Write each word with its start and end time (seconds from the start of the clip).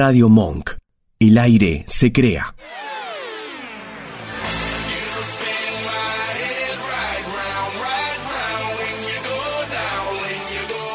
Radio 0.00 0.28
Monk. 0.28 0.76
El 1.18 1.36
aire 1.38 1.84
se 1.88 2.12
crea. 2.12 2.54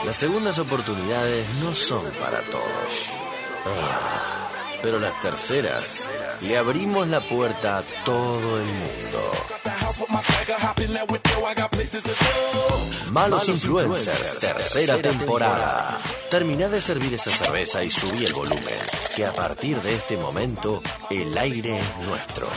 Las 0.06 0.16
segundas 0.16 0.58
oportunidades 0.58 1.46
no 1.62 1.76
son 1.76 2.02
para 2.18 2.40
todos. 2.44 3.10
Ah, 3.66 4.43
pero 4.84 5.00
las 5.00 5.20
terceras 5.22 6.10
le 6.42 6.58
abrimos 6.58 7.08
la 7.08 7.22
puerta 7.22 7.78
a 7.78 7.82
todo 8.04 8.58
el 8.58 8.66
mundo. 8.66 9.32
Malos 13.10 13.48
Influencers, 13.48 14.38
tercera 14.40 15.02
temporada. 15.02 15.98
Terminá 16.30 16.68
de 16.68 16.82
servir 16.82 17.14
esa 17.14 17.32
cerveza 17.32 17.82
y 17.82 17.90
subí 17.90 18.26
el 18.26 18.34
volumen, 18.34 18.80
que 19.16 19.26
a 19.26 19.32
partir 19.32 19.82
de 19.82 19.96
este 19.96 20.18
momento 20.18 20.84
el 21.10 21.38
aire 21.38 21.80
es 21.80 21.98
nuestro. 22.06 22.48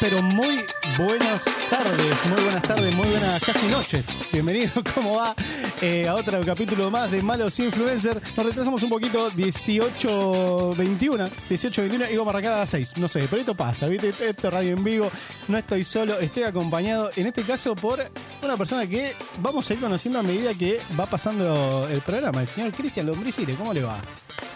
Pero 0.00 0.22
muy 0.22 0.64
buenas 0.96 1.44
tardes, 1.68 2.26
muy 2.26 2.42
buenas 2.42 2.62
tardes, 2.62 2.94
muy 2.94 3.06
buenas 3.06 3.44
casi 3.44 3.66
noches. 3.66 4.06
Bienvenido, 4.32 4.72
¿cómo 4.94 5.18
va? 5.18 5.34
Eh, 5.82 6.06
a 6.06 6.14
otro 6.14 6.38
capítulo 6.44 6.90
más 6.90 7.10
de 7.10 7.22
Malos 7.22 7.58
Influencers. 7.58 8.36
Nos 8.36 8.44
retrasamos 8.44 8.82
un 8.82 8.90
poquito, 8.90 9.30
18.21, 9.30 11.30
18.21 11.48 12.12
y 12.12 12.16
vamos 12.18 12.26
a 12.26 12.30
arrancar 12.30 12.52
a 12.52 12.58
las 12.58 12.70
6. 12.70 12.98
No 12.98 13.08
sé, 13.08 13.26
pero 13.30 13.40
esto 13.40 13.54
pasa, 13.54 13.86
¿viste? 13.86 14.10
Esto 14.10 14.48
es 14.48 14.52
radio 14.52 14.76
en 14.76 14.84
vivo, 14.84 15.10
no 15.48 15.56
estoy 15.56 15.82
solo, 15.82 16.20
estoy 16.20 16.42
acompañado 16.42 17.08
en 17.16 17.28
este 17.28 17.44
caso 17.44 17.74
por 17.74 17.98
una 18.42 18.58
persona 18.58 18.86
que 18.86 19.14
vamos 19.38 19.70
a 19.70 19.72
ir 19.72 19.80
conociendo 19.80 20.18
a 20.18 20.22
medida 20.22 20.52
que 20.52 20.78
va 20.98 21.06
pasando 21.06 21.88
el 21.90 22.02
programa, 22.02 22.42
el 22.42 22.48
señor 22.48 22.72
Cristian 22.72 23.06
Lombricire. 23.06 23.54
¿Cómo 23.54 23.72
le 23.72 23.82
va? 23.82 23.96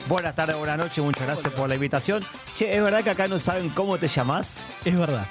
Buenas 0.07 0.37
tardes, 0.37 0.59
buenas 0.59 0.77
noches, 0.77 1.03
muchas 1.03 1.27
gracias 1.27 1.55
por 1.55 1.71
la 1.71 1.77
invitación. 1.77 2.23
Che, 2.55 2.77
¿es 2.77 2.83
verdad 2.83 3.03
que 3.03 3.09
acá 3.09 3.29
no 3.29 3.39
saben 3.39 3.71
cómo 3.71 3.97
te 3.97 4.09
llamás? 4.09 4.59
Es 4.85 4.95
verdad, 4.95 5.27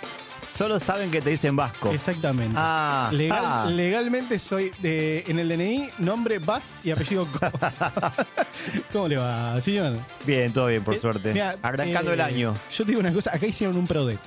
Solo 0.47 0.79
saben 0.79 1.09
que 1.09 1.21
te 1.21 1.29
dicen 1.31 1.55
vasco. 1.55 1.91
exactamente. 1.91 2.53
Ah, 2.57 3.09
Legal- 3.11 3.43
ah. 3.45 3.65
Legalmente 3.69 4.37
soy 4.39 4.71
de, 4.79 5.23
en 5.27 5.39
el 5.39 5.49
DNI 5.49 5.89
nombre 5.99 6.39
Vaz 6.39 6.73
y 6.83 6.91
apellido 6.91 7.25
Co. 7.27 7.39
¿Cómo 8.93 9.07
le 9.07 9.17
va, 9.17 9.59
señor? 9.61 9.97
Bien, 10.25 10.51
todo 10.53 10.67
bien, 10.67 10.83
por 10.83 10.95
Eh, 10.95 10.99
suerte. 10.99 11.33
mirá, 11.33 11.55
Arrancando 11.61 12.11
eh, 12.11 12.15
el 12.15 12.21
año. 12.21 12.53
Yo 12.71 12.83
te 12.85 12.91
digo 12.91 12.99
una 12.99 13.11
cosa, 13.13 13.31
acá 13.33 13.45
hicieron 13.47 13.77
un 13.77 13.87
PRODE. 13.87 14.17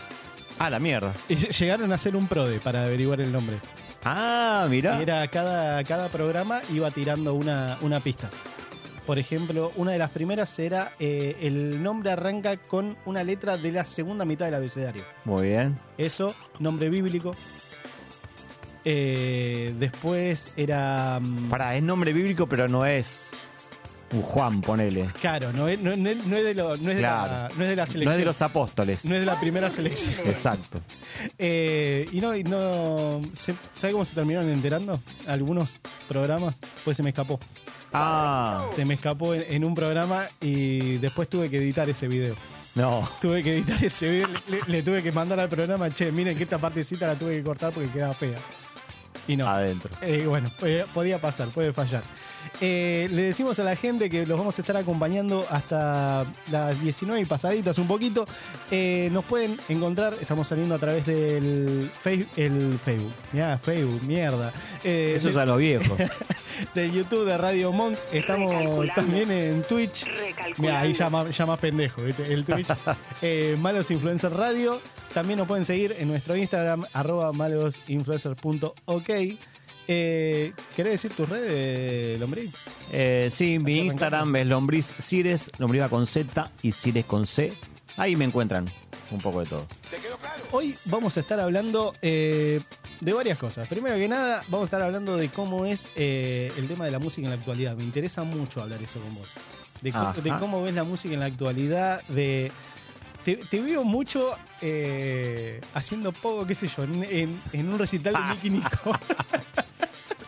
Ah, 0.59 0.71
la 0.71 0.79
mierda. 0.79 1.13
Y 1.29 1.35
Llegaron 1.59 1.93
a 1.93 1.97
hacer 1.97 2.17
un 2.17 2.27
PRODE 2.29 2.61
para 2.61 2.85
averiguar 2.85 3.21
el 3.21 3.31
nombre. 3.33 3.57
Ah, 4.05 4.65
Y 4.67 4.71
mirá. 4.71 5.01
era 5.03 5.27
cada, 5.29 5.83
cada 5.85 6.09
programa 6.09 6.61
iba 6.73 6.91
tirando 6.91 7.35
una, 7.35 7.77
una 7.81 8.01
pista. 8.01 8.31
Por 9.07 9.19
ejemplo, 9.21 9.73
una 9.77 9.93
de 9.93 9.99
las 9.99 10.11
primeras 10.11 10.59
era 10.59 10.93
eh, 10.99 11.37
el 11.41 11.81
nombre 11.83 12.11
arranca 12.11 12.57
con 12.57 12.97
una 13.07 13.23
letra 13.23 13.57
de 13.57 13.71
la 13.71 13.85
segunda 13.85 14.25
mitad 14.25 14.47
del 14.47 14.55
abecedario. 14.57 15.05
Muy 15.25 15.49
bien. 15.49 15.77
Eso, 15.97 16.35
nombre 16.59 16.91
bíblico. 16.91 17.35
Eh, 18.85 19.75
después 19.79 20.53
era. 20.57 21.21
mm, 21.21 21.49
Pará, 21.49 21.77
es 21.77 21.83
nombre 21.83 22.13
bíblico, 22.13 22.47
pero 22.49 22.69
no 22.69 22.85
es 22.85 23.31
Juan, 24.23 24.61
ponele. 24.61 25.07
Claro, 25.21 25.53
no 25.53 25.67
es, 25.69 25.81
no, 25.81 25.91
es- 25.91 25.99
no 25.99 26.09
es- 26.09 26.27
no 26.27 26.37
es 26.37 26.45
de, 26.45 26.55
lo- 26.55 26.77
no 26.77 26.91
es 26.91 26.97
de 26.97 27.03
la, 27.03 27.25
Claro. 27.27 27.55
no 27.57 27.63
es 27.65 27.71
de 27.71 27.77
la 27.77 27.87
selección. 27.87 28.05
No 28.05 28.11
es 28.13 28.19
de 28.19 28.25
los 28.25 28.43
apóstoles. 28.43 29.05
No 29.05 29.15
es 29.15 29.21
de 29.21 29.27
la 29.27 29.41
primera 29.41 29.71
selección. 29.71 30.15
Exacto. 30.27 30.81
Eh, 31.39 32.07
y 32.13 32.21
no, 32.21 32.35
y 32.35 32.45
no. 32.45 33.21
¿Sabe 33.75 33.93
cómo 33.93 34.05
se 34.05 34.15
terminaron 34.15 34.49
enterando? 34.51 35.01
Algunos 35.27 35.81
programas. 36.09 36.59
Pues 36.85 36.97
se 36.97 37.03
me 37.03 37.11
escapó. 37.11 37.39
Ah, 37.93 38.67
Se 38.75 38.85
me 38.85 38.95
escapó 38.95 39.35
en, 39.35 39.45
en 39.49 39.65
un 39.65 39.75
programa 39.75 40.27
y 40.41 40.99
después 40.99 41.29
tuve 41.29 41.49
que 41.49 41.57
editar 41.59 41.89
ese 41.89 42.09
video. 42.09 42.35
no. 42.75 43.09
Tuve 43.23 43.43
que 43.43 43.55
editar 43.55 43.83
ese 43.85 44.09
video. 44.09 44.29
Le, 44.49 44.61
le 44.67 44.83
tuve 44.83 45.03
que 45.03 45.13
mandar 45.13 45.41
al 45.41 45.49
programa, 45.49 45.91
che, 45.95 46.13
miren 46.13 46.37
que 46.37 46.43
esta 46.43 46.59
partecita 46.59 47.07
la 47.07 47.15
tuve 47.15 47.33
que 47.37 47.43
cortar 47.43 47.73
porque 47.73 47.89
quedaba 47.91 48.13
fea. 48.15 48.39
Y 49.29 49.37
no. 49.37 49.49
Adentro. 49.49 49.91
Eh, 50.03 50.25
bueno, 50.27 50.49
podía, 50.61 50.85
podía 50.87 51.19
pasar, 51.19 51.49
puede 51.49 51.73
fallar. 51.73 52.03
Eh, 52.61 53.09
le 53.13 53.23
decimos 53.23 53.59
a 53.59 53.65
la 53.65 53.77
gente 53.77 54.09
que 54.09 54.27
los 54.27 54.39
vamos 54.39 54.59
a 54.59 54.63
estar 54.63 54.77
acompañando 54.77 55.47
hasta 55.51 56.25
las 56.51 56.81
19 56.81 57.21
y 57.21 57.25
pasaditas 57.25 57.79
un 57.79 57.87
poquito. 57.87 58.27
Eh, 58.71 59.09
nos 59.13 59.25
pueden 59.25 59.57
encontrar, 59.69 60.15
estamos 60.21 60.49
saliendo 60.49 60.75
a 60.75 60.79
través 60.79 61.05
del 61.07 61.91
Face- 62.03 62.27
el 62.37 62.79
Facebook. 62.85 63.13
Mirá, 63.33 63.59
Facebook, 63.59 64.03
mierda. 64.05 64.53
Eh, 64.85 65.15
Eso 65.17 65.29
es 65.31 65.37
a 65.37 65.47
los 65.47 65.59
viejos. 65.59 65.99
de 66.75 66.91
YouTube 66.91 67.27
de 67.27 67.37
Radio 67.37 67.73
Monk. 67.73 67.97
Estamos 68.13 68.87
también 68.95 69.31
en 69.31 69.63
Twitch. 69.63 70.07
Mira, 70.59 70.81
ahí 70.81 70.95
ya 70.95 71.11
más, 71.11 71.37
ya 71.37 71.45
más 71.47 71.59
pendejo, 71.59 72.03
¿viste? 72.03 72.33
el 72.33 72.45
Twitch. 72.45 72.69
Eh, 73.23 73.57
Malos 73.59 73.91
Influencer 73.91 74.33
Radio. 74.33 74.81
También 75.15 75.39
nos 75.39 75.49
pueden 75.49 75.65
seguir 75.65 75.95
en 75.99 76.09
nuestro 76.09 76.37
Instagram, 76.37 76.85
arroba 76.93 77.33
malosinfluencer.ok. 77.33 79.11
Eh, 79.89 80.53
¿Querés 80.75 80.93
decir 80.95 81.13
tus 81.13 81.29
redes, 81.29 82.19
Lombrí? 82.21 82.51
Eh, 82.93 83.31
sí, 83.33 83.59
mi 83.59 83.79
Instagram 83.79 84.35
es 84.37 84.47
lombriz 84.47 84.95
Cires, 85.01 85.51
lombriz 85.59 85.83
va 85.83 85.89
con 85.89 86.07
Z 86.07 86.51
y 86.63 86.73
Cires 86.73 87.05
con 87.05 87.27
C. 87.27 87.53
Ahí 87.97 88.15
me 88.17 88.25
encuentran 88.25 88.67
un 89.11 89.21
poco 89.21 89.41
de 89.41 89.47
todo. 89.47 89.67
Hoy 90.53 90.75
vamos 90.87 91.17
a 91.17 91.21
estar 91.21 91.39
hablando 91.41 91.95
eh, 92.03 92.61
de 93.01 93.13
varias 93.13 93.39
cosas. 93.39 93.67
Primero 93.69 93.97
que 93.97 94.09
nada, 94.09 94.43
vamos 94.49 94.63
a 94.63 94.65
estar 94.67 94.83
hablando 94.83 95.17
de 95.17 95.29
cómo 95.29 95.65
es 95.67 95.89
eh, 95.97 96.53
el 96.59 96.69
tema 96.69 96.85
de 96.85 96.91
la 96.91 96.99
música 96.99 97.23
en 97.27 97.31
la 97.31 97.37
actualidad. 97.37 97.77
Me 97.77 97.85
interesa 97.85 98.23
mucho 98.25 98.61
hablar 98.63 98.83
eso 98.83 99.01
con 99.01 99.15
vos. 99.15 99.29
De, 99.83 99.93
cómo- 99.93 100.05
Ajá. 100.09 100.21
de 100.21 100.31
cómo 100.39 100.63
ves 100.63 100.75
la 100.75 100.85
música 100.85 101.15
en 101.15 101.21
la 101.21 101.27
actualidad, 101.27 102.03
de... 102.09 102.51
Te, 103.25 103.37
te 103.37 103.61
veo 103.61 103.83
mucho 103.83 104.31
eh, 104.63 105.61
haciendo 105.75 106.13
poco, 106.13 106.47
qué 106.47 106.55
sé 106.55 106.69
yo, 106.69 106.85
en, 106.85 107.03
en- 107.05 107.41
en 107.53 107.69
un 107.73 107.79
recital 107.79 108.15
de 108.15 108.21
Nicky 108.35 108.51
Nico. 108.51 108.69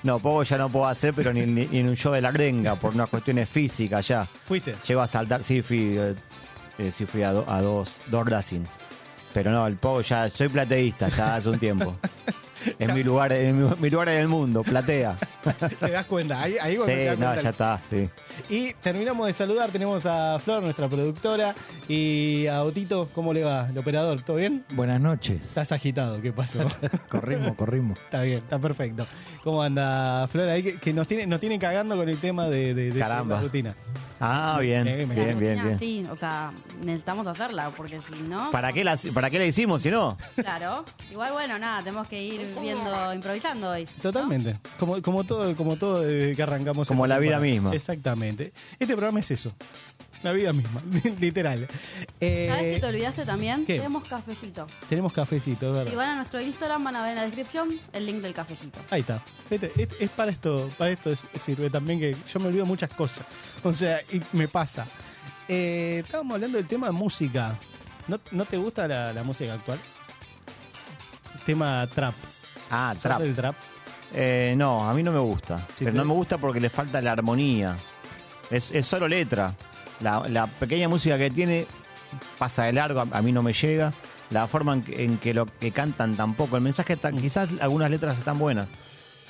No, 0.05 0.19
poco 0.21 0.43
ya 0.45 0.57
no 0.59 0.69
puedo 0.69 0.87
hacer, 0.87 1.13
pero 1.15 1.33
ni, 1.33 1.41
ni- 1.47 1.67
ni 1.67 1.79
en 1.79 1.89
un 1.89 1.97
show 1.97 2.13
de 2.13 2.21
la 2.21 2.31
grenga, 2.31 2.77
por 2.77 2.95
unas 2.95 3.09
cuestiones 3.09 3.49
físicas 3.49 4.07
ya. 4.07 4.25
Fuiste. 4.25 4.75
Llego 4.87 5.01
a 5.01 5.09
saltar, 5.09 5.43
sí 5.43 5.61
fui, 5.63 5.97
eh, 5.99 6.15
eh, 6.79 6.93
sí 6.93 7.05
fui 7.05 7.23
a, 7.23 7.33
do- 7.33 7.45
a 7.49 7.61
dos, 7.61 8.01
dos 8.07 8.27
Racing. 8.29 8.63
Pero 9.35 9.51
no, 9.51 9.67
el 9.67 9.77
pogo 9.77 10.01
ya, 10.03 10.29
soy 10.31 10.49
plateísta 10.49 11.09
ya 11.09 11.37
hace 11.37 11.49
un 11.49 11.59
tiempo. 11.59 11.97
Es 12.79 12.93
mi 12.95 13.03
lugar, 13.03 13.33
es 13.33 13.55
mi, 13.55 13.69
mi 13.79 13.91
lugar 13.91 14.09
en 14.09 14.19
el 14.19 14.29
mundo, 14.29 14.63
platea. 14.63 15.17
Te 15.81 15.91
das 15.91 16.07
cuenta. 16.07 16.43
Ahí, 16.43 16.57
ahí 16.61 16.77
cuando 16.77 16.93
Sí, 16.95 16.99
te 17.01 17.05
das 17.07 17.19
no, 17.19 17.43
ya 17.43 17.49
está, 17.51 17.81
sí. 17.89 18.09
Y 18.49 18.73
terminamos 18.75 19.27
de 19.27 19.33
saludar. 19.33 19.71
Tenemos 19.71 20.05
a 20.07 20.39
Flor, 20.39 20.63
nuestra 20.63 20.89
productora, 20.89 21.55
y 21.89 22.47
a 22.47 22.63
Otito. 22.65 23.09
¿Cómo 23.15 23.33
le 23.33 23.45
va? 23.45 23.69
El 23.69 23.79
operador, 23.79 24.21
¿todo 24.23 24.37
bien? 24.37 24.65
Buenas 24.73 25.01
noches. 25.01 25.41
Estás 25.43 25.73
agitado, 25.73 26.21
¿qué 26.21 26.33
pasó? 26.33 26.61
Corrimos, 27.09 27.55
corrimos. 27.57 27.99
Está 27.99 28.23
bien, 28.23 28.39
está 28.39 28.59
perfecto. 28.59 29.07
¿Cómo 29.43 29.63
anda 29.63 30.27
Flor? 30.29 30.49
Ahí 30.49 30.63
que, 30.63 30.77
que 30.77 30.93
nos 30.93 31.07
tiene, 31.07 31.27
nos 31.27 31.41
tiene 31.41 31.59
cagando 31.59 31.97
con 31.97 32.09
el 32.09 32.19
tema 32.19 32.47
de, 32.49 32.75
de, 32.75 32.91
de 32.93 32.99
Caramba. 33.01 33.37
la 33.37 33.43
rutina. 33.43 33.75
Ah, 34.21 34.59
bien, 34.61 34.87
Eh, 34.89 35.07
bien, 35.09 35.39
bien, 35.39 35.63
bien. 35.63 35.79
Sí, 35.79 36.03
o 36.11 36.17
sea, 36.17 36.51
necesitamos 36.85 37.25
hacerla, 37.29 37.71
porque 37.77 38.01
si 38.01 38.21
no, 38.29 38.51
¿Para 38.51 38.73
qué, 38.73 38.83
la, 38.83 38.99
¿Para 39.15 39.31
qué 39.31 39.39
la 39.39 39.45
hicimos 39.47 39.83
si 39.83 39.91
no? 39.93 40.19
claro. 40.35 40.85
Igual, 41.11 41.33
bueno, 41.33 41.57
nada, 41.59 41.79
tenemos 41.85 42.09
que 42.09 42.21
ir 42.21 42.48
viendo, 42.61 43.15
improvisando 43.15 43.71
hoy. 43.71 43.85
¿no? 43.85 44.03
Totalmente. 44.03 44.59
Como, 44.79 45.01
como 45.03 45.25
todo, 45.25 45.55
como 45.57 45.77
todo 45.77 46.03
desde 46.03 46.35
que 46.37 46.43
arrancamos. 46.43 46.89
Como 46.89 47.07
la 47.07 47.19
vida 47.19 47.39
misma. 47.41 47.75
Exactamente. 47.75 48.53
Este 48.79 48.95
programa 48.95 49.21
es 49.21 49.31
eso. 49.31 49.53
La 50.25 50.33
vida 50.33 50.53
misma, 50.53 50.83
literal. 51.21 51.69
Eh, 52.21 52.47
¿Sabes 52.51 52.75
que 52.75 52.81
te 52.81 52.87
olvidaste 52.87 53.25
también? 53.25 53.65
¿qué? 53.65 53.77
Tenemos 53.77 54.09
cafecito. 54.09 54.67
tenemos 54.89 55.13
cafecito, 55.13 55.69
es 55.69 55.73
verdad. 55.75 55.91
Si 55.91 55.97
van 55.97 56.09
a 56.11 56.17
nuestro 56.17 56.41
Instagram 56.41 56.83
van 56.83 56.97
a 56.97 57.03
ver 57.03 57.11
en 57.11 57.17
la 57.17 57.23
descripción 57.23 57.79
el 57.93 58.05
link 58.07 58.17
del 58.21 58.35
cafecito. 58.35 58.81
Ahí 58.91 59.03
está. 59.03 59.23
Vete, 59.49 59.71
Es, 59.77 59.89
es 60.01 60.11
para 60.11 60.33
esto, 60.33 60.69
para 60.77 60.91
esto 60.91 61.11
es- 61.13 61.21
sirve 61.41 61.71
también 61.71 62.01
que 62.01 62.17
yo 62.33 62.41
me 62.41 62.49
olvido 62.49 62.67
muchas 62.67 62.91
cosas. 62.91 63.25
O 63.63 63.73
sea, 63.73 64.01
y 64.13 64.21
me 64.33 64.49
pasa. 64.49 64.89
Eh, 65.47 66.03
estábamos 66.05 66.35
hablando 66.35 66.59
del 66.59 66.67
tema 66.67 66.87
de 66.89 66.93
música. 66.95 67.57
¿No, 68.09 68.19
no 68.33 68.45
te 68.45 68.57
gusta 68.57 68.89
la, 68.89 69.13
la 69.13 69.23
música 69.23 69.55
actual? 69.55 69.79
Tema 71.47 71.87
trap. 71.95 72.15
Ah, 72.71 72.91
¿Sos 72.95 73.03
trap. 73.03 73.21
del 73.21 73.35
trap? 73.35 73.55
Eh, 74.13 74.55
no, 74.57 74.89
a 74.89 74.95
mí 74.95 75.03
no 75.03 75.13
me 75.13 75.19
gusta. 75.21 75.59
Sí, 75.69 75.85
pero 75.85 75.93
pero- 75.93 76.05
no 76.05 76.05
me 76.07 76.15
gusta 76.15 76.39
porque 76.39 76.61
le 76.61 76.71
falta 76.71 77.01
la 77.01 77.13
armonía. 77.13 77.77
Es, 78.51 78.73
es 78.73 78.87
solo 78.87 79.07
letra. 79.09 79.53
La, 80.01 80.23
la 80.29 80.47
pequeña 80.47 80.89
música 80.89 81.19
que 81.19 81.31
tiene 81.31 81.67
pasa 82.39 82.65
de 82.65 82.73
largo, 82.73 83.01
a, 83.01 83.07
a 83.11 83.23
mí 83.23 83.33
no 83.33 83.43
me 83.43 83.53
llega. 83.53 83.93
La 84.31 84.47
forma 84.47 84.75
en 84.75 84.83
que, 84.83 85.05
en 85.05 85.19
que 85.19 85.35
lo 85.35 85.47
que 85.47 85.71
cantan 85.73 86.15
tampoco. 86.15 86.57
El 86.57 86.63
mensaje 86.63 86.93
está, 86.95 87.11
quizás 87.13 87.49
algunas 87.61 87.91
letras 87.91 88.19
están 88.19 88.39
buenas, 88.39 88.69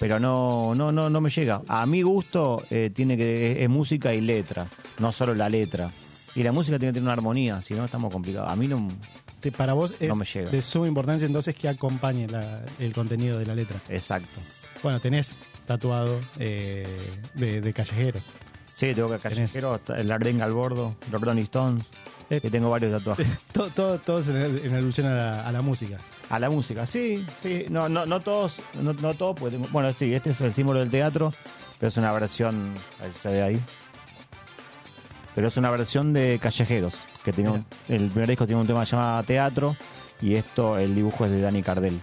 pero 0.00 0.18
no, 0.20 0.74
no, 0.74 0.90
no, 0.92 1.08
no 1.08 1.20
me 1.20 1.30
llega. 1.30 1.62
A 1.68 1.86
mi 1.86 2.02
gusto 2.02 2.64
eh, 2.70 2.90
tiene 2.94 3.16
que 3.16 3.62
es, 3.62 3.68
música 3.68 4.12
y 4.12 4.20
letra, 4.20 4.66
no 4.98 5.12
solo 5.12 5.34
la 5.34 5.48
letra. 5.48 5.90
Y 6.34 6.42
la 6.42 6.50
música 6.52 6.78
tiene 6.78 6.90
que 6.90 6.94
tener 6.94 7.04
una 7.04 7.12
armonía, 7.14 7.62
si 7.62 7.74
no 7.74 7.84
estamos 7.84 8.12
complicados. 8.12 8.50
A 8.52 8.56
mí 8.56 8.66
no. 8.68 8.88
Te- 9.40 9.52
para 9.52 9.72
vos 9.74 9.94
es 10.00 10.08
No 10.08 10.16
me 10.16 10.24
llega. 10.24 10.50
de 10.50 10.62
suma 10.62 10.88
importancia 10.88 11.26
entonces 11.26 11.54
que 11.54 11.68
acompañe 11.68 12.26
la- 12.26 12.60
el 12.78 12.92
contenido 12.92 13.38
de 13.38 13.46
la 13.46 13.54
letra. 13.54 13.78
Exacto. 13.88 14.40
Bueno, 14.82 15.00
tenés 15.00 15.32
tatuado 15.66 16.20
eh, 16.38 16.86
de, 17.34 17.60
de 17.60 17.72
callejeros. 17.72 18.24
Sí, 18.74 18.94
tengo 18.94 19.10
que 19.10 19.18
Tenés. 19.18 19.38
callejero, 19.50 19.80
el 19.96 20.10
Ardenga 20.12 20.44
al 20.44 20.52
bordo, 20.52 20.94
los 21.10 21.20
Rolling 21.20 21.42
Stones, 21.42 21.84
Eh, 22.30 22.40
que 22.42 22.50
tengo 22.50 22.68
varios 22.70 22.92
tatuajes. 22.92 23.26
todo, 23.52 23.68
todo, 23.70 23.98
todos 23.98 24.28
en, 24.28 24.36
en 24.66 24.74
alusión 24.74 25.06
a 25.06 25.14
la, 25.14 25.46
a 25.46 25.50
la 25.52 25.62
música. 25.62 25.96
A 26.30 26.38
la 26.38 26.50
música, 26.50 26.86
sí, 26.86 27.24
sí. 27.42 27.64
No, 27.70 27.88
no, 27.88 28.04
no 28.06 28.20
todos, 28.20 28.56
no, 28.74 28.92
no 28.92 29.14
todos, 29.14 29.34
porque 29.40 29.56
tengo- 29.56 29.68
bueno, 29.72 29.90
sí, 29.98 30.12
este 30.14 30.30
es 30.30 30.40
el 30.42 30.52
símbolo 30.52 30.78
del 30.80 30.90
teatro, 30.90 31.32
pero 31.80 31.88
es 31.88 31.96
una 31.96 32.12
versión, 32.12 32.74
a 33.00 33.04
ver 33.04 33.12
si 33.14 33.18
se 33.18 33.28
ve 33.30 33.42
ahí. 33.42 33.60
Pero 35.34 35.48
es 35.48 35.56
una 35.56 35.70
versión 35.70 36.12
de 36.12 36.38
Callejeros, 36.40 36.94
que 37.30 37.32
tiene 37.34 37.50
un- 37.50 37.66
el 37.88 38.08
primer 38.10 38.28
disco 38.28 38.46
tiene 38.46 38.60
un 38.60 38.66
tema 38.66 38.84
llamado 38.84 39.22
Teatro, 39.22 39.76
y 40.20 40.34
esto, 40.34 40.78
el 40.78 40.94
dibujo 40.94 41.24
es 41.26 41.30
de 41.30 41.40
Dani 41.40 41.62
Cardell. 41.62 41.98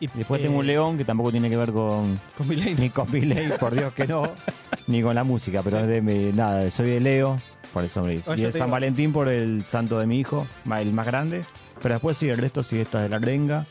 Y 0.00 0.06
Después 0.08 0.40
eh, 0.40 0.44
tengo 0.44 0.58
un 0.60 0.66
león 0.66 0.96
que 0.96 1.04
tampoco 1.04 1.32
tiene 1.32 1.50
que 1.50 1.56
ver 1.56 1.72
con 1.72 2.20
Con 2.36 2.46
Milei. 2.48 2.74
ni 2.76 2.88
con 2.90 3.10
Billy, 3.10 3.48
por 3.58 3.74
Dios 3.74 3.92
que 3.94 4.06
no, 4.06 4.22
ni 4.86 5.02
con 5.02 5.14
la 5.14 5.24
música, 5.24 5.60
pero 5.62 5.78
es 5.80 5.86
de 5.88 6.00
mi, 6.00 6.32
nada, 6.32 6.70
soy 6.70 6.90
de 6.90 7.00
Leo, 7.00 7.36
por 7.72 7.84
eso 7.84 8.02
me 8.04 8.12
dice. 8.12 8.30
Oye, 8.30 8.42
Y 8.42 8.44
de 8.46 8.52
San 8.52 8.60
digo- 8.62 8.72
Valentín 8.72 9.12
por 9.12 9.26
el 9.28 9.64
santo 9.64 9.98
de 9.98 10.06
mi 10.06 10.20
hijo, 10.20 10.46
el 10.76 10.92
más 10.92 11.06
grande. 11.06 11.44
Pero 11.82 11.94
después 11.94 12.16
sí, 12.16 12.28
el 12.28 12.38
resto 12.38 12.62
sí, 12.62 12.78
esta 12.78 12.98
es 12.98 13.04
de 13.04 13.08
la 13.08 13.24
renga, 13.24 13.66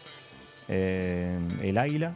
eh, 0.67 1.38
el 1.61 1.77
águila. 1.77 2.13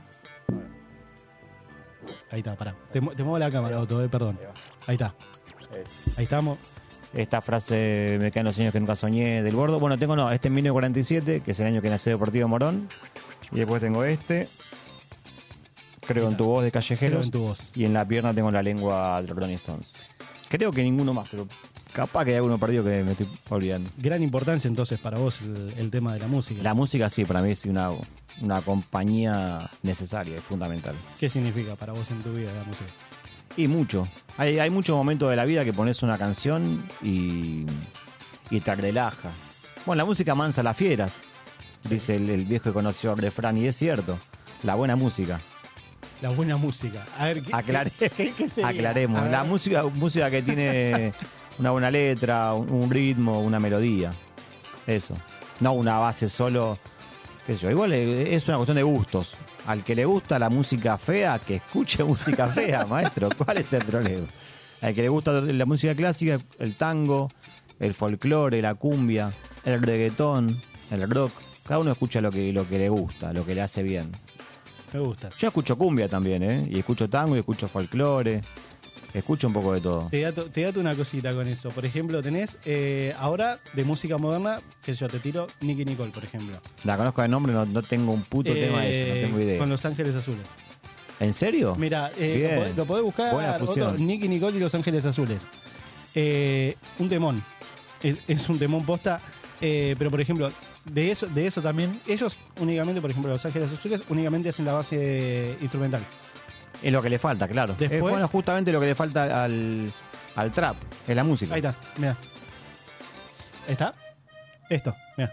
Ahí 2.31 2.39
está, 2.39 2.55
pará. 2.55 2.75
Te, 2.91 3.01
mu- 3.01 3.11
te 3.11 3.23
muevo 3.23 3.37
la 3.39 3.51
cámara, 3.51 3.79
Otto, 3.79 4.01
eh, 4.03 4.09
perdón. 4.09 4.37
Ahí 4.87 4.95
está. 4.95 5.13
Ahí 6.17 6.23
estamos. 6.23 6.57
Esta 7.13 7.41
frase 7.41 8.17
me 8.21 8.31
quedan 8.31 8.45
los 8.45 8.55
sueños 8.55 8.71
que 8.71 8.79
nunca 8.79 8.95
soñé 8.95 9.43
del 9.43 9.55
gordo. 9.55 9.79
Bueno, 9.79 9.97
tengo 9.97 10.15
no, 10.15 10.31
este 10.31 10.47
en 10.47 10.53
1947, 10.55 11.41
que 11.41 11.51
es 11.51 11.59
el 11.59 11.67
año 11.67 11.81
que 11.81 11.89
nació 11.89 12.11
Deportivo 12.13 12.47
Morón. 12.47 12.87
Y 13.51 13.57
después 13.57 13.81
tengo 13.81 14.03
este. 14.05 14.47
Creo 16.07 16.29
en 16.29 16.37
tu 16.37 16.45
voz 16.45 16.63
de 16.63 16.71
Creo 16.71 16.81
callejeros. 16.81 17.25
en 17.25 17.31
tu 17.31 17.41
voz. 17.41 17.71
Y 17.75 17.85
en 17.85 17.93
la 17.93 18.05
pierna 18.07 18.33
tengo 18.33 18.49
la 18.49 18.63
lengua 18.63 19.21
de 19.21 19.27
los 19.27 19.37
Rolling 19.37 19.55
Stones. 19.55 19.91
Creo 20.49 20.71
que 20.71 20.83
ninguno 20.83 21.13
más, 21.13 21.29
pero 21.29 21.47
capaz 21.93 22.25
que 22.25 22.31
hay 22.31 22.37
alguno 22.37 22.57
perdido 22.57 22.83
que 22.83 23.03
me 23.03 23.11
estoy 23.11 23.27
olvidando. 23.49 23.89
Gran 23.97 24.23
importancia 24.23 24.67
entonces 24.67 24.99
para 24.99 25.17
vos 25.17 25.39
el, 25.41 25.73
el 25.77 25.91
tema 25.91 26.13
de 26.13 26.19
la 26.19 26.27
música. 26.27 26.61
La 26.63 26.73
música 26.73 27.09
sí, 27.09 27.23
para 27.25 27.41
mí 27.41 27.51
es 27.51 27.65
una, 27.65 27.89
una 28.41 28.61
compañía 28.61 29.69
necesaria, 29.83 30.37
es 30.37 30.43
fundamental. 30.43 30.95
¿Qué 31.19 31.29
significa 31.29 31.75
para 31.75 31.93
vos 31.93 32.09
en 32.11 32.21
tu 32.21 32.33
vida 32.33 32.51
la 32.53 32.63
música? 32.63 32.89
Y 33.57 33.67
mucho. 33.67 34.07
Hay, 34.37 34.59
hay 34.59 34.69
muchos 34.69 34.95
momentos 34.95 35.29
de 35.29 35.35
la 35.35 35.45
vida 35.45 35.63
que 35.65 35.73
pones 35.73 36.01
una 36.03 36.17
canción 36.17 36.83
y, 37.01 37.65
y 38.49 38.59
te 38.61 38.75
relaja. 38.75 39.29
Bueno, 39.85 39.97
la 39.97 40.05
música 40.05 40.35
mansa 40.35 40.63
las 40.63 40.77
fieras, 40.77 41.13
dice 41.89 42.15
el, 42.15 42.29
el 42.29 42.45
viejo 42.45 42.69
y 42.69 42.71
conocido 42.73 43.15
refrán, 43.15 43.57
y 43.57 43.65
es 43.67 43.75
cierto. 43.75 44.17
La 44.63 44.75
buena 44.75 44.95
música. 44.95 45.41
La 46.21 46.29
buena 46.29 46.55
música. 46.55 47.05
A 47.17 47.25
ver, 47.25 47.41
¿qué, 47.41 47.51
Aclare- 47.51 47.91
qué- 48.15 48.31
qué 48.31 48.47
sería? 48.49 48.69
Aclaremos. 48.69 49.27
La 49.29 49.43
música, 49.43 49.83
música 49.83 50.29
que 50.29 50.41
tiene 50.43 51.13
una 51.57 51.71
buena 51.71 51.89
letra, 51.91 52.53
un, 52.53 52.71
un 52.71 52.89
ritmo, 52.91 53.41
una 53.41 53.59
melodía. 53.59 54.13
Eso. 54.87 55.15
No 55.59 55.73
una 55.73 55.97
base 55.97 56.29
solo. 56.29 56.77
Qué 57.47 57.53
sé 57.53 57.59
yo. 57.59 57.71
Igual 57.71 57.91
es 57.93 58.47
una 58.47 58.57
cuestión 58.57 58.77
de 58.77 58.83
gustos. 58.83 59.33
Al 59.71 59.85
que 59.85 59.95
le 59.95 60.03
gusta 60.03 60.37
la 60.37 60.49
música 60.49 60.97
fea, 60.97 61.39
que 61.39 61.55
escuche 61.55 62.03
música 62.13 62.47
fea, 62.47 62.85
maestro. 62.85 63.29
¿Cuál 63.37 63.59
es 63.59 63.71
el 63.71 63.85
problema? 63.85 64.27
Al 64.81 64.93
que 64.93 65.01
le 65.01 65.07
gusta 65.07 65.39
la 65.39 65.65
música 65.65 65.95
clásica, 65.95 66.41
el 66.59 66.75
tango, 66.75 67.31
el 67.79 67.93
folclore, 67.93 68.61
la 68.61 68.75
cumbia, 68.75 69.31
el 69.63 69.81
reggaetón, 69.81 70.61
el 70.91 71.09
rock. 71.09 71.31
Cada 71.65 71.79
uno 71.79 71.91
escucha 71.93 72.19
lo 72.19 72.31
que, 72.31 72.51
lo 72.51 72.67
que 72.67 72.79
le 72.79 72.89
gusta, 72.89 73.31
lo 73.31 73.45
que 73.45 73.55
le 73.55 73.61
hace 73.61 73.81
bien. 73.81 74.11
Me 74.91 74.99
gusta. 74.99 75.29
Yo 75.37 75.47
escucho 75.47 75.77
cumbia 75.77 76.09
también, 76.09 76.43
¿eh? 76.43 76.67
Y 76.69 76.79
escucho 76.79 77.09
tango 77.09 77.37
y 77.37 77.39
escucho 77.39 77.69
folclore. 77.69 78.41
Escucho 79.13 79.47
un 79.47 79.53
poco 79.53 79.73
de 79.73 79.81
todo. 79.81 80.07
Te 80.09 80.21
dato, 80.21 80.45
te 80.45 80.61
dato 80.61 80.79
una 80.79 80.95
cosita 80.95 81.33
con 81.33 81.47
eso. 81.47 81.69
Por 81.69 81.85
ejemplo, 81.85 82.21
tenés 82.21 82.57
eh, 82.65 83.13
ahora 83.19 83.57
de 83.73 83.83
música 83.83 84.17
moderna, 84.17 84.61
que 84.83 84.93
yo 84.95 85.07
te 85.07 85.19
tiro 85.19 85.47
Nicky 85.61 85.85
Nicole, 85.85 86.11
por 86.11 86.23
ejemplo. 86.23 86.57
La 86.83 86.97
conozco 86.97 87.21
de 87.21 87.27
nombre, 87.27 87.53
no, 87.53 87.65
no 87.65 87.81
tengo 87.81 88.11
un 88.11 88.23
puto 88.23 88.53
tema 88.53 88.81
de 88.81 89.01
eso, 89.01 89.09
no 89.09 89.15
Eh, 89.15 89.25
tengo 89.25 89.39
idea. 89.39 89.59
Con 89.59 89.69
Los 89.69 89.85
Ángeles 89.85 90.15
Azules. 90.15 90.47
¿En 91.19 91.33
serio? 91.33 91.75
Mira, 91.77 92.11
eh, 92.17 92.73
lo, 92.75 92.85
podés, 92.85 93.03
buscar. 93.03 93.33
Buena 93.33 93.57
otro. 93.61 93.93
Nicky 93.97 94.27
Nicole 94.27 94.57
y 94.57 94.59
Los 94.59 94.73
Ángeles 94.73 95.05
Azules. 95.05 95.39
Eh, 96.15 96.75
un 96.97 97.09
temón. 97.09 97.43
Es, 98.01 98.17
es 98.27 98.49
un 98.49 98.57
temón 98.57 98.85
posta. 98.85 99.19
pero, 99.59 100.09
por 100.09 100.21
ejemplo, 100.21 100.51
de 100.85 101.11
eso, 101.11 101.27
de 101.27 101.45
eso 101.45 101.61
también, 101.61 101.99
ellos 102.07 102.37
únicamente, 102.59 103.01
por 103.01 103.11
ejemplo, 103.11 103.31
Los 103.31 103.45
Ángeles 103.45 103.71
Azules, 103.71 104.03
únicamente 104.09 104.49
hacen 104.49 104.65
la 104.65 104.73
base 104.73 105.57
instrumental. 105.61 106.01
Es 106.81 106.91
lo 106.91 107.01
que 107.01 107.09
le 107.09 107.19
falta, 107.19 107.47
claro. 107.47 107.75
Después- 107.77 107.91
es 107.93 108.01
bueno, 108.01 108.27
justamente 108.27 108.71
lo 108.71 108.79
que 108.79 108.87
le 108.87 108.95
falta 108.95 109.43
al, 109.43 109.91
al 110.35 110.51
trap, 110.51 110.75
es 111.07 111.15
la 111.15 111.23
música. 111.23 111.53
Ahí 111.53 111.59
está, 111.59 111.75
mira. 111.97 112.15
¿Está? 113.67 113.93
Esto, 114.69 114.95
mira. 115.17 115.31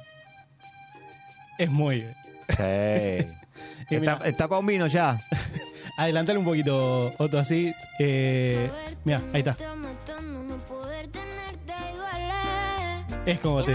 Es 1.59 1.71
muy. 1.71 2.07
Sí. 2.51 2.63
Está, 3.91 4.19
está 4.25 4.49
con 4.49 4.67
vino 4.67 4.87
ya. 4.87 5.19
Adelantale 5.97 6.39
un 6.39 6.45
poquito, 6.45 7.13
Otto, 7.17 7.39
así. 7.39 7.73
Eh, 7.99 8.71
mira, 9.05 9.23
ahí 9.33 9.41
está. 9.41 9.57
Es 13.25 13.39
como 13.41 13.65
te. 13.65 13.75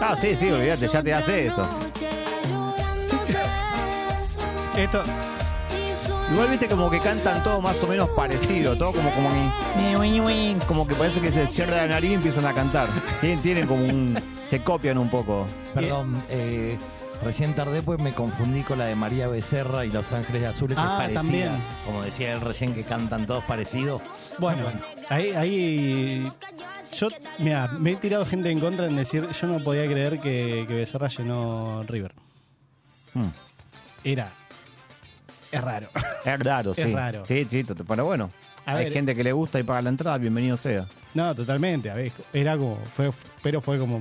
Ah, 0.00 0.14
sí, 0.18 0.36
sí, 0.36 0.50
olvídate, 0.50 0.88
ya 0.88 1.02
te 1.02 1.14
hace 1.14 1.46
esto. 1.46 1.66
Esto. 4.76 5.02
Igual 6.32 6.48
viste 6.48 6.66
como 6.66 6.90
que 6.90 6.98
cantan 6.98 7.42
todo 7.42 7.60
más 7.60 7.76
o 7.82 7.86
menos 7.86 8.08
parecido, 8.10 8.74
todo 8.76 8.92
como 8.92 9.10
como 9.10 9.28
que, 9.30 10.56
como 10.66 10.86
que 10.86 10.94
parece 10.94 11.20
que 11.20 11.30
se 11.30 11.46
cierra 11.46 11.76
la 11.78 11.88
nariz 11.88 12.10
y 12.12 12.14
empiezan 12.14 12.46
a 12.46 12.54
cantar. 12.54 12.88
Tienen, 13.20 13.42
tienen 13.42 13.66
como 13.66 13.84
un 13.84 14.18
se 14.44 14.62
copian 14.62 14.96
un 14.98 15.10
poco. 15.10 15.46
Perdón, 15.74 16.22
eh, 16.30 16.78
recién 17.22 17.54
tardé 17.54 17.82
pues 17.82 18.00
me 18.00 18.12
confundí 18.12 18.62
con 18.62 18.78
la 18.78 18.86
de 18.86 18.94
María 18.94 19.28
Becerra 19.28 19.84
y 19.84 19.90
Los 19.90 20.10
Ángeles 20.12 20.44
Azules, 20.44 20.76
que 20.76 20.82
Ah, 20.82 20.86
es 20.92 20.96
parecida. 20.96 21.20
también. 21.20 21.52
Como 21.84 22.02
decía 22.02 22.32
él 22.32 22.40
recién 22.40 22.74
que 22.74 22.82
cantan 22.84 23.26
todos 23.26 23.44
parecidos. 23.44 24.00
Bueno, 24.38 24.64
ahí, 25.10 25.32
ahí 25.32 26.32
yo, 26.96 27.08
mira, 27.38 27.68
me 27.78 27.92
he 27.92 27.96
tirado 27.96 28.24
gente 28.24 28.50
en 28.50 28.58
contra 28.58 28.86
en 28.86 28.96
decir, 28.96 29.28
yo 29.30 29.46
no 29.48 29.58
podía 29.58 29.84
creer 29.86 30.18
que, 30.18 30.64
que 30.66 30.74
Becerra 30.74 31.08
llenó 31.08 31.82
River. 31.86 32.14
Hmm. 33.12 33.28
Era, 34.04 34.32
es 35.52 35.60
raro. 35.62 35.88
Es 36.24 36.38
raro, 36.40 36.74
sí. 36.74 36.82
Es 36.82 36.92
raro. 36.92 37.24
Sí, 37.26 37.46
sí, 37.48 37.64
pero 37.86 38.04
bueno. 38.04 38.30
A 38.64 38.72
hay 38.74 38.84
ver. 38.84 38.92
gente 38.92 39.14
que 39.14 39.22
le 39.24 39.32
gusta 39.32 39.58
y 39.60 39.62
paga 39.62 39.82
la 39.82 39.90
entrada, 39.90 40.18
bienvenido 40.18 40.56
sea. 40.56 40.86
No, 41.14 41.34
totalmente, 41.34 41.90
a 41.90 41.94
ver, 41.94 42.12
era 42.32 42.56
como, 42.56 42.76
fue, 42.96 43.10
pero 43.42 43.60
fue 43.60 43.78
como, 43.78 44.00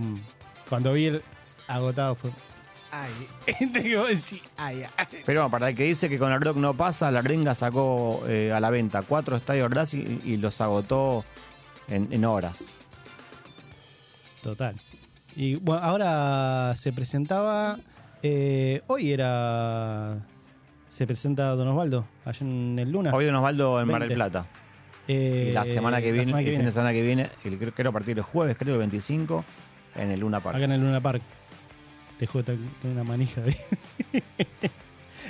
cuando 0.70 0.94
vi 0.94 1.08
el 1.08 1.22
agotado 1.68 2.16
fue, 2.16 2.30
ay, 2.92 3.10
entre 3.60 3.84
que 3.84 3.98
vos 3.98 4.08
decís, 4.10 4.42
ay, 4.58 4.84
ay. 4.98 5.08
Pero 5.26 5.42
bueno, 5.42 5.52
para 5.52 5.70
el 5.70 5.76
que 5.76 5.84
dice 5.84 6.10
que 6.10 6.20
con 6.20 6.32
el 6.32 6.40
rock 6.40 6.58
no 6.58 6.76
pasa, 6.76 7.10
la 7.12 7.22
Renga 7.22 7.56
sacó 7.56 8.22
eh, 8.28 8.52
a 8.54 8.60
la 8.60 8.70
venta 8.70 9.02
cuatro 9.02 9.36
estadios 9.36 9.70
Brass 9.70 9.94
y, 9.96 10.22
y 10.24 10.38
los 10.38 10.62
agotó 10.62 11.26
en, 11.88 12.08
en 12.12 12.24
horas. 12.24 12.78
Total. 14.44 14.80
Y 15.36 15.56
bueno, 15.56 15.82
ahora 15.84 16.76
se 16.76 16.92
presentaba, 16.94 17.80
eh, 18.22 18.82
hoy 18.88 19.12
era, 19.12 20.20
se 20.92 21.08
presenta 21.08 21.48
Don 21.56 21.68
Osvaldo, 21.70 22.06
allá 22.26 22.38
en 22.42 22.78
el 22.78 22.92
Luna. 22.92 23.12
Hoy 23.14 23.26
Don 23.26 23.36
Osvaldo 23.36 23.80
en 23.82 23.88
Mar 23.88 24.02
del 24.02 24.10
20. 24.10 24.16
Plata. 24.16 24.46
Eh, 25.08 25.48
Y 25.50 25.54
la 25.54 25.66
semana 25.66 26.02
que 26.02 26.12
viene, 26.12 26.26
semana 26.26 26.44
que 26.44 26.50
el 26.52 26.56
fin 26.58 26.66
de 26.66 26.72
semana 26.72 26.92
que 26.94 27.02
viene, 27.02 27.30
el- 27.46 27.58
creo, 27.58 27.74
creo 27.74 27.90
a 27.90 27.94
partir 27.94 28.16
del 28.16 28.24
jueves, 28.24 28.58
creo 28.58 28.74
el 28.76 28.80
25, 28.80 29.44
en 29.96 30.12
el 30.12 30.20
Luna 30.20 30.40
Park. 30.42 30.58
Acá 30.58 30.66
en 30.66 30.72
el 30.74 30.82
Luna 30.82 31.00
Park. 31.02 31.22
Te 32.20 32.28
juego 32.28 32.46
tengo 32.46 32.62
una 32.84 33.04
manija 33.04 33.42
de... 33.42 33.56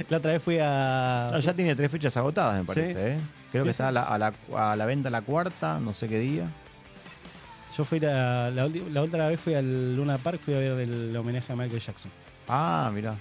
La 0.10 0.18
otra 0.18 0.32
vez 0.32 0.42
fui 0.42 0.58
a... 0.60 1.30
No, 1.32 1.40
ya 1.40 1.54
tiene 1.54 1.76
tres 1.76 1.92
fechas 1.92 2.16
agotadas, 2.18 2.58
me 2.60 2.66
parece. 2.66 2.94
Sí. 2.94 3.00
¿eh? 3.00 3.18
Creo 3.52 3.64
Sí, 3.64 3.68
que 3.70 3.74
sí. 3.74 3.76
está 3.76 3.90
a 3.90 3.92
la, 3.92 4.04
a, 4.04 4.18
la, 4.18 4.34
a 4.56 4.76
la 4.76 4.86
venta 4.86 5.10
la 5.10 5.22
cuarta, 5.22 5.80
no 5.80 5.94
sé 5.94 6.08
qué 6.08 6.20
día. 6.20 6.50
Yo 7.78 7.86
fui 7.86 8.00
la, 8.00 8.50
la, 8.52 8.68
la 8.92 9.02
otra 9.02 9.28
vez 9.30 9.40
fui 9.40 9.54
al 9.54 9.96
Luna 9.96 10.18
Park, 10.18 10.40
fui 10.44 10.54
a 10.54 10.60
ver 10.60 10.72
el 10.80 11.16
homenaje 11.16 11.54
a 11.54 11.56
Michael 11.56 11.80
Jackson. 11.80 12.12
Ah, 12.48 12.92
mirá. 12.94 13.16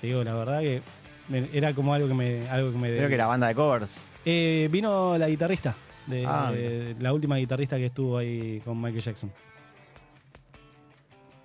Te 0.00 0.06
digo, 0.08 0.24
la 0.24 0.34
verdad 0.34 0.60
que 0.60 0.82
era 1.52 1.72
como 1.74 1.92
algo 1.94 2.08
que 2.08 2.14
me... 2.14 2.48
Algo 2.48 2.72
que 2.72 2.78
me 2.78 2.88
Creo 2.96 3.08
que 3.08 3.14
era 3.14 3.26
banda 3.26 3.48
de 3.48 3.54
covers. 3.54 3.96
Eh, 4.24 4.68
vino 4.70 5.16
la 5.18 5.28
guitarrista, 5.28 5.74
de, 6.06 6.24
Ah, 6.26 6.50
de- 6.52 6.94
la 7.00 7.12
última 7.12 7.36
guitarrista 7.36 7.76
que 7.76 7.86
estuvo 7.86 8.18
ahí 8.18 8.60
con 8.64 8.80
Michael 8.80 9.02
Jackson. 9.02 9.32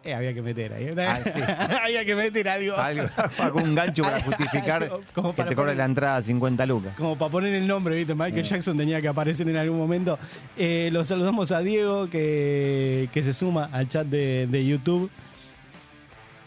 Eh, 0.05 0.13
había 0.13 0.33
que 0.33 0.41
meter 0.41 0.73
ahí. 0.73 0.89
Ah, 0.97 1.19
sí. 1.23 1.29
había 1.85 2.03
que 2.03 2.13
meter 2.13 2.45
algo. 2.49 2.75
Algo, 2.75 3.07
algún 3.39 3.73
gancho 3.73 4.03
para 4.03 4.21
justificar 4.21 4.99
que 5.35 5.43
te 5.45 5.55
cobre 5.55 5.75
la 5.75 5.85
entrada 5.85 6.21
50 6.21 6.65
lucas. 6.65 6.93
Como 6.97 7.17
para 7.17 7.31
poner 7.31 7.53
el 7.53 7.65
nombre, 7.65 7.95
¿viste? 7.95 8.13
Michael 8.13 8.43
Jackson 8.43 8.75
tenía 8.75 9.01
que 9.01 9.07
aparecer 9.07 9.47
en 9.47 9.55
algún 9.55 9.77
momento. 9.77 10.19
Eh, 10.57 10.89
los 10.91 11.07
saludamos 11.07 11.53
a 11.53 11.59
Diego 11.61 12.09
que, 12.09 13.07
que 13.13 13.23
se 13.23 13.33
suma 13.33 13.69
al 13.71 13.87
chat 13.87 14.05
de, 14.05 14.45
de 14.47 14.65
YouTube. 14.65 15.09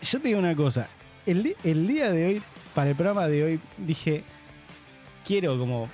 Yo 0.03 0.21
te 0.21 0.29
digo 0.29 0.39
una 0.39 0.55
cosa. 0.55 0.89
El, 1.25 1.57
el 1.65 1.89
día 1.89 2.13
de 2.13 2.27
hoy, 2.27 2.43
para 2.77 2.91
el 2.91 2.95
programa 2.95 3.27
de 3.27 3.43
hoy, 3.43 3.61
dije, 3.79 4.23
quiero 5.25 5.59
como... 5.59 5.89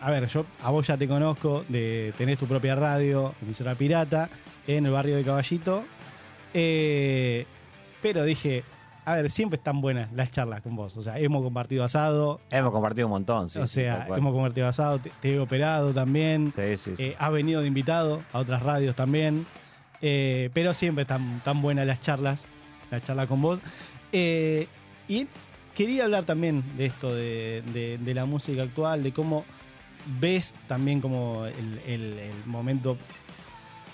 A 0.00 0.10
ver, 0.10 0.26
yo 0.26 0.44
a 0.64 0.70
vos 0.72 0.84
ya 0.84 0.96
te 0.98 1.06
conozco, 1.06 1.62
de 1.68 2.12
tenés 2.18 2.38
tu 2.40 2.46
propia 2.46 2.74
radio, 2.74 3.32
emisora 3.40 3.76
pirata, 3.76 4.28
en 4.66 4.84
el 4.84 4.90
barrio 4.90 5.14
de 5.14 5.22
Caballito. 5.22 5.84
Eh, 6.52 7.46
pero 8.02 8.24
dije, 8.24 8.64
a 9.04 9.14
ver, 9.14 9.30
siempre 9.30 9.58
están 9.58 9.80
buenas 9.80 10.12
las 10.12 10.32
charlas 10.32 10.60
con 10.60 10.74
vos. 10.74 10.96
O 10.96 11.02
sea, 11.02 11.20
hemos 11.20 11.40
compartido 11.42 11.84
asado, 11.84 12.40
Hemos 12.50 12.72
compartido 12.72 13.06
un 13.06 13.12
montón, 13.12 13.48
sí. 13.48 13.60
o 13.60 13.66
sea, 13.68 14.08
hemos 14.14 14.32
compartido 14.34 14.66
asado, 14.66 14.98
te, 14.98 15.12
te 15.20 15.34
he 15.34 15.38
operado 15.38 15.94
también. 15.94 16.52
Sí, 16.54 16.76
sí, 16.76 16.96
sí. 16.96 17.02
Eh, 17.04 17.16
has 17.16 17.32
venido 17.32 17.60
de 17.60 17.68
invitado 17.68 18.22
a 18.32 18.40
otras 18.40 18.60
radios 18.60 18.96
también. 18.96 19.46
Eh, 20.02 20.50
pero 20.52 20.74
siempre 20.74 21.02
están 21.02 21.40
tan 21.44 21.62
buenas 21.62 21.86
las 21.86 22.00
charlas, 22.00 22.44
la 22.90 23.00
charla 23.00 23.28
con 23.28 23.40
vos. 23.40 23.60
Eh, 24.12 24.66
y 25.08 25.28
quería 25.74 26.04
hablar 26.04 26.24
también 26.24 26.62
de 26.76 26.86
esto, 26.86 27.14
de, 27.14 27.62
de- 27.72 27.98
de 27.98 28.14
la 28.14 28.24
música 28.24 28.62
actual, 28.62 29.02
de 29.02 29.12
cómo 29.12 29.44
ves 30.20 30.54
también 30.68 31.00
como 31.00 31.46
el, 31.46 31.80
el- 31.86 32.18
el 32.18 32.46
momento 32.46 32.96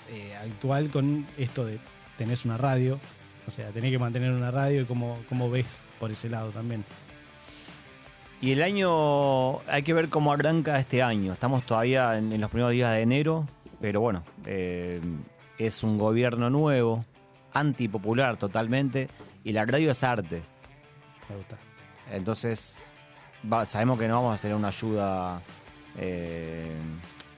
eh, 0.09 0.35
actual 0.35 0.89
con 0.89 1.25
esto 1.37 1.65
de 1.65 1.79
tenés 2.17 2.45
una 2.45 2.57
radio, 2.57 2.99
o 3.47 3.51
sea, 3.51 3.69
tenés 3.69 3.91
que 3.91 3.99
mantener 3.99 4.31
una 4.31 4.51
radio 4.51 4.81
y 4.81 4.85
cómo, 4.85 5.17
cómo 5.29 5.49
ves 5.49 5.83
por 5.99 6.11
ese 6.11 6.29
lado 6.29 6.51
también. 6.51 6.83
Y 8.41 8.51
el 8.53 8.63
año, 8.63 9.59
hay 9.67 9.83
que 9.83 9.93
ver 9.93 10.09
cómo 10.09 10.31
arranca 10.31 10.79
este 10.79 11.03
año. 11.03 11.31
Estamos 11.31 11.63
todavía 11.63 12.17
en, 12.17 12.31
en 12.33 12.41
los 12.41 12.49
primeros 12.49 12.71
días 12.71 12.91
de 12.93 13.01
enero, 13.01 13.45
pero 13.79 14.01
bueno, 14.01 14.23
eh, 14.45 14.99
es 15.59 15.83
un 15.83 15.97
gobierno 15.99 16.49
nuevo, 16.49 17.05
antipopular 17.53 18.37
totalmente, 18.37 19.09
y 19.43 19.51
la 19.53 19.65
radio 19.65 19.91
es 19.91 20.03
arte. 20.03 20.41
Me 21.29 21.35
gusta. 21.37 21.57
Entonces, 22.11 22.77
va- 23.51 23.65
sabemos 23.65 23.99
que 23.99 24.07
no 24.07 24.15
vamos 24.15 24.37
a 24.37 24.41
tener 24.41 24.55
una 24.55 24.67
ayuda, 24.69 25.41
eh, 25.97 26.71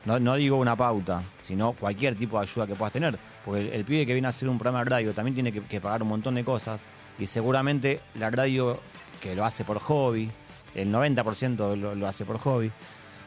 no, 0.05 0.19
no 0.19 0.35
digo 0.35 0.57
una 0.57 0.75
pauta, 0.75 1.21
sino 1.41 1.73
cualquier 1.73 2.15
tipo 2.15 2.37
de 2.39 2.43
ayuda 2.49 2.67
que 2.67 2.75
puedas 2.75 2.93
tener. 2.93 3.17
Porque 3.45 3.61
el, 3.61 3.67
el 3.69 3.85
pibe 3.85 4.05
que 4.05 4.13
viene 4.13 4.27
a 4.27 4.29
hacer 4.29 4.49
un 4.49 4.57
programa 4.57 4.83
de 4.83 4.89
radio 4.89 5.13
también 5.13 5.33
tiene 5.35 5.51
que, 5.51 5.61
que 5.61 5.81
pagar 5.81 6.01
un 6.01 6.09
montón 6.09 6.35
de 6.35 6.43
cosas. 6.43 6.81
Y 7.19 7.27
seguramente 7.27 8.01
la 8.15 8.29
radio 8.31 8.79
que 9.21 9.35
lo 9.35 9.45
hace 9.45 9.63
por 9.63 9.79
hobby, 9.79 10.29
el 10.75 10.91
90% 10.91 11.75
lo, 11.77 11.95
lo 11.95 12.07
hace 12.07 12.25
por 12.25 12.39
hobby, 12.39 12.71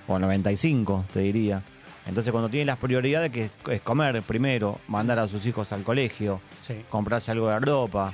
o 0.08 0.16
el 0.16 0.22
95% 0.24 1.04
te 1.12 1.20
diría. 1.20 1.62
Entonces 2.06 2.30
cuando 2.30 2.48
tiene 2.48 2.66
las 2.66 2.76
prioridades 2.78 3.30
que 3.32 3.44
es, 3.46 3.50
es 3.70 3.80
comer 3.80 4.22
primero, 4.22 4.78
mandar 4.88 5.18
a 5.18 5.26
sus 5.28 5.44
hijos 5.46 5.72
al 5.72 5.82
colegio, 5.82 6.40
Sí. 6.60 6.84
comprarse 6.88 7.30
algo 7.32 7.48
de 7.48 7.58
ropa 7.60 8.12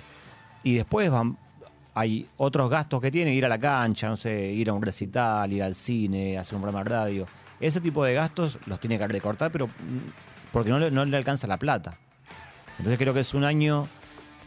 y 0.62 0.74
después 0.76 1.10
van 1.10 1.36
hay 1.94 2.26
otros 2.38 2.70
gastos 2.70 3.00
que 3.00 3.10
tiene 3.10 3.34
ir 3.34 3.44
a 3.44 3.48
la 3.48 3.58
cancha 3.58 4.08
no 4.08 4.16
sé 4.16 4.52
ir 4.52 4.70
a 4.70 4.72
un 4.72 4.82
recital 4.82 5.52
ir 5.52 5.62
al 5.62 5.74
cine 5.74 6.38
hacer 6.38 6.54
un 6.54 6.62
programa 6.62 6.84
de 6.84 6.90
radio 6.90 7.26
ese 7.60 7.80
tipo 7.80 8.04
de 8.04 8.14
gastos 8.14 8.58
los 8.66 8.80
tiene 8.80 8.98
que 8.98 9.06
recortar 9.08 9.50
pero 9.52 9.66
mm, 9.68 9.70
porque 10.52 10.70
no 10.70 10.78
le, 10.78 10.90
no 10.90 11.04
le 11.04 11.16
alcanza 11.16 11.46
la 11.46 11.58
plata 11.58 11.96
entonces 12.78 12.98
creo 12.98 13.12
que 13.12 13.20
es 13.20 13.34
un 13.34 13.44
año 13.44 13.86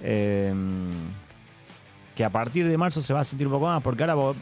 eh, 0.02 0.54
que 2.16 2.24
a 2.24 2.30
partir 2.30 2.68
de 2.68 2.78
marzo 2.78 3.02
se 3.02 3.14
va 3.14 3.22
a 3.22 3.24
sentir 3.24 3.48
un 3.48 3.54
poco 3.54 3.66
más 3.68 3.82
porque 3.82 4.04
ahora 4.04 4.16
vos, 4.16 4.38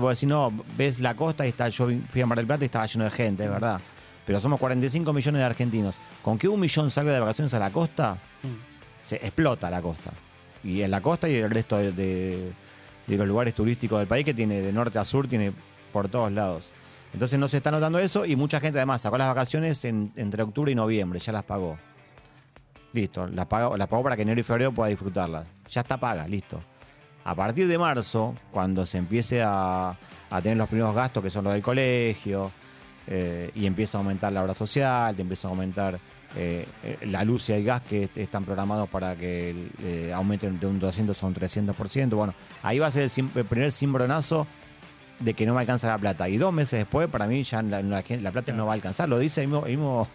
vos 0.00 0.10
decís 0.16 0.28
no 0.28 0.52
ves 0.76 0.98
la 0.98 1.14
costa 1.14 1.46
y 1.46 1.50
está 1.50 1.68
yo 1.68 1.88
fui 2.10 2.20
a 2.20 2.26
Mar 2.26 2.38
del 2.38 2.46
Plata 2.46 2.64
y 2.64 2.66
estaba 2.66 2.86
lleno 2.86 3.04
de 3.04 3.10
gente 3.10 3.44
es 3.44 3.50
verdad 3.50 3.80
pero 4.26 4.40
somos 4.40 4.58
45 4.60 5.12
millones 5.12 5.38
de 5.38 5.44
argentinos 5.44 5.94
con 6.22 6.36
que 6.38 6.48
un 6.48 6.60
millón 6.60 6.90
salga 6.90 7.12
de 7.12 7.20
vacaciones 7.20 7.54
a 7.54 7.58
la 7.58 7.70
costa 7.70 8.18
Mm. 8.42 9.02
se 9.02 9.16
explota 9.16 9.70
la 9.70 9.82
costa. 9.82 10.12
Y 10.64 10.82
en 10.82 10.90
la 10.90 11.00
costa 11.00 11.28
y 11.28 11.34
el 11.36 11.50
resto 11.50 11.76
de, 11.78 11.92
de- 11.92 12.52
los 13.16 13.26
lugares 13.26 13.54
turísticos 13.54 13.98
del 14.00 14.08
país 14.08 14.24
que 14.24 14.34
tiene 14.34 14.60
de 14.60 14.72
norte 14.72 14.98
a 14.98 15.04
sur, 15.04 15.26
tiene 15.28 15.52
por 15.92 16.08
todos 16.08 16.30
lados. 16.30 16.70
Entonces 17.14 17.38
no 17.38 17.48
se 17.48 17.56
está 17.56 17.70
notando 17.70 17.98
eso 17.98 18.26
y 18.26 18.36
mucha 18.36 18.60
gente 18.60 18.78
además 18.78 19.00
sacó 19.00 19.16
las 19.16 19.28
vacaciones 19.28 19.82
en- 19.86 20.12
entre 20.16 20.42
octubre 20.42 20.70
y 20.70 20.74
noviembre, 20.74 21.18
ya 21.18 21.32
las 21.32 21.44
pagó. 21.44 21.78
Listo, 22.92 23.26
las 23.28 23.46
pagó, 23.46 23.76
las 23.76 23.88
pagó 23.88 24.02
para 24.02 24.16
que 24.16 24.22
enero 24.22 24.40
y 24.40 24.42
febrero 24.42 24.72
pueda 24.72 24.88
disfrutarlas. 24.90 25.46
Ya 25.70 25.80
está 25.82 25.96
paga, 25.98 26.26
listo. 26.26 26.60
A 27.24 27.34
partir 27.34 27.68
de 27.68 27.76
marzo, 27.78 28.34
cuando 28.50 28.86
se 28.86 28.98
empiece 28.98 29.42
a, 29.42 29.90
a 30.30 30.40
tener 30.42 30.56
los 30.56 30.68
primeros 30.68 30.94
gastos, 30.94 31.22
que 31.22 31.28
son 31.30 31.44
los 31.44 31.52
del 31.52 31.62
colegio, 31.62 32.50
eh, 33.06 33.50
y 33.54 33.66
empieza 33.66 33.98
a 33.98 34.00
aumentar 34.00 34.32
la 34.32 34.42
obra 34.42 34.54
social, 34.54 35.14
te 35.14 35.22
empieza 35.22 35.48
a 35.48 35.50
aumentar 35.50 35.98
eh, 36.36 36.66
la 37.02 37.24
luz 37.24 37.48
y 37.48 37.52
el 37.52 37.64
gas 37.64 37.82
que 37.82 38.04
est- 38.04 38.18
están 38.18 38.44
programados 38.44 38.88
para 38.88 39.16
que 39.16 39.54
eh, 39.82 40.12
aumenten 40.14 40.60
de 40.60 40.66
un 40.66 40.78
200 40.78 41.20
a 41.22 41.26
un 41.26 41.34
300%. 41.34 42.10
Bueno, 42.10 42.34
ahí 42.62 42.78
va 42.78 42.88
a 42.88 42.90
ser 42.90 43.10
el, 43.34 43.44
primer 43.44 43.72
cimbronazo 43.72 44.46
de 45.20 45.34
que 45.34 45.46
no 45.46 45.54
me 45.54 45.60
alcanza 45.60 45.88
la 45.88 45.98
plata. 45.98 46.28
Y 46.28 46.36
dos 46.36 46.52
meses 46.52 46.80
después, 46.80 47.08
para 47.08 47.26
mí, 47.26 47.42
ya 47.42 47.62
la, 47.62 48.02
plata 48.30 48.52
no 48.52 48.66
va 48.66 48.72
a 48.72 48.74
alcanzar. 48.74 49.08
Lo 49.08 49.18
dice 49.18 49.42
el 49.42 49.48
mismo, 49.48 50.08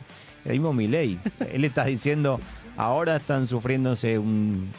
el 0.46 0.52
mismo, 0.54 0.74
Milei. 0.74 1.20
Él 1.52 1.66
está 1.66 1.86
diciendo, 1.86 2.40
ahora 2.78 3.18
están 3.18 3.48
sufriéndose 3.48 4.18
un... 4.18 4.70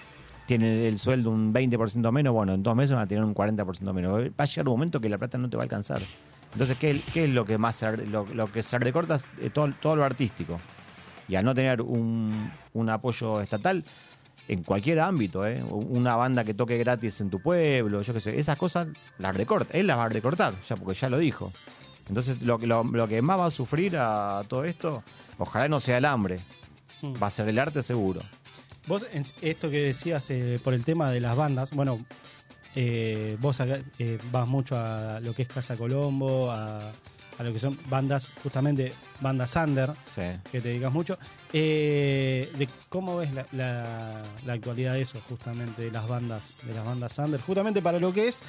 Tienen 0.47 0.85
el 0.85 0.99
sueldo 0.99 1.31
un 1.31 1.55
20% 1.55 2.13
menos, 2.13 2.35
bueno, 2.35 2.53
en 2.53 2.63
dos 2.63 2.77
meses 2.77 2.95
van 2.95 3.05
a 3.05 3.07
tener 3.07 3.25
un 3.25 3.35
40% 3.35 3.93
menos. 3.95 4.13
Va 4.13 4.45
a 4.45 4.45
llegar 4.45 4.69
un 4.69 4.75
momento 4.75 5.01
que 5.01 5.09
la 5.09 5.17
plata 5.17 5.39
no 5.39 5.49
te 5.49 5.57
va 5.57 5.63
a 5.63 5.65
alcanzar. 5.65 6.03
Entonces, 6.53 6.77
¿qué, 6.79 7.03
es 7.15 7.31
lo 7.31 7.47
que 7.47 7.57
más 7.57 7.83
lo, 8.11 8.27
lo 8.27 8.53
que 8.53 8.63
se 8.63 8.79
recorta? 8.79 9.19
Eh, 9.41 9.49
todo, 9.49 9.73
todo 9.81 9.97
lo 9.97 10.05
artístico. 10.05 10.61
Y 11.29 11.35
al 11.37 11.45
no 11.45 11.55
tener 11.55 11.81
un, 11.83 12.51
un 12.73 12.91
apoyo 12.91 13.41
estatal, 13.41 13.85
en 14.47 14.63
cualquier 14.63 15.01
ámbito, 15.01 15.47
¿eh? 15.47 15.63
una 15.71 16.17
banda 16.17 16.45
que 16.45 16.53
toque 16.53 16.77
gratis 16.77 17.21
en 17.23 17.31
tu 17.31 17.41
pueblo, 17.41 18.03
yo 18.03 18.13
qué 18.13 18.21
sé, 18.21 18.39
esas 18.39 18.59
cosas 18.59 18.89
las 19.19 19.35
recorta, 19.35 19.73
él 19.79 19.87
las 19.87 19.97
va 19.97 20.05
a 20.05 20.09
recortar, 20.11 20.53
ya 20.69 20.77
porque 20.77 20.93
ya 21.01 21.09
lo 21.09 21.17
dijo. 21.19 21.51
Entonces, 22.09 22.43
lo, 22.43 22.59
que- 22.59 22.67
lo, 22.67 22.85
lo 22.85 23.09
que 23.09 23.23
más 23.23 23.39
va 23.39 23.47
a 23.47 23.51
sufrir 23.51 23.97
a 23.97 24.43
todo 24.47 24.65
esto, 24.65 25.03
ojalá 25.39 25.69
no 25.69 25.81
sea 25.81 25.97
el 25.99 26.05
hambre, 26.05 26.41
Mm. 27.01 27.15
va 27.23 27.27
a 27.27 27.31
ser 27.31 27.49
el 27.49 27.59
arte 27.59 27.83
seguro. 27.83 28.21
Vos, 28.87 29.05
esto 29.41 29.71
que 29.71 29.81
decías 29.81 30.29
eh, 30.31 30.61
por 30.63 30.75
el 30.75 30.85
tema 30.85 31.11
de 31.11 31.21
las 31.21 31.37
bandas, 31.37 31.71
bueno, 31.71 32.05
eh, 32.77 33.37
vos 33.41 33.61
acá, 33.61 33.79
eh, 33.99 34.19
vas 34.31 34.47
mucho 34.49 34.77
a 34.79 35.21
lo 35.21 35.35
que 35.35 35.43
es 35.43 35.49
Casa 35.49 35.77
Colombo, 35.77 36.51
a, 36.51 36.93
a 37.39 37.43
lo 37.43 37.53
que 37.53 37.59
son 37.59 37.77
bandas, 37.89 38.31
justamente 38.43 38.93
bandas 39.21 39.55
under, 39.57 39.91
Sí. 40.15 40.23
que 40.53 40.61
te 40.61 40.69
dedicas 40.69 40.93
mucho. 40.93 41.19
Eh, 41.53 42.51
de 42.57 42.69
¿Cómo 42.89 43.17
ves 43.17 43.33
la, 43.33 43.47
la- 43.53 44.23
la 44.47 44.53
actualidad 44.53 44.93
de 44.95 45.01
eso, 45.01 45.21
justamente, 45.29 45.83
de 45.83 45.91
las 45.91 46.07
bandas, 46.07 46.55
de 46.63 46.75
las 46.75 46.85
bandas 46.85 47.19
under? 47.19 47.41
Justamente 47.41 47.83
para 47.83 47.99
lo 47.99 48.13
que 48.13 48.29
es 48.29 48.41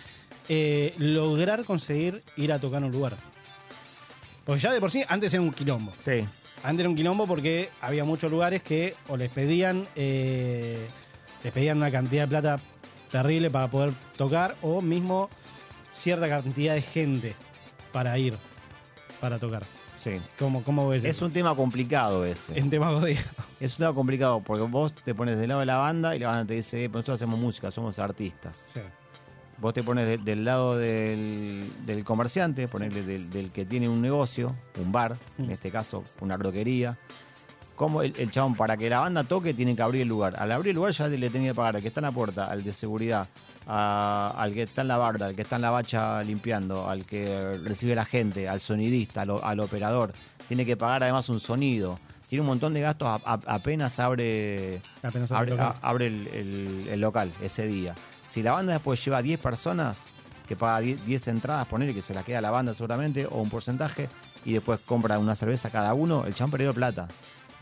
eh, 0.49 0.93
lograr 0.99 1.63
conseguir 1.65 2.21
ir 2.37 2.51
a 2.53 2.59
tocar 2.59 2.83
un 2.83 2.91
lugar. 2.91 3.17
Porque 4.45 4.61
ya 4.61 4.71
de 4.71 4.79
por 4.79 4.91
sí, 4.91 5.03
antes 5.07 5.33
era 5.33 5.41
un 5.41 5.51
quilombo. 5.51 5.91
Sí. 5.99 6.23
Antes 6.63 6.81
era 6.81 6.89
un 6.89 6.95
quilombo 6.95 7.25
porque 7.25 7.69
había 7.81 8.05
muchos 8.05 8.29
lugares 8.31 8.61
que 8.61 8.95
o 9.07 9.17
les 9.17 9.29
pedían 9.31 9.87
eh, 9.95 10.87
les 11.43 11.51
pedían 11.53 11.77
una 11.77 11.91
cantidad 11.91 12.23
de 12.23 12.27
plata 12.27 12.59
terrible 13.11 13.49
para 13.49 13.67
poder 13.67 13.91
tocar 14.17 14.55
o 14.61 14.81
mismo 14.81 15.29
cierta 15.91 16.27
cantidad 16.29 16.73
de 16.75 16.81
gente 16.81 17.35
para 17.91 18.17
ir 18.19 18.35
para 19.19 19.39
tocar. 19.39 19.63
Sí. 19.97 20.21
¿Cómo, 20.37 20.63
cómo 20.63 20.87
ves 20.89 21.03
Es 21.05 21.17
eso? 21.17 21.25
un 21.25 21.31
tema 21.31 21.55
complicado 21.55 22.25
ese. 22.25 22.57
En 22.59 22.69
tema 22.69 22.89
jodido. 22.89 23.21
Es 23.59 23.71
un 23.73 23.77
tema 23.77 23.93
complicado 23.93 24.41
porque 24.41 24.63
vos 24.63 24.93
te 24.93 25.15
pones 25.15 25.37
del 25.37 25.47
lado 25.49 25.61
de 25.61 25.65
la 25.65 25.77
banda 25.77 26.15
y 26.15 26.19
la 26.19 26.27
banda 26.27 26.45
te 26.45 26.55
dice, 26.55 26.83
"Eh, 26.83 26.89
nosotros 26.89 27.15
hacemos 27.15 27.39
música, 27.39 27.71
somos 27.71 27.97
artistas. 27.99 28.61
Sí. 28.73 28.81
Vos 29.57 29.73
te 29.73 29.83
pones 29.83 30.05
de- 30.07 30.17
del 30.17 30.43
lado 30.43 30.77
del, 30.77 31.63
del 31.85 32.03
comerciante, 32.03 32.67
ponerle 32.67 33.03
del, 33.03 33.29
del 33.29 33.51
que 33.51 33.63
tiene 33.65 33.87
un 33.87 34.01
negocio, 34.01 34.53
un 34.83 34.91
bar, 34.91 35.15
en 35.37 35.47
Mm. 35.47 35.51
este 35.51 35.71
caso 35.71 36.03
una 36.19 36.35
roquería. 36.35 36.97
Como 37.75 38.01
el, 38.01 38.13
el 38.17 38.31
chabón, 38.31 38.55
para 38.55 38.77
que 38.77 38.89
la 38.89 39.01
banda 39.01 39.23
toque, 39.25 39.53
tiene 39.53 39.75
que 39.75 39.81
abrir 39.81 40.03
el 40.03 40.07
lugar. 40.07 40.35
Al 40.39 40.51
abrir 40.51 40.69
el 40.71 40.75
lugar 40.77 40.93
ya 40.93 41.07
le 41.09 41.29
tenía 41.29 41.51
que 41.51 41.55
pagar 41.55 41.75
al 41.75 41.81
que 41.81 41.89
está 41.89 41.99
en 41.99 42.05
la 42.05 42.11
puerta, 42.11 42.45
al 42.45 42.63
de 42.63 42.71
seguridad, 42.71 43.27
a- 43.67 44.33
al 44.37 44.53
que 44.53 44.63
está 44.63 44.81
en 44.83 44.87
la 44.87 44.97
barda, 44.97 45.25
al 45.27 45.35
que 45.35 45.41
está 45.41 45.57
en 45.57 45.61
la 45.63 45.71
bacha 45.71 46.23
limpiando, 46.23 46.89
al 46.89 47.05
que 47.05 47.59
recibe 47.63 47.93
la 47.95 48.05
gente, 48.05 48.47
al 48.47 48.61
sonidista, 48.61 49.21
al, 49.23 49.59
operador. 49.59 50.13
Tiene 50.47 50.65
que 50.65 50.77
pagar 50.77 51.03
además 51.03 51.27
un 51.29 51.39
sonido. 51.39 51.99
Tiene 52.29 52.41
un 52.41 52.47
montón 52.47 52.73
de 52.73 52.81
gastos 52.81 53.07
a- 53.07 53.33
a- 53.33 53.39
apenas 53.55 53.99
abre 53.99 54.81
Apenas 55.39 55.77
abre, 55.81 56.07
el, 56.07 56.27
el- 56.27 56.87
el 56.91 56.99
local 57.01 57.31
ese 57.41 57.67
día. 57.67 57.93
Si 58.29 58.41
la 58.41 58.53
banda 58.53 58.73
después 58.73 59.03
lleva 59.03 59.21
10 59.21 59.39
personas, 59.39 59.97
que 60.47 60.55
paga 60.55 60.79
10, 60.79 61.05
10 61.05 61.27
entradas, 61.27 61.67
ponerle 61.67 61.93
que 61.93 62.01
se 62.01 62.13
las 62.13 62.23
queda 62.23 62.39
la 62.41 62.51
banda 62.51 62.73
seguramente, 62.73 63.25
o 63.25 63.37
un 63.41 63.49
porcentaje, 63.49 64.09
y 64.45 64.53
después 64.53 64.79
compra 64.85 65.17
una 65.19 65.35
cerveza 65.35 65.69
cada 65.69 65.93
uno, 65.93 66.25
el 66.25 66.33
chabón 66.35 66.51
perdió 66.51 66.73
plata. 66.73 67.07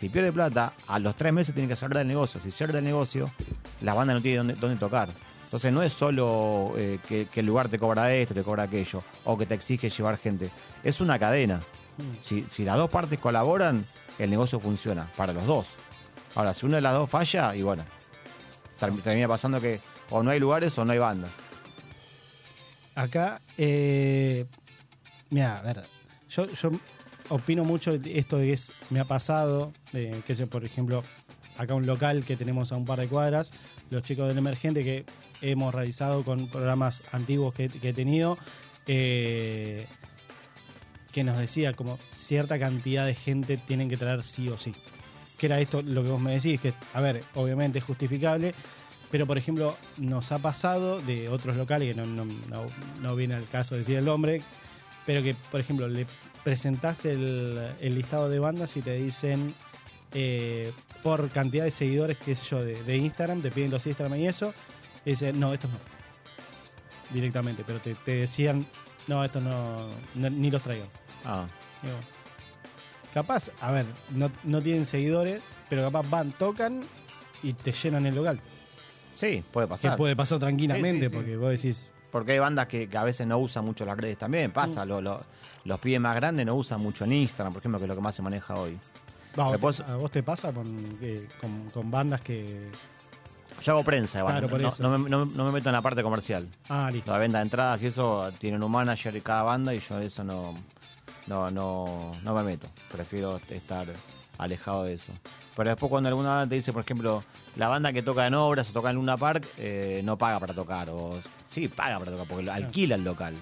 Si 0.03 0.09
pierde 0.09 0.33
plata, 0.33 0.73
a 0.87 0.99
los 0.99 1.15
tres 1.15 1.31
meses 1.31 1.55
tiene 1.55 1.69
que 1.69 1.77
cerrar 1.77 2.01
el 2.01 2.07
negocio. 2.09 2.37
Si 2.41 2.51
cierra 2.51 2.77
el 2.77 2.83
negocio, 2.83 3.31
la 3.79 3.93
banda 3.93 4.13
no 4.13 4.21
tiene 4.21 4.35
dónde, 4.39 4.53
dónde 4.55 4.75
tocar. 4.75 5.07
Entonces 5.45 5.71
no 5.71 5.81
es 5.81 5.93
solo 5.93 6.73
eh, 6.75 6.99
que, 7.07 7.25
que 7.27 7.39
el 7.39 7.45
lugar 7.45 7.69
te 7.69 7.79
cobra 7.79 8.13
esto, 8.13 8.33
te 8.33 8.43
cobra 8.43 8.63
aquello, 8.63 9.01
o 9.23 9.37
que 9.37 9.45
te 9.45 9.53
exige 9.53 9.89
llevar 9.89 10.17
gente. 10.17 10.49
Es 10.83 10.99
una 10.99 11.17
cadena. 11.17 11.61
Si, 12.21 12.41
si 12.41 12.65
las 12.65 12.75
dos 12.75 12.89
partes 12.89 13.17
colaboran, 13.17 13.85
el 14.19 14.29
negocio 14.29 14.59
funciona 14.59 15.09
para 15.15 15.31
los 15.31 15.45
dos. 15.45 15.67
Ahora, 16.35 16.53
si 16.53 16.65
una 16.65 16.75
de 16.75 16.81
las 16.81 16.95
dos 16.95 17.09
falla, 17.09 17.55
y 17.55 17.61
bueno, 17.61 17.85
term- 18.81 19.01
termina 19.01 19.29
pasando 19.29 19.61
que 19.61 19.79
o 20.09 20.21
no 20.21 20.31
hay 20.31 20.39
lugares 20.41 20.77
o 20.77 20.83
no 20.83 20.91
hay 20.91 20.99
bandas. 20.99 21.31
Acá, 22.95 23.41
eh, 23.57 24.47
mira, 25.29 25.59
a 25.59 25.61
ver, 25.61 25.85
yo, 26.27 26.45
yo 26.47 26.71
opino 27.29 27.63
mucho 27.63 27.97
de 27.97 28.19
esto 28.19 28.37
de 28.37 28.47
que 28.47 28.53
es, 28.53 28.71
me 28.89 28.99
ha 28.99 29.05
pasado, 29.05 29.71
que 29.91 30.35
sé, 30.35 30.47
por 30.47 30.65
ejemplo, 30.65 31.03
acá 31.57 31.73
un 31.75 31.85
local 31.85 32.23
que 32.23 32.35
tenemos 32.35 32.71
a 32.71 32.75
un 32.77 32.85
par 32.85 32.99
de 32.99 33.07
cuadras, 33.07 33.51
los 33.89 34.03
chicos 34.03 34.27
del 34.27 34.37
emergente 34.37 34.83
que 34.83 35.05
hemos 35.41 35.73
realizado 35.73 36.23
con 36.23 36.47
programas 36.49 37.03
antiguos 37.11 37.53
que, 37.53 37.65
he 37.65 37.93
tenido, 37.93 38.37
eh, 38.87 39.85
que 41.11 41.23
nos 41.23 41.37
decía 41.37 41.73
como 41.73 41.99
cierta 42.11 42.57
cantidad 42.57 43.05
de 43.05 43.13
gente 43.13 43.57
tienen 43.57 43.87
que 43.89 43.97
traer 43.97 44.23
sí 44.23 44.49
o 44.49 44.57
sí. 44.57 44.73
Que 45.37 45.45
era 45.47 45.59
esto 45.59 45.81
lo 45.81 46.01
que 46.01 46.09
vos 46.09 46.21
me 46.21 46.33
decís, 46.33 46.59
que, 46.59 46.73
a 46.93 47.01
ver, 47.01 47.23
obviamente 47.35 47.79
es 47.79 47.85
justificable, 47.85 48.53
pero, 49.11 49.27
por 49.27 49.37
ejemplo, 49.37 49.77
nos 49.97 50.31
ha 50.31 50.39
pasado 50.39 50.99
de 51.01 51.29
otros 51.29 51.55
locales, 51.55 51.89
que 51.93 52.01
no, 52.01 52.05
no, 52.05 52.25
no- 52.25 52.67
no 53.01 53.15
viene 53.15 53.35
al 53.35 53.47
caso 53.47 53.75
decir 53.75 53.97
el 53.97 54.05
nombre, 54.05 54.41
pero 55.05 55.21
que, 55.21 55.35
por 55.51 55.59
ejemplo, 55.59 55.87
le 55.87 56.07
presentás 56.43 57.05
el, 57.05 57.73
el 57.79 57.95
listado 57.95 58.29
de 58.29 58.39
bandas 58.39 58.75
y 58.77 58.81
te 58.81 58.95
dicen 58.95 59.55
eh, 60.13 60.71
por 61.01 61.29
cantidad 61.29 61.63
de 61.63 61.71
seguidores, 61.71 62.17
qué 62.17 62.35
sé 62.35 62.45
yo, 62.49 62.63
de, 62.63 62.81
de 62.83 62.97
Instagram, 62.97 63.41
te 63.41 63.51
piden 63.51 63.71
los 63.71 63.85
Instagram 63.87 64.19
y 64.19 64.27
eso, 64.27 64.53
y 65.05 65.11
dicen, 65.11 65.39
no, 65.39 65.53
estos 65.53 65.71
no. 65.71 65.77
Directamente, 67.11 67.63
pero 67.65 67.79
te, 67.79 67.93
te 67.95 68.15
decían, 68.15 68.65
no, 69.07 69.23
estos 69.23 69.41
no, 69.43 69.89
no- 70.15 70.29
ni 70.29 70.49
los 70.49 70.61
traigan. 70.61 70.87
Ah, 71.25 71.45
Digo, 71.81 71.95
capaz, 73.13 73.49
a 73.59 73.71
ver, 73.71 73.85
no, 74.15 74.31
no 74.43 74.61
tienen 74.61 74.85
seguidores, 74.85 75.41
pero 75.69 75.83
capaz 75.83 76.09
van, 76.09 76.31
tocan 76.31 76.81
y 77.43 77.53
te 77.53 77.71
llenan 77.71 78.05
el 78.05 78.15
local. 78.15 78.39
sí, 79.13 79.43
puede 79.51 79.67
Que 79.67 79.69
pasar. 79.71 79.97
puede 79.97 80.15
pasar 80.15 80.39
tranquilamente, 80.39 81.05
Sí, 81.05 81.09
sí, 81.09 81.09
sí. 81.09 81.15
porque 81.15 81.37
vos 81.37 81.49
decís, 81.51 81.93
Porque 82.13 82.31
hay 82.33 82.39
bandas 82.39 82.67
que, 82.67 82.87
que 82.87 82.95
a 82.97 83.03
veces 83.03 83.27
no 83.27 83.37
usan 83.39 83.65
mucho 83.65 83.83
las 83.83 83.97
redes 83.97 84.17
también. 84.17 84.51
Pasa, 84.51 84.85
lo- 84.85 85.01
lo- 85.01 85.21
los 85.65 85.79
pibes 85.79 85.99
más 85.99 86.15
grandes 86.15 86.45
no 86.45 86.55
usan 86.55 86.79
mucho 86.79 87.03
en 87.03 87.11
Instagram, 87.13 87.51
por 87.51 87.59
ejemplo, 87.61 87.79
que 87.79 87.85
es 87.85 87.89
lo 87.89 87.95
que 87.95 88.01
más 88.01 88.15
se 88.15 88.21
maneja 88.21 88.53
hoy. 88.55 88.77
Después- 89.51 89.81
¿A 89.81 89.95
vos 89.97 90.11
te 90.11 90.21
pasa 90.23 90.53
con, 90.53 90.65
con, 91.41 91.69
con 91.73 91.91
bandas 91.91 92.21
que. 92.21 92.69
Yo 93.63 93.73
hago 93.73 93.83
prensa 93.83 94.17
de 94.19 94.23
bandas, 94.23 94.41
Claro, 94.41 94.51
por 94.51 94.61
no, 94.61 94.69
eso. 94.69 94.83
no 94.83 94.97
me, 94.97 95.09
no- 95.09 95.25
no 95.25 95.45
me 95.45 95.51
meto 95.51 95.69
en 95.69 95.73
la 95.73 95.81
parte 95.81 96.03
comercial. 96.03 96.47
Ah, 96.69 96.89
listo. 96.91 97.11
La 97.11 97.17
venta 97.17 97.37
de 97.39 97.43
entradas 97.43 97.81
y 97.81 97.87
eso 97.87 98.31
tienen 98.39 98.61
un 98.61 98.71
manager 98.71 99.11
de 99.13 99.21
cada 99.21 99.43
banda 99.43 99.73
y 99.73 99.79
yo 99.79 99.99
eso 99.99 100.23
no, 100.23 100.53
no, 101.27 101.49
no, 101.49 102.11
no 102.23 102.33
me 102.35 102.43
meto. 102.43 102.67
Prefiero 102.91 103.37
estar 103.49 103.87
alejado 104.37 104.83
de 104.83 104.93
eso. 104.95 105.13
Pero 105.55 105.69
después 105.69 105.89
cuando 105.89 106.09
alguna 106.09 106.29
banda 106.29 106.49
te 106.49 106.55
dice, 106.55 106.73
por 106.73 106.83
ejemplo, 106.83 107.23
la 107.55 107.67
banda 107.69 107.93
que 107.93 108.01
toca 108.01 108.27
en 108.27 108.33
obras 108.33 108.69
o 108.69 108.73
toca 108.73 108.89
en 108.89 108.97
Luna 108.97 109.17
Park, 109.17 109.45
eh, 109.57 110.01
no 110.03 110.17
paga 110.17 110.39
para 110.39 110.53
tocar. 110.53 110.89
O 110.89 111.19
sí, 111.53 111.67
paga 111.67 111.99
para 111.99 112.11
tocar, 112.11 112.27
porque 112.27 112.49
alquila 112.49 112.95
el 112.95 113.03
local. 113.03 113.35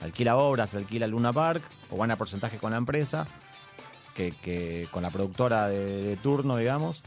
Alquila 0.00 0.36
obras, 0.36 0.74
alquila 0.74 1.06
Luna 1.06 1.32
Park, 1.32 1.62
o 1.90 1.96
van 1.96 2.10
a 2.10 2.16
porcentaje 2.16 2.58
con 2.58 2.72
la 2.72 2.76
empresa, 2.78 3.26
que, 4.14 4.32
que 4.32 4.86
con 4.90 5.02
la 5.02 5.10
productora 5.10 5.68
de, 5.68 6.02
de 6.02 6.16
turno, 6.16 6.56
digamos, 6.56 7.02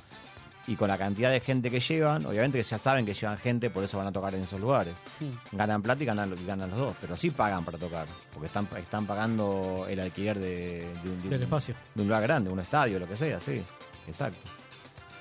y 0.65 0.75
con 0.75 0.89
la 0.89 0.97
cantidad 0.97 1.31
de 1.31 1.39
gente 1.39 1.71
que 1.71 1.79
llevan, 1.79 2.25
obviamente 2.25 2.57
que 2.57 2.63
ya 2.63 2.77
saben 2.77 3.05
que 3.05 3.13
llevan 3.13 3.37
gente, 3.37 3.69
por 3.69 3.83
eso 3.85 3.97
van 3.97 4.07
a 4.07 4.11
tocar 4.11 4.33
en 4.35 4.43
esos 4.43 4.59
lugares 4.59 4.93
Mm. 5.21 5.55
ganan 5.57 5.81
plata 5.81 6.03
y 6.03 6.05
ganan, 6.05 6.35
ganan 6.45 6.69
los 6.69 6.77
dos, 6.79 6.95
pero 6.99 7.15
sí 7.15 7.29
pagan 7.31 7.63
para 7.63 7.77
tocar, 7.77 8.05
porque 8.33 8.47
están, 8.47 8.67
están 8.77 9.05
pagando 9.07 9.85
el 9.89 9.99
alquiler 9.99 10.37
de, 10.37 10.81
de 10.81 11.09
un, 11.09 11.21
de 11.21 11.23
un- 11.23 11.29
Del 11.29 11.43
espacio. 11.43 11.73
de 11.95 12.01
un 12.01 12.07
lugar 12.09 12.23
grande, 12.23 12.49
un 12.49 12.59
estadio, 12.59 12.99
lo 12.99 13.07
que 13.07 13.15
sea, 13.15 13.39
sí, 13.39 13.63
exacto. 14.07 14.39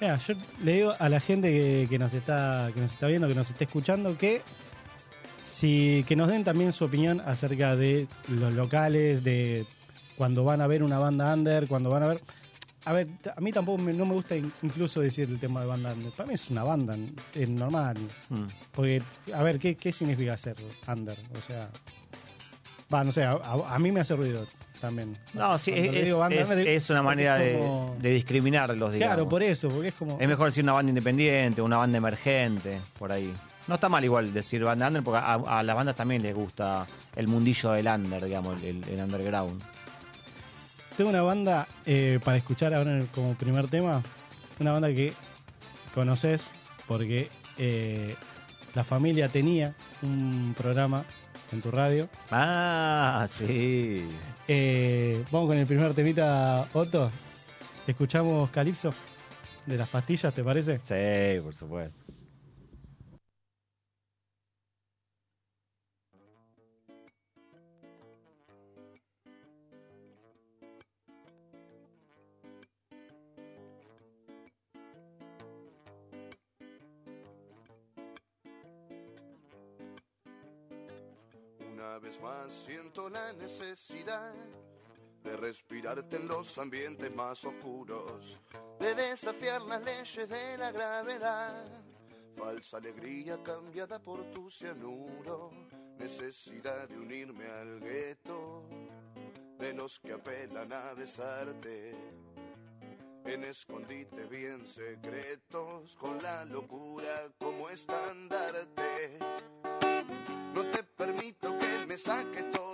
Mira, 0.00 0.18
yo 0.18 0.34
le 0.64 0.72
digo 0.74 0.94
a 0.98 1.08
la 1.08 1.20
gente 1.20 1.50
que, 1.52 1.86
que 1.88 1.98
nos 1.98 2.12
está 2.12 2.70
que 2.74 2.80
nos 2.80 2.92
está 2.92 3.06
viendo, 3.06 3.28
que 3.28 3.34
nos 3.34 3.48
está 3.48 3.64
escuchando, 3.64 4.18
que 4.18 4.42
si 5.56 6.04
que 6.06 6.16
nos 6.16 6.28
den 6.28 6.44
también 6.44 6.72
su 6.74 6.84
opinión 6.84 7.22
acerca 7.24 7.76
de 7.76 8.06
los 8.28 8.52
locales, 8.52 9.24
de 9.24 9.64
cuando 10.18 10.44
van 10.44 10.60
a 10.60 10.66
ver 10.66 10.82
una 10.82 10.98
banda 10.98 11.32
under, 11.32 11.66
cuando 11.66 11.88
van 11.88 12.02
a 12.02 12.06
ver. 12.08 12.20
A 12.84 12.92
ver, 12.92 13.08
a 13.34 13.40
mí 13.40 13.50
tampoco 13.52 13.78
me- 13.78 13.92
no 13.94 14.04
me 14.06 14.12
gusta 14.12 14.36
in- 14.36 14.52
incluso 14.62 15.00
decir 15.00 15.28
el 15.28 15.38
tema 15.40 15.60
de 15.62 15.66
banda 15.66 15.92
under. 15.94 16.12
Para 16.12 16.28
mí 16.28 16.34
es 16.34 16.50
una 16.50 16.62
banda, 16.62 16.94
es 17.34 17.48
normal. 17.48 17.96
Mm. 18.28 18.44
Porque, 18.70 19.02
a 19.34 19.42
ver, 19.42 19.58
¿qué, 19.58 19.74
qué 19.76 19.92
significa 19.92 20.36
ser 20.36 20.56
under? 20.86 21.18
O 21.36 21.40
sea, 21.40 21.68
va, 22.92 23.02
no 23.02 23.10
sé, 23.10 23.24
a, 23.24 23.32
a- 23.32 23.74
a 23.74 23.78
mí 23.78 23.90
me 23.90 24.00
hace 24.00 24.14
ruido 24.14 24.46
también. 24.80 25.16
No, 25.34 25.58
sí, 25.58 25.72
es, 25.74 26.04
digo 26.04 26.18
banda 26.18 26.36
es- 26.36 26.48
under, 26.48 26.68
es 26.68 26.90
una 26.90 27.02
manera 27.02 27.42
es 27.42 27.58
de, 27.58 27.98
de 28.08 28.10
discriminarlos, 28.14 28.92
digamos. 28.92 29.14
Claro, 29.14 29.28
por 29.28 29.42
eso, 29.42 29.68
porque 29.68 29.88
es 29.88 29.94
como. 29.94 30.18
Es 30.20 30.28
mejor 30.28 30.46
decir 30.48 30.62
una 30.62 30.74
banda 30.74 30.90
independiente, 30.90 31.62
una 31.62 31.78
banda 31.78 31.98
emergente, 31.98 32.78
por 32.98 33.10
ahí. 33.10 33.32
No 33.68 33.74
está 33.74 33.88
mal 33.88 34.04
igual 34.04 34.32
decir 34.32 34.62
banda 34.62 34.86
under, 34.88 35.02
porque 35.02 35.18
a, 35.18 35.34
a 35.34 35.62
las 35.62 35.74
bandas 35.76 35.96
también 35.96 36.22
les 36.22 36.34
gusta 36.34 36.86
el 37.16 37.26
mundillo 37.26 37.72
del 37.72 37.86
under, 37.88 38.24
digamos, 38.24 38.62
el, 38.62 38.84
el 38.84 39.00
underground. 39.00 39.62
Tengo 40.96 41.10
una 41.10 41.22
banda 41.22 41.66
eh, 41.84 42.20
para 42.24 42.38
escuchar 42.38 42.72
ahora 42.72 42.98
como 43.14 43.34
primer 43.34 43.68
tema. 43.68 44.02
Una 44.60 44.72
banda 44.72 44.88
que 44.88 45.12
conoces 45.92 46.50
porque 46.86 47.28
eh, 47.58 48.16
la 48.74 48.84
familia 48.84 49.28
tenía 49.28 49.74
un 50.00 50.54
programa 50.56 51.04
en 51.52 51.60
tu 51.60 51.70
radio. 51.70 52.08
Ah, 52.30 53.26
sí. 53.30 54.08
Eh, 54.48 55.22
vamos 55.30 55.48
con 55.48 55.58
el 55.58 55.66
primer 55.66 55.92
temita, 55.92 56.66
Otto. 56.72 57.10
Escuchamos 57.86 58.48
Calipso 58.50 58.94
de 59.66 59.76
las 59.76 59.88
pastillas, 59.88 60.32
¿te 60.32 60.42
parece? 60.42 60.80
Sí, 60.82 61.42
por 61.42 61.54
supuesto. 61.54 62.05
Una 81.86 81.98
vez 81.98 82.20
más 82.20 82.52
siento 82.52 83.08
la 83.08 83.32
necesidad 83.34 84.34
de 85.22 85.36
respirarte 85.36 86.16
en 86.16 86.26
los 86.26 86.58
ambientes 86.58 87.14
más 87.14 87.44
oscuros, 87.44 88.40
de 88.80 88.94
desafiar 88.94 89.62
las 89.62 89.84
leyes 89.84 90.28
de 90.28 90.58
la 90.58 90.72
gravedad. 90.72 91.64
Falsa 92.36 92.78
alegría 92.78 93.40
cambiada 93.40 94.00
por 94.00 94.20
tu 94.32 94.50
cianuro, 94.50 95.52
necesidad 95.96 96.88
de 96.88 96.98
unirme 96.98 97.46
al 97.46 97.78
gueto 97.78 98.64
de 99.56 99.72
los 99.72 100.00
que 100.00 100.12
apelan 100.12 100.72
a 100.72 100.92
besarte. 100.92 101.94
En 103.24 103.44
escondite 103.44 104.24
bien 104.24 104.66
secretos, 104.66 105.94
con 105.96 106.20
la 106.20 106.44
locura 106.46 107.30
como 107.38 107.70
estandarte. 107.70 109.18
Que 111.96 112.02
me 112.02 112.14
saques 112.14 112.50
todo 112.50 112.65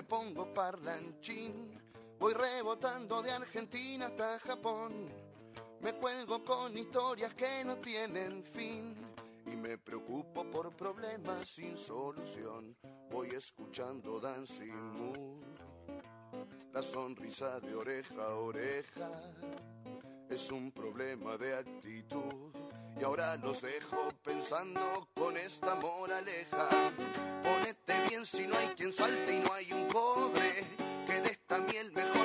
me 0.00 0.04
pongo 0.04 0.46
parlanchín. 0.54 1.78
Voy 2.18 2.32
rebotando 2.32 3.20
de 3.20 3.32
Argentina 3.32 4.06
hasta 4.06 4.38
Japón. 4.38 5.10
Me 5.82 5.92
cuelgo 5.92 6.42
con 6.42 6.74
historias 6.78 7.34
que 7.34 7.62
no 7.66 7.76
tienen 7.76 8.42
fin. 8.42 8.96
Y 9.44 9.54
me 9.56 9.76
preocupo 9.76 10.42
por 10.44 10.74
problemas 10.74 11.50
sin 11.50 11.76
solución. 11.76 12.74
Voy 13.10 13.28
escuchando 13.28 14.18
Dancing 14.18 14.72
Moon. 14.72 15.42
La 16.72 16.82
sonrisa 16.82 17.60
de 17.60 17.74
oreja 17.74 18.24
a 18.24 18.36
oreja 18.36 19.10
es 20.30 20.50
un 20.50 20.72
problema 20.72 21.36
de 21.36 21.56
actitud. 21.56 22.54
Y 22.98 23.04
ahora 23.04 23.36
los 23.36 23.60
dejo 23.60 24.08
pensando 24.22 25.09
con 25.30 25.36
esta 25.38 25.76
moraleja. 25.76 26.68
Ponete 27.44 28.08
bien 28.08 28.26
si 28.26 28.48
no 28.48 28.56
hay 28.58 28.66
quien 28.76 28.92
salte 28.92 29.36
y 29.36 29.38
no 29.38 29.52
hay 29.52 29.72
un 29.72 29.86
cobre. 29.86 30.64
Que 31.06 31.20
de 31.20 31.30
esta 31.30 31.58
miel 31.58 31.92
mejor 31.92 32.19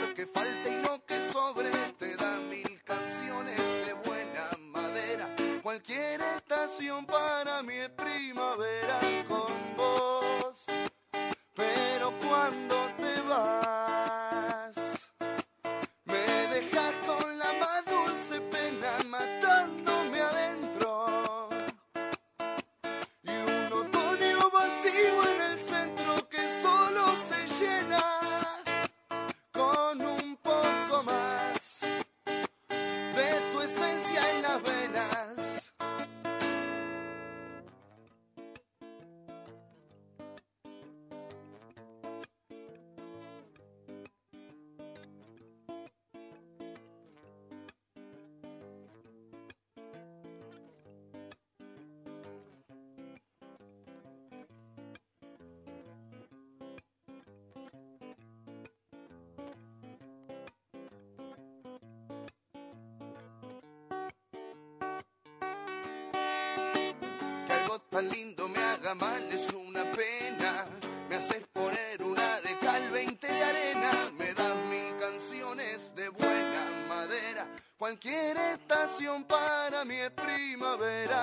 tan 67.96 68.10
lindo 68.10 68.50
me 68.50 68.60
haga 68.60 68.94
mal 68.94 69.24
es 69.32 69.48
una 69.54 69.84
pena. 69.94 70.66
Me 71.10 71.16
haces 71.16 71.44
poner 71.54 72.04
una 72.04 72.42
de 72.42 72.54
cal, 72.60 72.90
20 72.90 73.26
de 73.26 73.44
arena. 73.44 73.92
Me 74.18 74.34
das 74.34 74.56
mil 74.70 74.98
canciones 75.00 75.96
de 75.96 76.10
buena 76.10 76.64
madera. 76.90 77.48
Cualquier 77.78 78.36
estación 78.36 79.24
para 79.24 79.86
mí 79.86 79.96
es 79.96 80.12
primavera 80.12 81.22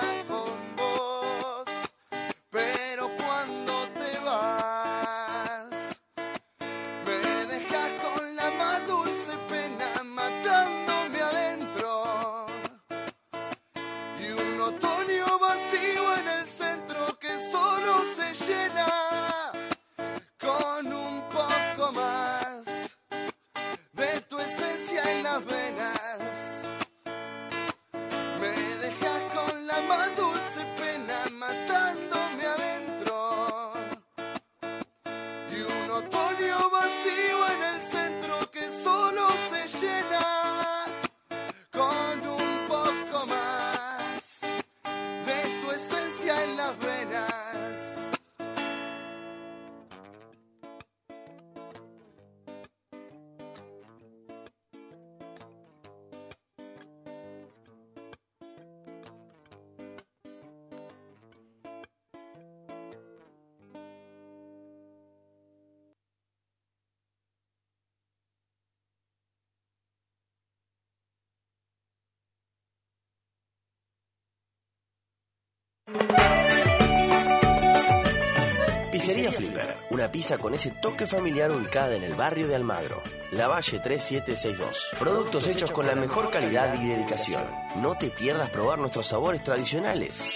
Pizzería 78.93 79.31
Flipper, 79.31 79.75
una 79.89 80.11
pizza 80.11 80.37
con 80.37 80.53
ese 80.53 80.69
toque 80.69 81.07
familiar 81.07 81.51
ubicada 81.51 81.95
en 81.95 82.03
el 82.03 82.13
barrio 82.13 82.47
de 82.47 82.55
Almagro. 82.55 83.01
La 83.31 83.47
Valle 83.47 83.79
3762. 83.79 84.89
Productos 84.99 85.47
hechos 85.47 85.71
con 85.71 85.87
la 85.87 85.95
mejor 85.95 86.29
calidad 86.29 86.79
y 86.79 86.89
dedicación. 86.89 87.41
No 87.81 87.97
te 87.97 88.11
pierdas 88.11 88.51
probar 88.51 88.77
nuestros 88.77 89.07
sabores 89.07 89.43
tradicionales. 89.43 90.35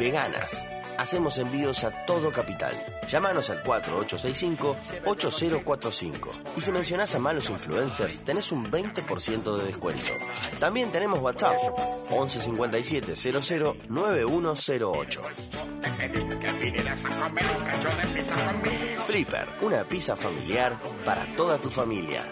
Veganas. 0.00 0.66
Hacemos 0.98 1.38
envíos 1.38 1.84
a 1.84 1.92
todo 2.06 2.32
capital. 2.32 2.74
Llámanos 3.08 3.50
al 3.50 3.62
4865-8045. 3.62 6.28
Y 6.56 6.60
si 6.60 6.72
mencionás 6.72 7.14
a 7.14 7.20
malos 7.20 7.50
influencers, 7.50 8.22
tenés 8.22 8.50
un 8.50 8.68
20% 8.68 9.58
de 9.58 9.66
descuento. 9.66 10.10
También 10.60 10.92
tenemos 10.92 11.20
WhatsApp 11.20 11.56
1157 12.10 13.16
00 13.16 13.76
9108. 13.88 15.22
Flipper, 19.06 19.46
una 19.62 19.84
pizza 19.84 20.14
familiar 20.16 20.76
para 21.04 21.24
toda 21.34 21.56
tu 21.56 21.70
familia. 21.70 22.22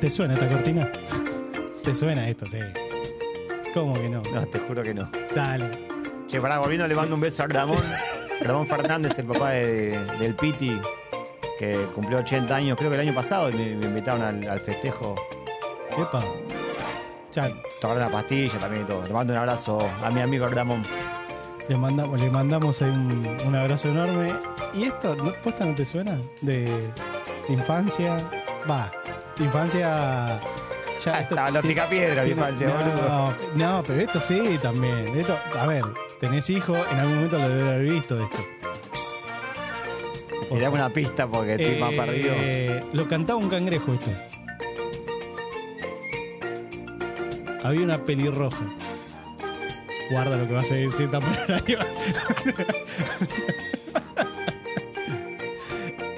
¿Te 0.00 0.10
suena 0.10 0.34
esta 0.34 0.48
cortina? 0.48 0.92
¿Te 1.88 1.94
suena 1.94 2.28
esto? 2.28 2.44
Sí. 2.44 2.58
¿Cómo 3.72 3.94
que 3.94 4.10
no? 4.10 4.20
No, 4.34 4.46
te 4.46 4.58
juro 4.58 4.82
que 4.82 4.92
no. 4.92 5.10
Dale. 5.34 5.88
Che, 6.26 6.38
pará, 6.38 6.58
volviendo 6.58 6.86
le 6.86 6.94
mando 6.94 7.14
un 7.14 7.20
beso 7.22 7.42
a 7.44 7.46
Ramón. 7.46 7.82
Ramón 8.42 8.66
Fernández, 8.66 9.18
el 9.18 9.24
papá 9.24 9.52
de- 9.52 9.98
del 10.20 10.34
Piti, 10.34 10.78
que 11.58 11.86
cumplió 11.94 12.18
80 12.18 12.54
años, 12.54 12.76
creo 12.76 12.90
que 12.90 12.96
el 12.96 13.00
año 13.08 13.14
pasado, 13.14 13.48
y 13.48 13.54
me, 13.54 13.74
me 13.76 13.86
invitaron 13.86 14.20
al, 14.20 14.46
al 14.50 14.60
festejo. 14.60 15.14
Epa. 15.96 16.22
Ya, 17.32 17.50
Tomaron 17.80 18.02
la 18.02 18.10
pastilla 18.10 18.58
también 18.58 18.82
y 18.82 18.86
todo. 18.86 19.02
Le 19.06 19.12
mando 19.14 19.32
un 19.32 19.38
abrazo 19.38 19.78
a 20.04 20.10
mi 20.10 20.20
amigo 20.20 20.46
Ramón. 20.46 20.84
le 21.70 21.76
mandamos, 21.78 22.20
le 22.20 22.30
mandamos 22.30 22.82
un, 22.82 23.26
un 23.46 23.56
abrazo 23.56 23.88
enorme. 23.88 24.34
¿Y 24.74 24.84
esto, 24.84 25.16
no, 25.16 25.32
posta 25.42 25.64
no 25.64 25.74
te 25.74 25.86
suena? 25.86 26.20
De, 26.42 26.90
infancia. 27.48 28.18
Va, 28.70 28.92
infancia. 29.38 30.38
Ya 31.04 31.14
Ah, 31.16 31.20
estaba 31.20 31.50
la 31.50 31.62
picapiedra, 31.62 32.22
mi 32.24 32.30
infancia, 32.30 32.66
no, 32.68 32.74
boludo. 32.74 33.34
No, 33.54 33.84
pero 33.86 34.00
esto 34.00 34.20
sí 34.20 34.58
también. 34.60 35.16
Esto, 35.16 35.38
a 35.56 35.66
ver, 35.66 35.84
tenés 36.20 36.48
hijo, 36.50 36.74
en 36.90 36.98
algún 36.98 37.14
momento 37.16 37.38
lo 37.38 37.48
debe 37.48 37.62
haber 37.68 37.82
visto 37.90 38.16
de 38.16 38.24
esto. 38.24 38.38
Tirame 40.50 40.74
una 40.76 40.90
pista 40.90 41.26
porque 41.26 41.54
estoy 41.54 41.78
más 41.80 41.92
Eh, 41.92 41.96
perdido. 41.96 42.88
Lo 42.94 43.06
cantaba 43.08 43.38
un 43.38 43.48
cangrejo 43.50 43.92
esto. 43.94 44.10
Había 47.62 47.82
una 47.82 47.98
pelirroja. 47.98 48.64
Guarda 50.10 50.38
lo 50.38 50.46
que 50.46 50.52
vas 50.54 50.70
a 50.70 50.74
decir 50.74 51.10
tan 51.10 51.22
arriba. 51.22 51.86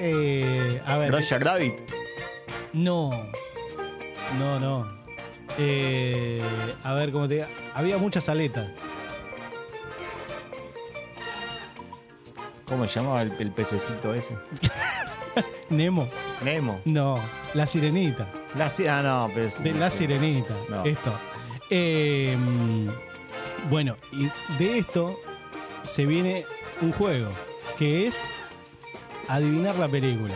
Eh, 0.02 0.80
Roger 1.10 1.44
Rabbit. 1.44 1.74
No. 2.72 3.10
No, 4.38 4.58
no. 4.60 4.88
Eh, 5.58 6.42
a 6.84 6.94
ver, 6.94 7.12
¿cómo 7.12 7.28
te 7.28 7.34
diga? 7.34 7.48
Había 7.74 7.98
muchas 7.98 8.28
aletas. 8.28 8.68
¿Cómo 12.66 12.86
se 12.86 13.00
llamaba 13.00 13.22
el, 13.22 13.32
el 13.38 13.50
pececito 13.50 14.14
ese? 14.14 14.36
Nemo. 15.70 16.08
Nemo. 16.44 16.80
No. 16.84 17.20
La 17.54 17.66
sirenita. 17.66 18.28
La, 18.56 18.70
si- 18.70 18.86
ah, 18.86 19.02
no, 19.02 19.30
pero 19.34 19.46
es- 19.46 19.62
De 19.62 19.72
la 19.72 19.90
sirenita. 19.90 20.54
No. 20.68 20.84
Esto. 20.84 21.12
Eh, 21.68 22.36
bueno, 23.68 23.96
y 24.12 24.28
de 24.58 24.78
esto 24.78 25.18
se 25.82 26.06
viene 26.06 26.46
un 26.80 26.92
juego 26.92 27.28
que 27.76 28.06
es 28.06 28.22
adivinar 29.28 29.76
la 29.76 29.88
película. 29.88 30.34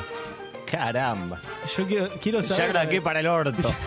Caramba. 0.77 1.41
Yo 1.77 1.87
quiero, 1.87 2.09
quiero 2.21 2.41
Ya 2.41 2.49
saber. 2.57 2.71
craqué 2.73 3.01
para 3.01 3.21
el 3.21 3.27
orto. 3.27 3.69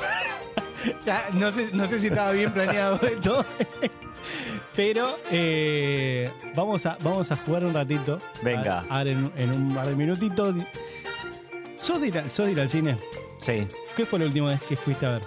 Ya, 1.06 1.28
no, 1.34 1.52
sé, 1.52 1.71
no 1.73 1.86
sé 1.88 2.00
si 2.00 2.08
estaba 2.08 2.32
bien 2.32 2.54
planeado 2.54 3.00
esto. 3.06 3.43
Pero 4.76 5.17
eh, 5.32 6.32
vamos, 6.56 6.86
a, 6.86 6.97
vamos 7.02 7.30
a 7.32 7.36
jugar 7.36 7.65
un 7.65 7.73
ratito. 7.73 8.19
Venga. 8.43 8.86
A- 8.89 9.00
Ahora 9.00 9.10
en, 9.10 9.32
en 9.36 9.52
un 9.52 9.73
par 9.76 9.88
de 9.88 9.95
minutitos. 9.95 10.56
¿Sos 11.76 12.00
de, 12.00 12.08
ir, 12.08 12.17
a- 12.19 12.30
sos 12.30 12.45
de 12.45 12.52
ir 12.54 12.60
al 12.62 12.69
cine? 12.69 12.97
Sí. 13.39 13.67
¿Qué 13.97 14.06
fue 14.06 14.19
la 14.19 14.26
última 14.26 14.50
vez 14.52 14.62
que 14.63 14.76
fuiste 14.78 15.06
a 15.08 15.10
ver? 15.13 15.23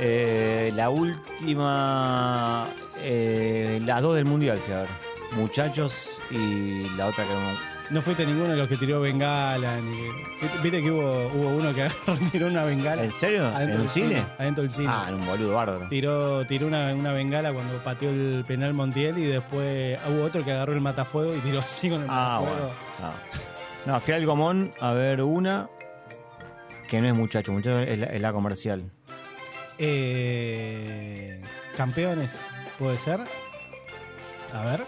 Eh, 0.00 0.72
la 0.74 0.88
última. 0.88 2.68
eh, 2.98 3.78
las 3.84 4.00
dos 4.00 4.14
del 4.14 4.24
mundial, 4.24 4.58
fui 4.64 4.72
a 4.74 4.80
ver. 4.82 4.88
Muchachos 5.32 6.18
y 6.30 6.88
la 6.96 7.08
otra 7.08 7.24
que 7.24 7.30
no. 7.32 7.71
No 7.92 8.00
fuiste 8.00 8.24
ninguno 8.24 8.50
de 8.52 8.56
los 8.56 8.68
que 8.68 8.76
tiró 8.78 9.00
bengala. 9.00 9.76
Ni 9.76 10.08
¿Viste 10.62 10.82
que 10.82 10.90
hubo, 10.90 11.26
hubo 11.28 11.48
uno 11.50 11.74
que 11.74 11.86
tiró 12.32 12.46
una 12.46 12.64
bengala? 12.64 13.04
¿En 13.04 13.12
serio? 13.12 13.46
¿En 13.58 13.70
un 13.72 13.78
del 13.78 13.90
cine? 13.90 14.24
Adentro 14.38 14.62
del 14.62 14.70
cine. 14.70 14.88
Ah, 14.90 15.06
en 15.08 15.16
un 15.16 15.26
boludo 15.26 15.54
bárbaro. 15.54 15.88
Tiró, 15.90 16.46
tiró 16.46 16.66
una, 16.68 16.94
una 16.94 17.12
bengala 17.12 17.52
cuando 17.52 17.76
pateó 17.84 18.08
el 18.10 18.44
penal 18.46 18.72
Montiel 18.72 19.18
y 19.18 19.26
después 19.26 19.98
hubo 20.08 20.24
otro 20.24 20.42
que 20.42 20.52
agarró 20.52 20.72
el 20.72 20.80
matafuego 20.80 21.36
y 21.36 21.40
tiró 21.40 21.58
así 21.60 21.90
con 21.90 22.02
el 22.02 22.08
Ah, 22.10 22.40
matafuego. 22.40 22.72
bueno. 22.98 23.14
No. 23.86 23.92
No, 23.94 24.00
fui 24.00 24.14
al 24.14 24.24
Gomón 24.24 24.72
a 24.80 24.92
ver 24.94 25.20
una 25.22 25.68
que 26.88 27.00
no 27.00 27.08
es 27.08 27.14
muchacho, 27.14 27.52
muchacho 27.52 27.80
es 27.80 27.98
la, 27.98 28.06
es 28.06 28.20
la 28.20 28.32
comercial. 28.32 28.90
Eh, 29.78 31.42
campeones, 31.76 32.40
puede 32.78 32.96
ser. 32.98 33.20
A 34.54 34.64
ver. 34.64 34.84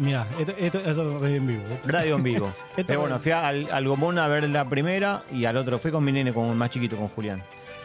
Mira, 0.00 0.26
esto, 0.38 0.54
esto, 0.56 0.78
esto 0.78 1.26
es 1.26 1.32
en 1.32 1.46
vivo. 1.46 1.62
Radio 1.84 2.16
en 2.16 2.22
vivo. 2.22 2.54
Pero 2.74 3.00
bueno, 3.00 3.18
fui 3.18 3.32
al, 3.32 3.68
al 3.70 3.86
Gomón 3.86 4.18
a 4.18 4.28
ver 4.28 4.48
la 4.48 4.64
primera 4.64 5.24
y 5.30 5.44
al 5.44 5.58
otro 5.58 5.78
fui 5.78 5.90
con 5.90 6.02
mi 6.02 6.10
nene, 6.10 6.32
con 6.32 6.46
un 6.46 6.56
más 6.56 6.70
chiquito, 6.70 6.96
con 6.96 7.08
Julián. 7.08 7.42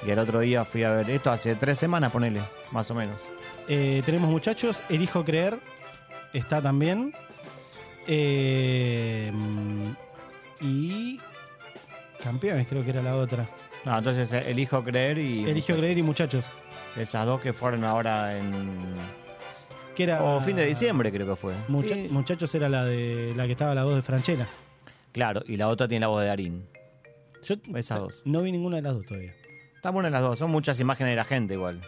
Y 0.08 0.12
al 0.12 0.20
otro 0.20 0.40
día 0.40 0.64
fui 0.64 0.84
a 0.84 0.92
ver 0.92 1.10
esto 1.10 1.30
hace 1.30 1.56
tres 1.56 1.78
semanas, 1.78 2.14
ponele, 2.14 2.40
más 2.72 2.90
o 2.90 2.96
menos. 2.96 3.20
Eh, 3.68 4.02
tenemos 4.06 4.30
muchachos, 4.30 4.80
elijo 4.88 5.26
creer. 5.26 5.60
Está 6.32 6.62
también. 6.62 7.14
Eh, 8.08 9.32
y. 10.62 11.20
Campeones, 12.24 12.66
creo 12.68 12.84
que 12.84 12.92
era 12.92 13.02
la 13.02 13.18
otra. 13.18 13.46
No, 13.84 13.98
entonces 13.98 14.32
eh, 14.32 14.46
elijo 14.48 14.82
creer 14.86 15.18
y. 15.18 15.50
Elijo 15.50 15.76
creer 15.76 15.98
y 15.98 16.04
muchachos. 16.04 16.46
Esas 16.96 17.26
dos 17.26 17.42
que 17.42 17.52
fueron 17.52 17.84
ahora 17.84 18.38
en. 18.38 18.96
Que 19.96 20.04
era. 20.04 20.24
O 20.24 20.42
fin 20.42 20.56
de 20.56 20.66
diciembre, 20.66 21.12
creo 21.12 21.28
que 21.28 21.36
fue. 21.36 21.54
Mucha- 21.68 21.96
Sí. 21.96 22.08
Muchachos 22.10 22.54
era 22.56 22.68
la 22.70 22.84
de 22.86 23.34
la 23.36 23.46
que 23.46 23.54
estaba 23.54 23.74
la 23.76 23.84
voz 23.86 23.96
de 23.96 24.02
Franchella. 24.02 24.48
Claro, 25.12 25.42
y 25.48 25.56
la 25.58 25.70
otra 25.70 25.88
tiene 25.88 26.02
la 26.02 26.08
voz 26.08 26.22
de 26.22 26.28
Darín. 26.28 26.66
Yo 27.44 27.56
Esas 27.76 28.00
dos. 28.00 28.22
no 28.26 28.42
vi 28.42 28.52
ninguna 28.52 28.78
de 28.78 28.82
las 28.82 28.94
dos 28.96 29.06
todavía. 29.06 29.34
Están 29.76 29.94
buenas 29.94 30.12
las 30.12 30.22
dos, 30.22 30.40
son 30.40 30.52
muchas 30.52 30.80
imágenes 30.80 31.12
de 31.12 31.16
la 31.16 31.24
gente 31.26 31.54
igual. 31.54 31.80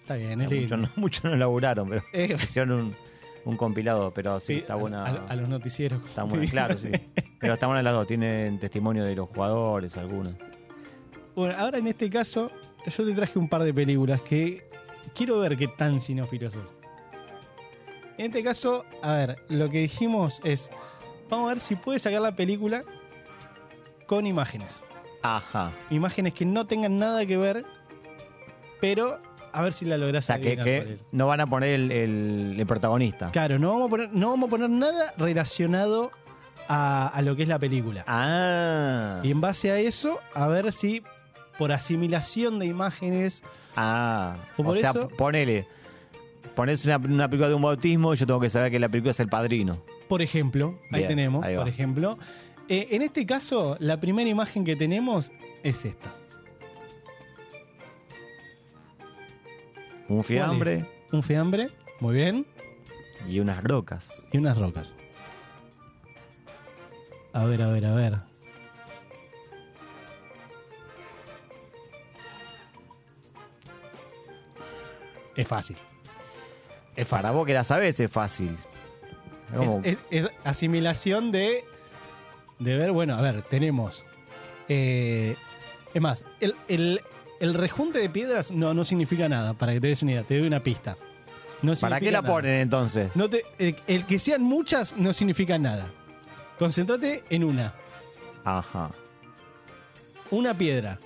Está 0.00 0.14
bien, 0.16 0.40
es 0.40 0.50
lindo. 0.50 0.76
Muchos 0.76 0.78
no, 0.78 0.88
muchos 1.02 1.24
no 1.24 1.36
laburaron, 1.36 1.88
pero 1.88 2.02
Eh, 2.12 2.36
hicieron 2.42 2.70
un, 2.72 2.96
un 3.44 3.56
compilado, 3.56 4.12
pero 4.14 4.38
sí, 4.40 4.46
sí, 4.54 4.58
está 4.60 4.76
buena. 4.76 5.04
A, 5.04 5.26
a 5.26 5.36
los 5.36 5.48
noticieros. 5.48 6.02
Está 6.06 6.22
buena, 6.22 6.46
claro, 6.50 6.76
sí. 6.76 6.88
Pero 7.40 7.54
está 7.54 7.66
buena 7.66 7.82
las 7.82 7.94
dos, 7.94 8.06
tienen 8.06 8.58
testimonio 8.58 9.02
de 9.04 9.16
los 9.16 9.28
jugadores, 9.30 9.96
algunos. 9.96 10.34
Bueno, 11.34 11.54
ahora 11.56 11.78
en 11.78 11.86
este 11.86 12.08
caso, 12.10 12.50
yo 12.86 13.04
te 13.06 13.12
traje 13.14 13.38
un 13.38 13.48
par 13.48 13.62
de 13.62 13.72
películas 13.72 14.20
que 14.22 14.62
quiero 15.14 15.38
ver 15.40 15.56
qué 15.56 15.68
tan 15.68 16.00
cinófilos 16.00 16.52
sos. 16.52 16.62
En 18.20 18.26
este 18.26 18.42
caso, 18.44 18.84
a 19.02 19.14
ver, 19.14 19.36
lo 19.48 19.70
que 19.70 19.78
dijimos 19.78 20.42
es, 20.44 20.70
vamos 21.30 21.46
a 21.46 21.54
ver 21.54 21.60
si 21.60 21.74
puedes 21.74 22.02
sacar 22.02 22.20
la 22.20 22.36
película 22.36 22.82
con 24.06 24.26
imágenes. 24.26 24.82
Ajá. 25.22 25.72
Imágenes 25.88 26.34
que 26.34 26.44
no 26.44 26.66
tengan 26.66 26.98
nada 26.98 27.24
que 27.24 27.38
ver, 27.38 27.64
pero 28.78 29.18
a 29.54 29.62
ver 29.62 29.72
si 29.72 29.86
la 29.86 29.94
O 29.94 29.98
lográs 29.98 30.26
sea, 30.26 30.38
que, 30.38 30.98
no 31.12 31.28
van 31.28 31.40
a 31.40 31.46
poner 31.46 31.70
el, 31.70 31.90
el- 31.92 32.56
el 32.60 32.66
protagonista. 32.66 33.30
Claro, 33.30 33.58
no 33.58 33.70
vamos 33.70 33.86
a 33.86 33.90
poner, 33.90 34.10
no 34.12 34.28
vamos 34.28 34.48
a 34.48 34.50
poner 34.50 34.68
nada 34.68 35.14
relacionado 35.16 36.10
a, 36.68 37.08
a 37.08 37.22
lo 37.22 37.34
que 37.36 37.44
es 37.44 37.48
la 37.48 37.58
película. 37.58 38.04
Ah. 38.06 39.20
Y 39.22 39.30
en 39.30 39.40
base 39.40 39.70
a 39.70 39.78
eso, 39.78 40.20
a 40.34 40.46
ver 40.48 40.74
si 40.74 41.02
por 41.56 41.72
asimilación 41.72 42.58
de 42.58 42.66
imágenes 42.66 43.42
Ah. 43.76 44.36
O 44.58 44.62
O, 44.68 44.74
sea, 44.76 44.90
eso- 44.90 45.08
ponele. 45.08 45.66
Ponés 46.54 46.84
una, 46.84 46.96
una 46.98 47.28
película 47.28 47.48
de 47.48 47.54
un 47.54 47.62
bautismo 47.62 48.12
y 48.14 48.16
yo 48.16 48.26
tengo 48.26 48.40
que 48.40 48.50
saber 48.50 48.70
que 48.70 48.78
la 48.78 48.88
película 48.88 49.12
es 49.12 49.20
El 49.20 49.28
Padrino. 49.28 49.82
Por 50.08 50.22
ejemplo, 50.22 50.78
ahí 50.90 51.00
Bien, 51.00 51.08
tenemos, 51.08 51.44
ahí 51.44 51.56
por 51.56 51.68
ejemplo. 51.68 52.18
Eh, 52.68 52.88
en 52.90 53.02
este 53.02 53.24
caso, 53.26 53.76
la 53.80 54.00
primera 54.00 54.28
imagen 54.28 54.64
que 54.64 54.76
tenemos 54.76 55.30
es 55.62 55.84
esta. 55.84 56.14
Un 60.08 60.16
¿Cuál 60.16 60.24
fiambre? 60.24 60.86
Un 61.12 61.22
fiambre, 61.22 61.68
muy 62.00 62.14
bien, 62.14 62.46
y 63.28 63.38
unas 63.40 63.62
rocas. 63.62 64.10
y 64.32 64.38
unas 64.38 64.58
rocas. 64.58 64.92
A 67.32 67.44
ver, 67.44 67.62
a 67.62 67.70
ver, 67.70 67.86
a 67.86 67.94
ver. 67.94 68.18
Es 75.36 75.46
fácil. 75.46 75.76
Es 77.00 77.06
Para 77.08 77.30
vos 77.30 77.46
que 77.46 77.54
la 77.54 77.64
sabés 77.64 77.98
es 78.00 78.10
fácil. 78.10 78.56
Es 79.52 79.56
como- 79.56 79.80
Es, 79.84 79.98
es- 80.10 80.24
es 80.26 80.30
asimilación 80.44 81.32
de, 81.32 81.64
de 82.58 82.76
ver, 82.76 82.92
bueno, 82.92 83.14
a 83.14 83.22
ver, 83.22 83.42
tenemos. 83.42 84.04
eh, 84.68 85.34
es 85.94 86.00
más, 86.02 86.22
el, 86.40 86.54
el- 86.68 87.00
el 87.40 87.54
rejunte 87.54 87.98
de 87.98 88.08
piedras 88.10 88.50
no, 88.52 88.74
no 88.74 88.84
significa 88.84 89.28
nada, 89.28 89.54
para 89.54 89.72
que 89.72 89.80
te 89.80 89.88
des 89.88 90.02
una 90.02 90.12
idea, 90.12 90.22
te 90.22 90.38
doy 90.38 90.46
una 90.46 90.62
pista. 90.62 90.96
No 91.62 91.74
¿Para 91.74 91.98
qué 92.00 92.10
la 92.10 92.22
nada. 92.22 92.32
ponen 92.34 92.54
entonces? 92.60 93.10
No 93.14 93.28
te- 93.28 93.44
el, 93.58 93.76
el 93.86 94.04
que 94.06 94.18
sean 94.18 94.42
muchas 94.42 94.96
no 94.96 95.12
significa 95.12 95.58
nada. 95.58 95.86
Concéntrate 96.58 97.24
en 97.30 97.44
una. 97.44 97.74
Ajá. 98.44 98.90
Una 100.30 100.54
piedra. 100.54 100.98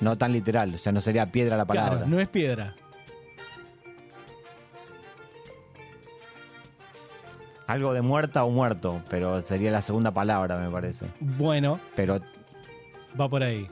No 0.00 0.16
tan 0.18 0.32
literal, 0.32 0.74
o 0.74 0.78
sea, 0.78 0.92
no 0.92 1.00
sería 1.00 1.26
piedra 1.26 1.56
la 1.56 1.64
palabra. 1.64 1.96
Claro, 1.98 2.06
no 2.10 2.20
es 2.20 2.28
piedra. 2.28 2.74
Algo 7.72 7.94
de 7.94 8.02
muerta 8.02 8.44
o 8.44 8.50
muerto, 8.50 9.00
pero 9.08 9.40
sería 9.40 9.70
la 9.70 9.80
segunda 9.80 10.10
palabra, 10.10 10.58
me 10.58 10.68
parece. 10.68 11.06
Bueno, 11.20 11.80
Pero 11.96 12.20
va 13.18 13.30
por 13.30 13.42
ahí. 13.42 13.66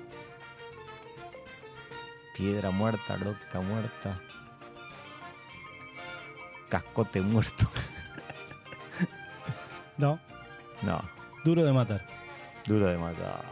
piedra 2.34 2.70
muerta, 2.70 3.16
roca 3.16 3.60
muerta. 3.60 4.18
Cascote 6.70 7.20
muerto. 7.20 7.66
No, 9.98 10.18
No, 10.80 10.98
duro 11.44 11.62
de 11.62 11.72
matar. 11.74 12.00
duro 12.64 12.86
de 12.86 12.96
matar. 12.96 13.42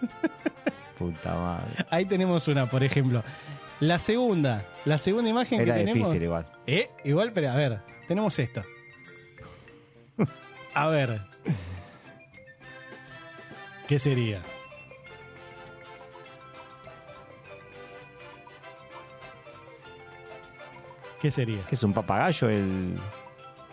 Puta 0.98 1.34
madre. 1.36 1.86
Ahí 1.88 2.04
tenemos 2.04 2.48
una, 2.48 2.68
por 2.68 2.82
ejemplo. 2.82 3.22
La 3.78 4.00
segunda, 4.00 4.64
la 4.84 4.98
segunda 4.98 5.30
imagen 5.30 5.60
Era 5.60 5.74
que 5.74 5.80
tenemos. 5.84 6.08
difícil 6.08 6.22
igual. 6.24 6.46
Eh, 6.66 6.90
igual, 7.04 7.30
pero 7.32 7.50
a 7.50 7.54
ver, 7.54 7.80
tenemos 8.08 8.36
esto. 8.40 8.64
A 10.74 10.88
ver. 10.88 11.20
¿Qué 13.86 13.98
sería? 13.98 14.40
¿Qué 21.20 21.30
sería? 21.30 21.64
¿Qué 21.66 21.74
es 21.74 21.82
un 21.82 21.92
papagayo? 21.92 22.48
El, 22.48 22.98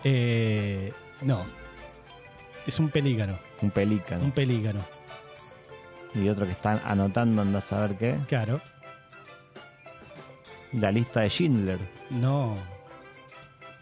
Eh, 0.03 0.93
no. 1.21 1.45
Es 2.67 2.79
un 2.79 2.89
pelícano. 2.89 3.39
un 3.61 3.71
pelícano. 3.71 4.23
Un 4.23 4.31
pelícano. 4.31 4.85
Y 6.13 6.27
otro 6.29 6.45
que 6.45 6.51
están 6.51 6.81
anotando, 6.85 7.41
anda 7.41 7.59
a 7.59 7.61
saber 7.61 7.97
qué. 7.97 8.17
Claro. 8.27 8.61
La 10.73 10.91
lista 10.91 11.21
de 11.21 11.29
Schindler. 11.29 11.79
No. 12.11 12.55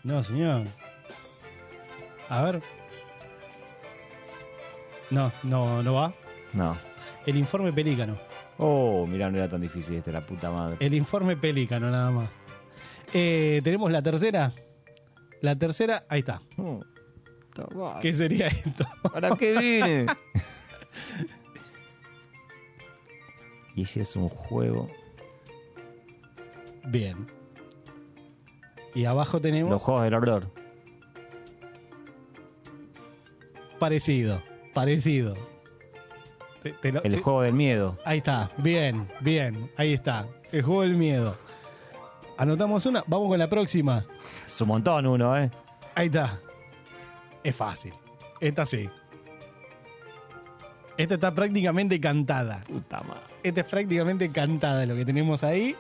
No, 0.04 0.24
señor. 0.24 0.64
A 2.30 2.44
ver. 2.44 2.62
No, 5.10 5.32
no, 5.44 5.82
no 5.84 5.94
va. 5.94 6.14
No. 6.54 6.78
El 7.26 7.38
informe 7.38 7.72
pelícano. 7.74 8.18
Oh, 8.58 9.06
mirá, 9.08 9.30
no 9.30 9.38
era 9.38 9.48
tan 9.48 9.62
difícil 9.62 9.96
este, 9.96 10.12
la 10.12 10.22
puta 10.22 10.50
madre. 10.52 10.78
El 10.80 10.94
informe 10.94 11.38
pelícano, 11.38 11.90
nada 11.90 12.10
más. 12.12 12.30
Eh, 13.14 13.62
Tenemos 13.64 13.92
la 13.92 14.02
tercera. 14.02 14.52
La 15.42 15.56
tercera, 15.56 16.06
ahí 16.10 16.20
está. 16.20 16.42
Oh. 16.58 16.82
¿Qué 18.02 18.14
sería 18.14 18.48
esto? 18.48 18.86
¿Para 19.12 19.36
qué 19.36 19.58
vine? 19.58 20.06
y 23.76 23.82
ese 23.84 24.02
es 24.02 24.16
un 24.16 24.30
juego. 24.30 24.90
Bien. 26.86 27.28
Y 28.94 29.06
abajo 29.06 29.40
tenemos 29.42 29.70
Los 29.72 29.82
juegos 29.84 30.04
del 30.04 30.14
horror. 30.16 30.52
parecido. 33.80 34.42
Parecido. 34.78 35.36
Te- 36.62 36.74
te 36.74 36.92
lo- 36.92 37.02
El 37.04 37.16
te- 37.16 37.22
juego 37.22 37.42
del 37.42 37.54
miedo. 37.54 37.98
Ahí 38.06 38.20
está. 38.20 38.52
Bien, 38.58 39.08
bien. 39.22 39.72
Ahí 39.76 39.94
está. 39.94 40.28
El 40.52 40.62
juego 40.62 40.84
del 40.84 40.94
miedo. 40.96 41.36
Anotamos 42.38 42.86
una. 42.86 43.04
Vamos 43.08 43.28
con 43.30 43.40
la 43.40 43.50
próxima. 43.50 44.06
Es 44.46 44.62
un 44.62 44.68
montón 44.68 45.08
uno, 45.08 45.36
¿eh? 45.36 45.50
Ahí 45.96 46.06
está. 46.06 46.40
Es 47.44 47.56
fácil. 47.56 47.92
Esta 48.40 48.68
sí. 48.68 48.88
Esta 50.96 51.16
está 51.16 51.34
prácticamente 51.34 52.00
cantada. 52.00 52.64
Puta 52.68 53.02
madre. 53.02 53.22
Esta 53.42 53.62
es 53.62 53.68
prácticamente 53.68 54.30
cantada 54.32 54.86
lo 54.86 54.96
que 54.96 55.06
tenemos 55.06 55.44
ahí. 55.44 55.76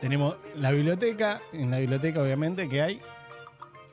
Tenemos 0.00 0.36
la 0.54 0.70
biblioteca. 0.70 1.40
En 1.52 1.72
la 1.72 1.78
biblioteca, 1.78 2.22
obviamente, 2.22 2.68
que 2.68 2.80
hay. 2.80 3.00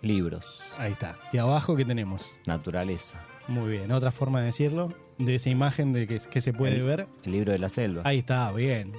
Libros. 0.02 0.64
Ahí 0.78 0.94
está. 0.94 1.16
Y 1.32 1.38
abajo, 1.38 1.76
¿qué 1.76 1.86
tenemos? 1.86 2.34
Naturaleza. 2.46 3.20
Muy 3.48 3.70
bien. 3.72 3.92
Otra 3.92 4.12
forma 4.12 4.40
de 4.40 4.48
decirlo. 4.48 4.94
De 5.18 5.36
esa 5.36 5.50
imagen 5.50 5.94
de 5.94 6.08
que, 6.08 6.20
que 6.20 6.42
se 6.42 6.54
puede 6.54 6.76
El- 6.78 6.84
ver. 6.84 7.08
El 7.24 7.32
libro 7.34 7.52
de 7.52 7.60
la 7.60 7.70
selva. 7.70 8.02
Ahí 8.06 8.20
está. 8.20 8.52
Bien. 8.52 8.92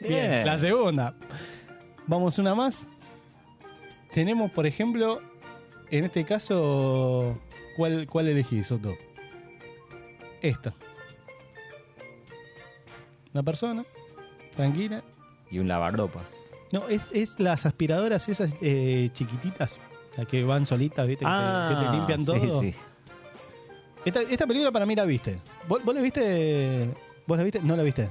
Bien. 0.00 0.10
Bien. 0.30 0.46
La 0.46 0.58
segunda. 0.58 1.14
Vamos 2.06 2.38
una 2.38 2.54
más. 2.54 2.86
Tenemos, 4.12 4.50
por 4.52 4.66
ejemplo, 4.66 5.20
en 5.90 6.04
este 6.04 6.24
caso, 6.24 7.38
¿cuál, 7.76 8.06
cuál 8.06 8.28
elegís, 8.28 8.66
Soto? 8.66 8.94
Esta. 10.42 10.74
Una 13.32 13.42
persona, 13.42 13.84
tranquila. 14.54 15.02
Y 15.50 15.58
un 15.58 15.68
lavarropas. 15.68 16.34
No, 16.72 16.88
es, 16.88 17.08
es 17.12 17.38
las 17.38 17.66
aspiradoras 17.66 18.28
esas 18.28 18.54
eh, 18.60 19.10
chiquititas, 19.12 19.78
que 20.24 20.44
van 20.44 20.64
solitas, 20.64 21.06
¿viste? 21.06 21.24
Que, 21.24 21.30
te, 21.30 21.74
que 21.80 21.84
te 21.90 21.96
limpian 21.96 22.24
todo. 22.24 22.36
Ah, 22.36 22.60
Sí, 22.62 22.70
sí. 22.72 22.74
Esta, 24.04 24.22
esta 24.22 24.46
película 24.46 24.70
para 24.70 24.86
mí 24.86 24.94
la 24.94 25.04
viste. 25.04 25.38
¿Vos, 25.68 25.84
vos 25.84 25.94
la 25.94 26.00
viste? 26.00 26.88
¿Vos 27.26 27.36
la 27.36 27.44
viste? 27.44 27.60
No 27.60 27.74
la 27.76 27.82
viste. 27.82 28.08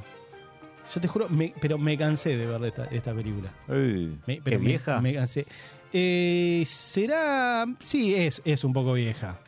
Yo 0.93 1.01
te 1.01 1.07
juro, 1.07 1.29
me- 1.29 1.53
pero 1.59 1.77
me 1.77 1.97
cansé 1.97 2.35
de 2.37 2.45
ver 2.45 2.63
esta, 2.65 2.85
esta 2.85 3.13
película. 3.13 3.49
Uy, 3.69 4.17
Me- 4.27 4.35
¿Qué 4.35 4.41
pero 4.43 4.59
me- 4.59 4.65
vieja? 4.67 5.01
Me, 5.01 5.13
cansé. 5.13 5.45
Eh, 5.93 6.63
será. 6.67 7.65
Sí, 7.79 8.13
es, 8.13 8.41
es 8.45 8.63
un 8.65 8.73
poco 8.73 8.93
vieja. 8.93 9.39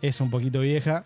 Es 0.00 0.20
un 0.20 0.30
poquito 0.30 0.60
vieja. 0.60 1.04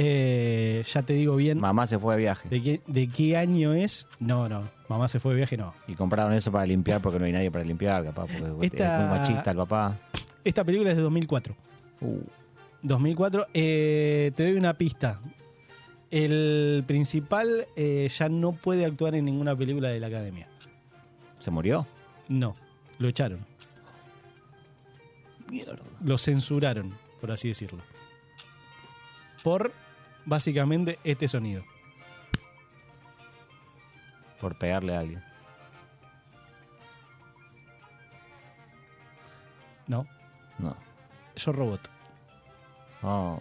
Eh, 0.00 0.84
ya 0.92 1.02
te 1.02 1.12
digo 1.14 1.34
bien. 1.34 1.58
Mamá 1.58 1.88
se 1.88 1.98
fue 1.98 2.14
de 2.14 2.20
viaje. 2.20 2.48
¿De 2.48 2.62
qué, 2.62 2.80
¿De 2.86 3.08
qué 3.08 3.36
año 3.36 3.72
es? 3.72 4.06
No, 4.20 4.48
no. 4.48 4.70
Mamá 4.88 5.08
se 5.08 5.18
fue 5.18 5.32
de 5.32 5.38
viaje, 5.38 5.56
no. 5.56 5.74
Y 5.88 5.94
compraron 5.96 6.32
eso 6.34 6.52
para 6.52 6.64
limpiar 6.66 7.02
porque 7.02 7.18
no 7.18 7.24
hay 7.24 7.32
nadie 7.32 7.50
para 7.50 7.64
limpiar, 7.64 8.04
capaz. 8.04 8.28
Porque 8.38 8.66
Esta- 8.66 9.02
es 9.02 9.08
muy 9.10 9.18
machista 9.18 9.50
el 9.50 9.56
papá. 9.56 9.98
Esta 10.44 10.62
película 10.62 10.90
es 10.90 10.96
de 10.96 11.02
2004. 11.02 11.56
Uh, 12.00 12.20
2004. 12.82 13.48
Eh, 13.52 14.30
te 14.36 14.44
doy 14.44 14.52
una 14.56 14.74
pista. 14.74 15.20
El 16.12 16.84
principal 16.86 17.66
eh, 17.74 18.08
ya 18.16 18.28
no 18.28 18.52
puede 18.52 18.84
actuar 18.84 19.16
en 19.16 19.24
ninguna 19.24 19.56
película 19.56 19.88
de 19.88 19.98
la 19.98 20.06
academia. 20.06 20.46
¿Se 21.40 21.50
murió? 21.50 21.88
No, 22.28 22.54
lo 23.00 23.08
echaron. 23.08 23.40
Lo 26.04 26.18
censuraron, 26.18 26.94
por 27.20 27.32
así 27.32 27.48
decirlo. 27.48 27.82
Por 29.42 29.72
básicamente 30.28 30.98
este 31.04 31.26
sonido. 31.26 31.64
Por 34.40 34.56
pegarle 34.56 34.94
a 34.94 35.00
alguien. 35.00 35.22
No, 39.86 40.06
No. 40.58 40.76
Yo 41.34 41.52
Robot. 41.52 41.80
Oh, 43.02 43.40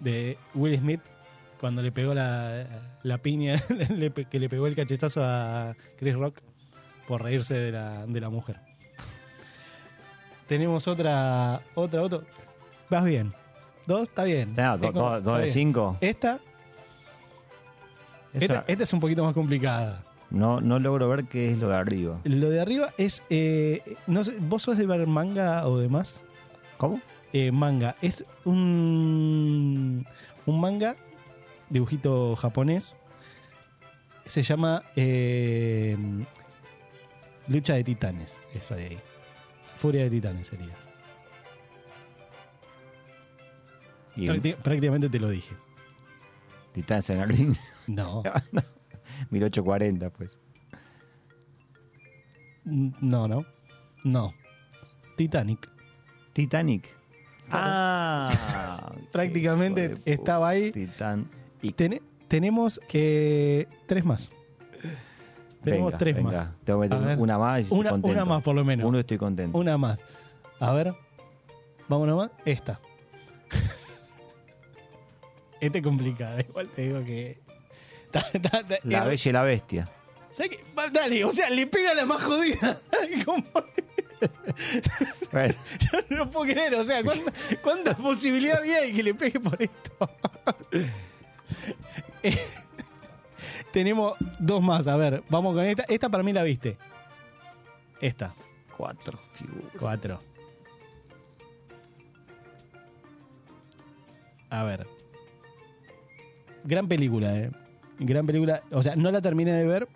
De 0.00 0.38
Will 0.54 0.76
Smith 0.78 1.00
cuando 1.60 1.82
le 1.82 1.92
pegó 1.92 2.14
la, 2.14 2.66
la 3.02 3.18
piña, 3.18 3.56
le 3.88 4.10
que 4.12 4.38
le 4.38 4.48
pegó 4.48 4.66
el 4.66 4.74
cachetazo 4.74 5.22
a 5.22 5.74
Chris 5.96 6.14
Rock 6.14 6.40
por 7.06 7.22
reírse 7.22 7.54
de 7.54 7.70
la, 7.70 8.06
de 8.06 8.20
la 8.20 8.28
mujer. 8.28 8.60
Tenemos 10.48 10.88
otra, 10.88 11.62
otra, 11.74 12.02
otra. 12.02 12.20
Vas 12.90 13.04
bien. 13.04 13.32
Dos, 13.86 14.04
está 14.04 14.24
bien. 14.24 14.52
No, 14.56 14.78
do- 14.78 14.86
Es 14.86 14.92
como- 14.92 15.10
do- 15.10 15.16
está 15.18 15.30
dos 15.30 15.36
de 15.38 15.42
bien. 15.44 15.54
cinco. 15.54 15.96
Esta, 16.00 16.38
esta, 18.32 18.64
esta 18.66 18.82
es 18.84 18.92
un 18.92 19.00
poquito 19.00 19.22
más 19.24 19.34
complicada. 19.34 20.02
no, 20.30 20.60
no 20.60 20.78
logro 20.80 21.08
ver 21.08 21.24
qué 21.26 21.52
es 21.52 21.58
lo 21.58 21.68
de 21.68 21.76
arriba. 21.76 22.18
Lo 22.24 22.50
de 22.50 22.60
arriba 22.60 22.92
es. 22.98 23.22
eh, 23.30 23.96
no 24.06 24.24
sé, 24.24 24.36
¿Vos 24.40 24.62
sos 24.62 24.76
de 24.78 24.86
ver 24.86 25.06
manga 25.06 25.66
o 25.68 25.78
demás? 25.78 26.20
¿Cómo? 26.78 27.00
Eh, 27.32 27.52
manga. 27.52 27.94
Es 28.02 28.24
un. 28.44 30.06
Un 30.46 30.60
manga, 30.60 30.96
dibujito 31.70 32.34
japonés. 32.36 32.96
Se 34.24 34.42
llama. 34.42 34.82
eh, 34.96 35.96
Lucha 37.46 37.74
de 37.74 37.84
Titanes. 37.84 38.40
Esa 38.54 38.74
de 38.76 38.84
ahí. 38.86 38.98
Furia 39.76 40.04
de 40.04 40.10
Titanes 40.10 40.46
sería. 40.48 40.74
Y 44.16 44.26
Prácti- 44.28 44.56
prácticamente 44.56 45.08
te 45.08 45.18
lo 45.20 45.28
dije. 45.28 45.54
El 46.74 47.28
ring. 47.28 47.54
No. 47.86 48.22
1840, 49.30 50.10
pues. 50.10 50.40
No, 52.64 53.28
no. 53.28 53.44
No. 54.04 54.32
Titanic. 55.16 55.68
Titanic. 56.32 56.88
Ah. 57.50 58.92
Prácticamente 59.12 59.96
estaba 60.04 60.48
ahí. 60.48 60.72
Titán. 60.72 61.28
Y 61.62 61.72
Tene- 61.72 62.02
tenemos 62.28 62.80
eh, 62.92 63.66
tres 63.86 64.04
más. 64.04 64.30
Tenemos 65.62 65.86
Venga, 65.92 65.98
tres 65.98 66.16
venga. 66.16 66.30
más. 66.32 66.52
Tengo 66.64 66.80
que 66.82 66.88
meter 66.88 67.18
una 67.18 67.38
más 67.38 67.58
y 67.60 67.62
estoy 67.62 67.78
Una, 67.78 67.90
contento. 67.90 68.14
una 68.16 68.24
más 68.26 68.42
por 68.42 68.54
lo 68.54 68.64
menos. 68.64 68.86
Uno 68.86 68.98
estoy 68.98 69.16
contento. 69.18 69.56
Una 69.56 69.78
más. 69.78 69.98
A 70.60 70.72
ver. 70.72 70.94
Vamos 71.88 72.06
nomás. 72.08 72.30
Esta. 72.44 72.80
Esta 75.64 75.78
es 75.78 75.84
complicada. 75.84 76.40
Igual 76.42 76.68
te 76.68 76.82
digo 76.82 77.02
que. 77.04 77.38
La 78.84 79.04
Bella 79.04 79.30
y 79.30 79.32
la 79.32 79.42
Bestia. 79.42 79.90
¿sabes 80.32 80.56
qué? 80.56 80.64
Va, 80.78 80.88
Dale, 80.90 81.24
o 81.24 81.32
sea, 81.32 81.48
le 81.48 81.66
pega 81.66 81.94
la 81.94 82.04
más 82.04 82.22
jodida. 82.22 82.78
¿Cómo? 83.24 83.44
Bueno, 85.32 85.54
Yo 86.10 86.16
no 86.16 86.30
puedo 86.30 86.52
creer, 86.52 86.74
o 86.74 86.84
sea, 86.84 87.02
¿cuánta, 87.02 87.32
cuánta 87.62 87.96
posibilidad 87.96 88.58
había 88.58 88.82
de 88.82 88.92
que 88.92 89.02
le 89.02 89.14
pegue 89.14 89.40
por 89.40 89.60
esto? 89.60 90.10
Eh, 92.22 92.38
tenemos 93.72 94.16
dos 94.38 94.62
más, 94.62 94.86
a 94.86 94.96
ver, 94.96 95.22
vamos 95.28 95.54
con 95.54 95.64
esta. 95.64 95.84
Esta 95.84 96.08
para 96.08 96.22
mí 96.22 96.32
la 96.32 96.42
viste. 96.42 96.76
Esta, 98.00 98.34
cuatro 98.76 99.18
figuras. 99.32 99.72
cuatro. 99.78 100.20
A 104.50 104.62
ver. 104.62 104.93
Gran 106.64 106.88
película, 106.88 107.36
eh. 107.36 107.50
Gran 107.98 108.26
película. 108.26 108.62
O 108.72 108.82
sea, 108.82 108.96
no 108.96 109.10
la 109.10 109.20
terminé 109.20 109.52
de 109.52 109.66
ver, 109.66 109.88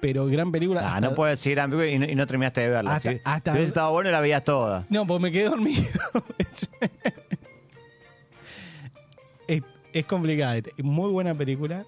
pero 0.00 0.26
gran 0.26 0.50
película. 0.50 0.80
Ah, 0.82 0.94
hasta- 0.96 1.00
no 1.00 1.14
puedes 1.14 1.38
decir 1.38 1.60
ambigua 1.60 1.86
y 1.86 1.98
no, 1.98 2.06
y 2.06 2.14
no 2.14 2.26
terminaste 2.26 2.62
de 2.62 2.68
verla. 2.70 2.94
Hasta- 2.96 3.12
si 3.12 3.20
hasta- 3.24 3.54
si 3.56 3.62
estado 3.62 3.92
bueno, 3.92 4.10
la 4.10 4.20
veías 4.20 4.42
toda. 4.44 4.86
No, 4.88 5.06
pues 5.06 5.20
me 5.20 5.30
quedé 5.30 5.44
dormido. 5.48 5.82
es, 9.46 9.62
es 9.92 10.06
complicada. 10.06 10.60
Muy 10.82 11.10
buena 11.10 11.34
película. 11.34 11.84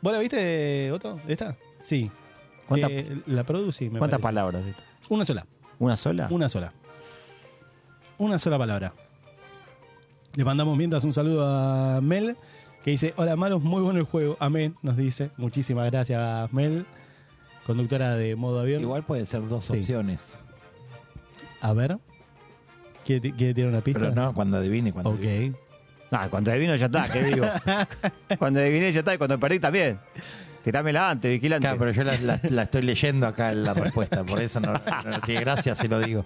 ¿Vos 0.00 0.12
la 0.12 0.18
viste, 0.18 0.90
Otto? 0.92 1.20
¿Esta? 1.26 1.56
Sí. 1.80 2.10
¿Cuánta- 2.68 2.88
Eh, 2.90 3.22
la 3.26 3.44
producí, 3.44 3.90
me 3.90 3.98
¿Cuántas 3.98 4.20
parece. 4.20 4.34
palabras? 4.34 4.64
esta? 4.66 4.82
Una 5.08 5.24
sola. 5.24 5.46
¿Una 5.78 5.96
sola? 5.96 6.28
Una 6.30 6.48
sola. 6.48 6.72
Una 8.18 8.38
sola 8.38 8.58
palabra. 8.58 8.92
Le 10.34 10.44
mandamos 10.44 10.76
mientras 10.76 11.04
un 11.04 11.12
saludo 11.12 11.44
a 11.46 12.00
Mel, 12.00 12.36
que 12.86 12.92
dice, 12.92 13.12
hola 13.16 13.34
malos, 13.34 13.60
muy 13.64 13.82
bueno 13.82 13.98
el 13.98 14.04
juego. 14.06 14.36
Amén, 14.38 14.76
nos 14.80 14.96
dice. 14.96 15.32
Muchísimas 15.38 15.90
gracias, 15.90 16.52
Mel, 16.52 16.86
conductora 17.66 18.14
de 18.14 18.36
modo 18.36 18.60
avión. 18.60 18.80
Igual 18.80 19.02
puede 19.02 19.26
ser 19.26 19.46
dos 19.48 19.64
Sí. 19.64 19.78
opciones. 19.80 20.20
A 21.60 21.72
ver. 21.72 21.98
¿Quiere, 23.04 23.32
quiere 23.34 23.54
tirar 23.54 23.70
una 23.70 23.80
pista? 23.80 23.98
Pero 23.98 24.14
no, 24.14 24.32
cuando 24.32 24.58
adivine, 24.58 24.92
cuando 24.92 25.10
Ok. 25.10 25.18
adivine. 25.18 25.56
Ah, 26.12 26.28
cuando 26.30 26.52
adivino 26.52 26.76
ya 26.76 26.86
está, 26.86 27.08
¿qué 27.08 27.24
digo? 27.24 27.44
cuando 28.38 28.60
adiviné 28.60 28.92
ya 28.92 29.00
está 29.00 29.14
y 29.14 29.18
cuando 29.18 29.40
perdí 29.40 29.58
también. 29.58 29.98
Tirámela 30.62 31.10
antes, 31.10 31.28
vigilante. 31.28 31.64
Claro, 31.66 31.78
pero 31.80 31.90
yo 31.90 32.04
la, 32.04 32.16
la- 32.20 32.40
la 32.48 32.62
estoy 32.62 32.82
leyendo 32.82 33.26
acá 33.26 33.50
en 33.50 33.64
la 33.64 33.74
respuesta, 33.74 34.22
por 34.22 34.40
eso 34.40 34.60
no, 34.60 34.72
no 35.04 35.20
tiene 35.22 35.40
gracia 35.40 35.74
si 35.74 35.88
lo 35.88 35.98
digo. 35.98 36.24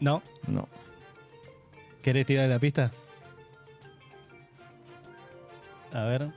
¿No? 0.00 0.22
No. 0.46 0.66
¿Querés 2.02 2.24
tirar 2.24 2.48
la 2.48 2.58
pista? 2.58 2.90
A 5.92 6.04
ver. 6.04 6.30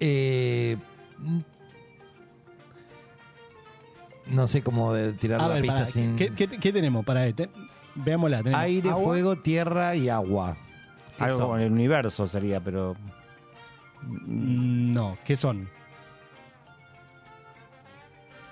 Eh, 0.00 0.76
no 4.26 4.48
sé 4.48 4.62
cómo 4.62 4.92
de 4.92 5.12
tirar 5.12 5.40
A 5.40 5.48
la 5.48 5.54
ver, 5.54 5.62
pista 5.62 5.78
pará, 5.78 5.86
sin... 5.90 6.16
¿qué, 6.16 6.32
qué, 6.34 6.48
qué 6.48 6.72
tenemos 6.72 7.04
para 7.04 7.26
este? 7.26 7.48
Veámosla. 7.94 8.42
tenemos 8.42 8.60
Aire, 8.60 8.90
agua. 8.90 9.04
fuego, 9.04 9.36
tierra 9.36 9.94
y 9.94 10.08
agua. 10.08 10.56
¿Qué 11.16 11.24
Algo 11.24 11.38
son? 11.40 11.48
con 11.50 11.60
el 11.60 11.72
universo 11.72 12.26
sería, 12.26 12.60
pero. 12.60 12.96
Mm, 14.06 14.92
No, 14.92 15.16
¿qué 15.24 15.36
son? 15.36 15.68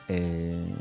eh, 0.09 0.75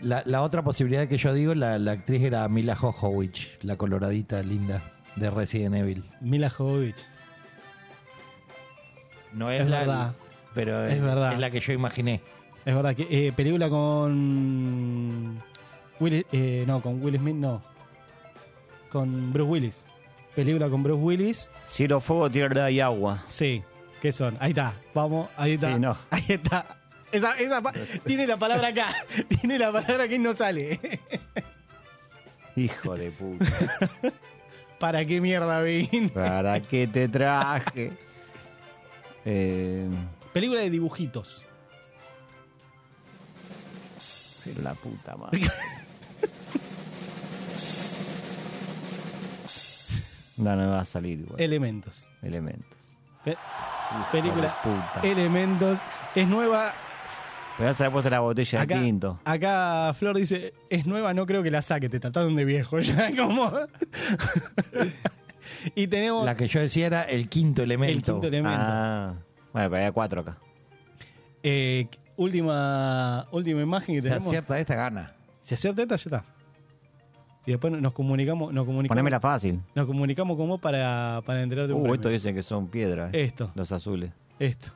La, 0.00 0.22
la 0.26 0.42
otra 0.42 0.62
posibilidad 0.62 1.08
que 1.08 1.16
yo 1.16 1.32
digo, 1.32 1.54
la, 1.54 1.78
la 1.78 1.92
actriz 1.92 2.22
era 2.22 2.46
Mila 2.48 2.76
Jovovich, 2.76 3.58
la 3.62 3.76
coloradita 3.76 4.42
linda 4.42 4.82
de 5.16 5.30
Resident 5.30 5.74
Evil. 5.74 6.04
Mila 6.20 6.50
Jovovich. 6.50 7.06
No 9.32 9.50
Es 9.50 9.68
la, 9.68 9.78
verdad. 9.80 10.12
pero 10.54 10.86
Es 10.86 11.00
verdad. 11.02 11.32
es 11.34 11.38
la 11.38 11.50
que 11.50 11.60
yo 11.60 11.72
imaginé. 11.72 12.20
Es 12.64 12.74
verdad 12.74 12.94
que 12.96 13.06
eh, 13.10 13.32
película 13.32 13.68
con 13.68 15.42
Will, 16.00 16.26
eh, 16.32 16.64
no, 16.66 16.80
con 16.80 17.02
Will 17.02 17.16
Smith 17.18 17.36
no. 17.36 17.62
Con 18.90 19.32
Bruce 19.32 19.50
Willis. 19.50 19.84
Película 20.34 20.68
con 20.68 20.82
Bruce 20.82 21.02
Willis. 21.02 21.50
cielo, 21.62 22.00
fuego, 22.00 22.30
tierra 22.30 22.70
y 22.70 22.80
agua. 22.80 23.22
Sí. 23.26 23.62
¿Qué 24.00 24.12
son? 24.12 24.36
Ahí 24.40 24.50
está. 24.50 24.74
Vamos, 24.94 25.28
ahí 25.36 25.52
está. 25.52 25.74
Sí, 25.74 25.80
no. 25.80 25.96
Ahí 26.10 26.24
está. 26.28 26.66
Esa, 27.12 27.38
esa 27.38 27.62
pa- 27.62 27.72
tiene 28.04 28.26
la 28.26 28.36
palabra 28.36 28.68
acá. 28.68 28.94
Tiene 29.28 29.58
la 29.58 29.72
palabra 29.72 30.08
que 30.08 30.18
no 30.18 30.34
sale. 30.34 30.78
Hijo 32.56 32.94
de 32.96 33.10
puta. 33.10 33.44
¿Para 34.78 35.04
qué 35.06 35.20
mierda 35.20 35.60
vine? 35.62 36.08
¿Para 36.14 36.60
qué 36.60 36.86
te 36.86 37.08
traje? 37.08 37.92
Eh, 39.24 39.88
Película 40.32 40.60
de 40.60 40.70
dibujitos. 40.70 41.44
pero 44.44 44.62
la 44.62 44.74
puta 44.74 45.16
madre. 45.16 45.40
No, 50.36 50.54
no 50.54 50.70
va 50.70 50.80
a 50.80 50.84
salir 50.84 51.20
igual. 51.20 51.40
Elementos. 51.40 52.10
Elementos. 52.22 52.78
Pe- 53.24 53.32
Hijo 53.32 54.06
película. 54.12 54.54
Elementos. 55.02 55.78
Es 56.14 56.28
nueva. 56.28 56.72
A 57.58 57.62
haber 57.70 57.90
puesto 57.90 58.10
la 58.10 58.20
botella 58.20 58.60
Acá, 58.62 58.78
de 58.78 58.84
tinto. 58.84 59.18
acá 59.24 59.94
Flor 59.94 60.16
dice, 60.16 60.52
es 60.68 60.86
nueva, 60.86 61.14
no 61.14 61.24
creo 61.24 61.42
que 61.42 61.50
la 61.50 61.62
saque, 61.62 61.88
te 61.88 61.98
trataron 62.00 62.36
de 62.36 62.44
viejo. 62.44 62.78
Ya 62.80 63.14
como... 63.16 63.50
y 65.74 65.86
tenemos 65.86 66.24
La 66.24 66.36
que 66.36 66.48
yo 66.48 66.60
decía 66.60 66.86
era 66.86 67.02
el 67.04 67.28
quinto 67.28 67.62
el 67.62 67.70
elemento. 67.70 68.12
quinto 68.14 68.26
elemento. 68.26 68.58
Ah, 68.60 69.14
bueno, 69.52 69.68
pero 69.70 69.76
había 69.76 69.92
cuatro 69.92 70.20
acá. 70.20 70.38
Eh, 71.42 71.88
última, 72.16 73.26
última 73.32 73.62
imagen 73.62 73.94
que 73.94 74.02
Se 74.02 74.08
tenemos. 74.08 74.26
acierta 74.28 74.58
esta 74.58 74.74
gana. 74.74 75.14
Si 75.42 75.54
acierta 75.54 75.82
esta, 75.82 75.96
ya 75.96 76.02
está. 76.04 76.24
Y 77.46 77.52
después 77.52 77.72
nos 77.72 77.92
comunicamos, 77.92 78.52
nos 78.52 78.66
comunicamos, 78.66 78.88
Ponémela 78.96 79.20
fácil. 79.20 79.60
nos 79.74 79.86
comunicamos 79.86 80.36
con 80.36 80.48
vos 80.48 80.60
para, 80.60 81.22
para 81.24 81.42
enterarte 81.42 81.72
un 81.72 81.78
Uh, 81.78 81.82
premio. 81.84 81.94
estos 81.94 82.10
dicen 82.12 82.34
que 82.34 82.42
son 82.42 82.66
piedras. 82.66 83.14
Esto, 83.14 83.50
Los 83.54 83.70
azules. 83.72 84.10
esto. 84.40 84.72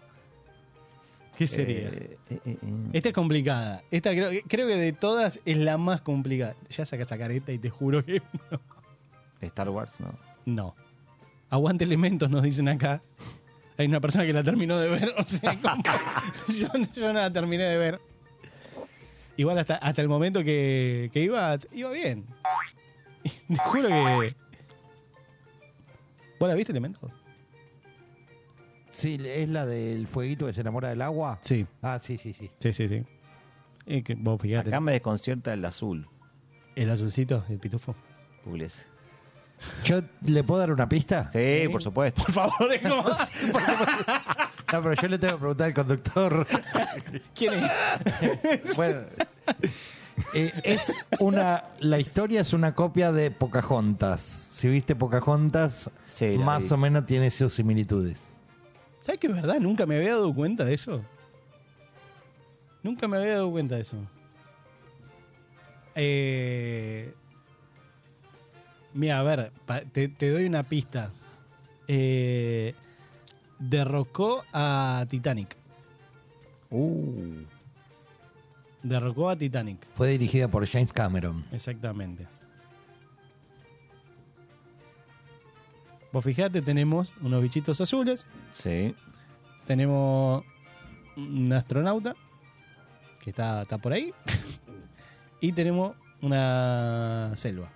¿Qué 1.41 1.47
sería? 1.47 1.89
Eh, 1.89 2.19
eh, 2.29 2.39
eh. 2.45 2.57
Esta 2.93 3.09
es 3.09 3.15
complicada. 3.15 3.83
Esta 3.91 4.11
creo, 4.11 4.31
creo 4.47 4.69
que 4.69 4.77
de 4.77 4.93
todas 4.93 5.41
es 5.47 5.57
la 5.57 5.79
más 5.79 6.03
complicada. 6.03 6.55
Ya 6.69 6.85
saca 6.85 7.05
esa 7.05 7.17
careta 7.17 7.51
y 7.51 7.57
te 7.57 7.71
juro 7.71 8.05
que 8.05 8.21
Star 9.41 9.71
Wars, 9.71 10.01
no. 10.01 10.19
no. 10.45 10.77
Aguante 11.49 11.85
elementos, 11.85 12.29
nos 12.29 12.43
dicen 12.43 12.69
acá. 12.69 13.03
Hay 13.79 13.87
una 13.87 14.03
persona 14.03 14.27
que 14.27 14.35
la 14.35 14.45
terminó 14.45 14.77
de 14.77 14.91
ver. 14.91 15.15
O 15.17 15.25
sea, 15.25 15.57
yo, 16.49 16.69
yo 16.95 17.07
no 17.07 17.15
la 17.15 17.33
terminé 17.33 17.63
de 17.63 17.79
ver. 17.79 18.01
Igual 19.39 19.59
hasta, 19.59 19.77
hasta 19.77 20.03
el 20.03 20.09
momento 20.11 20.45
que, 20.45 21.09
que 21.11 21.23
iba, 21.23 21.57
iba 21.73 21.91
bien. 21.91 22.27
Te 23.49 23.57
juro 23.57 23.89
que. 23.89 24.35
¿Vos 26.39 26.49
la 26.51 26.55
viste, 26.55 26.73
elementos? 26.73 27.11
Sí, 29.01 29.19
es 29.25 29.49
la 29.49 29.67
del 29.67 30.07
fueguito 30.07 30.47
que 30.47 30.53
se 30.53 30.61
enamora 30.61 30.89
del 30.89 31.03
agua. 31.03 31.39
Sí, 31.43 31.67
Ah, 31.83 31.99
sí, 31.99 32.19
sí, 32.19 32.33
sí. 32.33 32.51
sí, 32.59 32.73
sí, 32.73 32.89
sí. 32.89 33.03
Es 33.87 34.05
que 34.05 34.15
vos 34.15 34.41
fíjate. 34.41 34.69
Acá 34.69 34.81
me 34.81 34.93
desconcierta 34.93 35.53
el 35.53 35.65
azul. 35.65 36.07
El 36.77 36.91
azulcito, 36.91 37.45
el 37.49 37.59
pitufo. 37.59 37.95
Pugliese. 38.45 38.85
¿Yo 39.85 40.01
le 40.25 40.43
puedo 40.43 40.61
dar 40.61 40.73
una 40.73 40.89
pista? 40.89 41.31
Sí, 41.31 41.69
por 41.71 41.83
supuesto. 41.83 42.23
Por 42.23 42.33
favor, 42.33 42.73
es 42.73 42.81
como 42.81 43.03
si- 43.11 43.53
No, 44.73 44.83
pero 44.83 44.95
yo 44.95 45.09
le 45.09 45.19
tengo 45.19 45.35
que 45.35 45.39
preguntar 45.41 45.67
al 45.67 45.75
conductor. 45.75 46.47
¿Quién 47.35 47.55
es? 47.55 48.77
bueno, 48.77 49.01
eh, 50.35 50.53
es 50.65 50.93
una. 51.19 51.65
La 51.81 51.99
historia 51.99 52.41
es 52.41 52.53
una 52.53 52.75
copia 52.75 53.13
de 53.13 53.31
Pocahontas. 53.31 54.21
Si 54.21 54.69
viste 54.69 54.95
Pocahontas, 54.95 55.91
Sí, 56.11 56.37
la 56.39 56.45
más 56.45 56.63
vi. 56.65 56.75
o 56.75 56.77
menos 56.77 57.07
tiene 57.07 57.31
sus 57.31 57.53
similitudes. 57.55 58.30
¿Sabes 59.11 59.19
que 59.19 59.27
es 59.27 59.35
verdad? 59.35 59.59
Nunca 59.59 59.87
me 59.87 59.97
había 59.97 60.11
dado 60.11 60.33
cuenta 60.33 60.65
de 60.65 60.73
eso. 60.73 61.03
Nunca 62.81 63.09
me 63.09 63.17
había 63.17 63.33
dado 63.33 63.51
cuenta 63.51 63.75
de 63.75 63.81
eso. 63.81 63.97
Eh, 65.97 67.13
mira, 68.95 69.19
a 69.19 69.23
ver, 69.25 69.51
te, 69.93 70.07
te 70.07 70.31
doy 70.31 70.45
una 70.45 70.63
pista. 70.63 71.11
Eh, 71.89 72.73
derrocó 73.59 74.45
a 74.53 75.05
Titanic. 75.11 75.57
Uh, 76.71 77.43
Derrocó 78.85 79.29
a 79.29 79.35
Titanic, 79.35 79.85
Fue 79.97 80.11
dirigida 80.11 80.47
por 80.47 80.65
James 80.69 80.93
Cameron. 80.93 81.45
exactamente. 81.51 82.29
Vos 86.13 86.25
fijate, 86.25 86.61
tenemos 86.61 87.13
unos 87.21 87.41
bichitos 87.43 87.81
azules, 87.81 88.27
sí. 88.51 88.95
tenemos 89.67 90.45
un 91.17 91.53
astronauta 91.53 92.17
que 93.21 93.31
está, 93.31 93.63
está 93.63 93.79
por 93.79 93.93
ahí 93.93 94.13
y 95.41 95.53
tenemos 95.53 95.95
una 96.21 97.33
selva. 97.37 97.71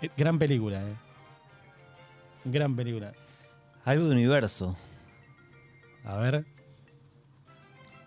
Eh, 0.00 0.10
Gran 0.16 0.38
película, 0.38 0.80
eh. 0.82 0.94
Gran 2.44 2.74
película. 2.76 3.12
Algo 3.84 4.06
de 4.06 4.12
universo. 4.12 4.76
A 6.04 6.16
ver. 6.16 6.53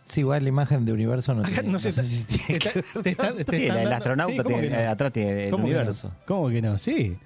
Sí, 0.09 0.21
igual 0.21 0.43
la 0.43 0.49
imagen 0.49 0.85
de 0.85 0.93
universo 0.93 1.33
no, 1.35 1.41
Acá 1.41 1.51
tiene, 1.61 1.69
no 1.69 1.79
se 1.79 1.91
sé 1.91 2.07
si 2.07 2.23
tiene 2.23 2.57
está- 2.57 2.71
que 2.71 2.81
ver. 2.81 3.03
te 3.03 3.09
está- 3.11 3.33
te 3.33 3.57
Sí, 3.57 3.63
están 3.65 3.77
el 3.79 3.93
astronauta 3.93 4.31
Sí, 4.33 4.37
¿cómo 4.37 4.47
tiene, 4.49 4.61
que 4.69 4.73
no? 4.73 4.79
eh, 4.81 4.87
atrás 4.87 5.11
tiene 5.13 5.47
el 5.49 5.53
universo. 5.53 6.11
¿Cómo 6.25 6.49
que 6.49 6.61
no? 6.61 6.77
Sí. 6.77 7.17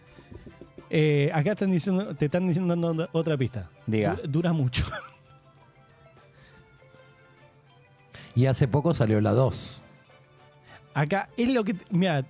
Eh, 0.90 1.30
acá 1.34 1.52
están 1.52 1.72
diciendo, 1.72 2.16
te 2.16 2.26
están 2.26 2.48
diciendo 2.48 2.76
dando 2.76 3.08
otra 3.14 3.38
pista. 3.38 3.70
Diga. 3.86 4.16
Dura, 4.16 4.28
dura 4.28 4.54
mucho. 4.54 4.84
Y 8.36 8.46
hace 8.46 8.68
poco 8.68 8.94
salió 8.94 9.20
la 9.20 9.32
2. 9.32 9.82
Acá 10.94 11.30
es 11.38 11.50
lo 11.50 11.64
que. 11.66 11.76
Mira, 11.90 12.26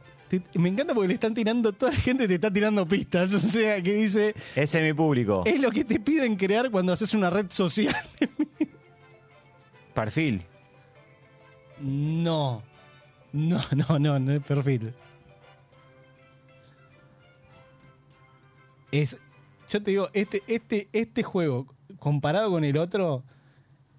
me 0.56 0.70
encanta 0.70 0.94
porque 0.94 1.08
le 1.10 1.14
están 1.14 1.34
tirando. 1.34 1.72
Toda 1.74 1.92
la 1.92 1.98
gente 2.00 2.28
te 2.28 2.36
está 2.36 2.52
tirando 2.52 2.88
pistas. 2.88 3.34
O 3.36 3.40
sea, 3.40 3.82
que 3.82 3.94
dice. 3.94 4.34
Ese 4.56 4.80
es 4.80 4.84
mi 4.84 4.94
público. 4.94 5.44
Es 5.46 5.60
lo 5.62 5.70
que 5.72 5.86
te 5.86 6.00
piden 6.00 6.36
crear 6.36 6.72
cuando 6.72 6.94
haces 6.94 7.14
una 7.14 7.30
red 7.30 7.48
social. 7.50 7.96
Perfil. 9.94 10.42
No. 11.80 12.64
No, 13.34 13.62
no, 13.76 14.00
no, 14.00 14.20
no 14.20 14.32
es 14.34 14.44
perfil. 14.44 14.94
Es. 18.92 19.18
Yo 19.70 19.82
te 19.82 19.92
digo, 19.92 20.10
este, 20.14 20.44
este, 20.48 20.90
este 20.92 21.24
juego, 21.24 21.66
comparado 21.98 22.52
con 22.52 22.66
el 22.66 22.78
otro, 22.78 23.24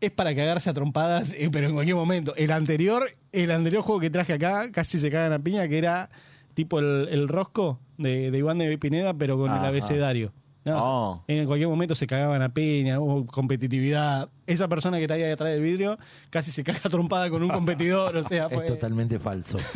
es 0.00 0.10
para 0.10 0.34
cagarse 0.34 0.68
a 0.68 0.74
trompadas, 0.74 1.32
eh, 1.32 1.48
pero 1.50 1.68
en 1.68 1.74
cualquier 1.74 1.96
momento. 1.96 2.34
El 2.36 2.50
anterior, 2.50 3.08
el 3.32 3.50
anterior 3.50 3.82
juego 3.82 4.00
que 4.00 4.10
traje 4.10 4.34
acá, 4.34 4.70
casi 4.70 4.98
se 4.98 5.10
cagan 5.10 5.32
a 5.32 5.38
piña, 5.38 5.66
que 5.68 5.78
era 5.78 6.10
tipo 6.52 6.78
el, 6.78 7.08
el 7.10 7.28
rosco 7.28 7.80
de, 7.96 8.30
de 8.30 8.38
Iván 8.38 8.58
de 8.58 8.76
Pineda, 8.76 9.14
pero 9.14 9.38
con 9.38 9.50
el 9.50 9.64
abecedario. 9.64 10.32
No, 10.64 10.78
Oh. 10.80 11.24
En 11.26 11.44
cualquier 11.46 11.68
momento 11.68 11.94
se 11.96 12.06
cagaban 12.06 12.40
a 12.40 12.48
peña, 12.54 13.00
hubo 13.00 13.26
competitividad. 13.26 14.28
Esa 14.46 14.68
persona 14.68 14.98
que 14.98 15.04
está 15.04 15.14
ahí 15.14 15.22
detrás 15.22 15.50
del 15.50 15.60
vidrio 15.62 15.98
casi 16.30 16.52
se 16.52 16.62
caga 16.62 16.88
trompada 16.88 17.28
con 17.30 17.42
un 17.42 17.48
competidor, 17.54 18.16
o 18.16 18.22
sea, 18.24 18.48
fue... 18.48 18.66
Es 18.66 18.72
totalmente 18.72 19.18
falso. 19.18 19.58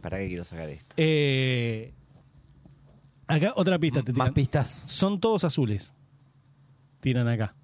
¿Para 0.00 0.18
qué 0.18 0.28
quiero 0.28 0.44
sacar 0.44 0.68
esto? 0.68 0.94
Eh, 0.96 1.92
acá 3.26 3.52
otra 3.56 3.78
pista 3.78 4.02
te 4.02 4.12
Más 4.12 4.26
tiran. 4.26 4.34
pistas. 4.34 4.84
Son 4.86 5.18
todos 5.20 5.42
azules. 5.44 5.92
Tiran 7.00 7.26
acá. 7.28 7.54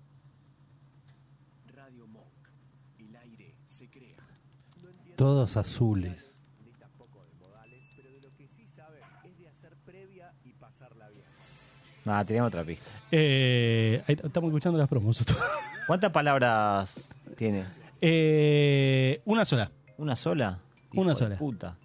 Todos 5.16 5.56
azules. 5.56 6.37
Nada, 12.08 12.24
teníamos 12.24 12.48
otra 12.48 12.64
pista. 12.64 12.86
Eh, 13.10 14.02
ahí 14.08 14.16
estamos 14.24 14.48
escuchando 14.48 14.78
las 14.78 14.88
promos. 14.88 15.22
¿Cuántas 15.86 16.10
palabras 16.10 17.14
tiene? 17.36 17.64
Eh, 18.00 19.20
una 19.26 19.44
sola. 19.44 19.70
¿Una 19.98 20.16
sola? 20.16 20.58
Hijo 20.90 21.02
Una 21.02 21.10
de 21.10 21.16
sola. 21.16 21.36
Puta. 21.36 21.76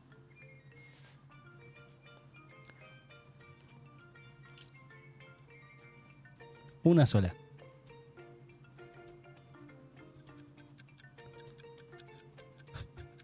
Una 6.84 7.06
sola. 7.06 7.34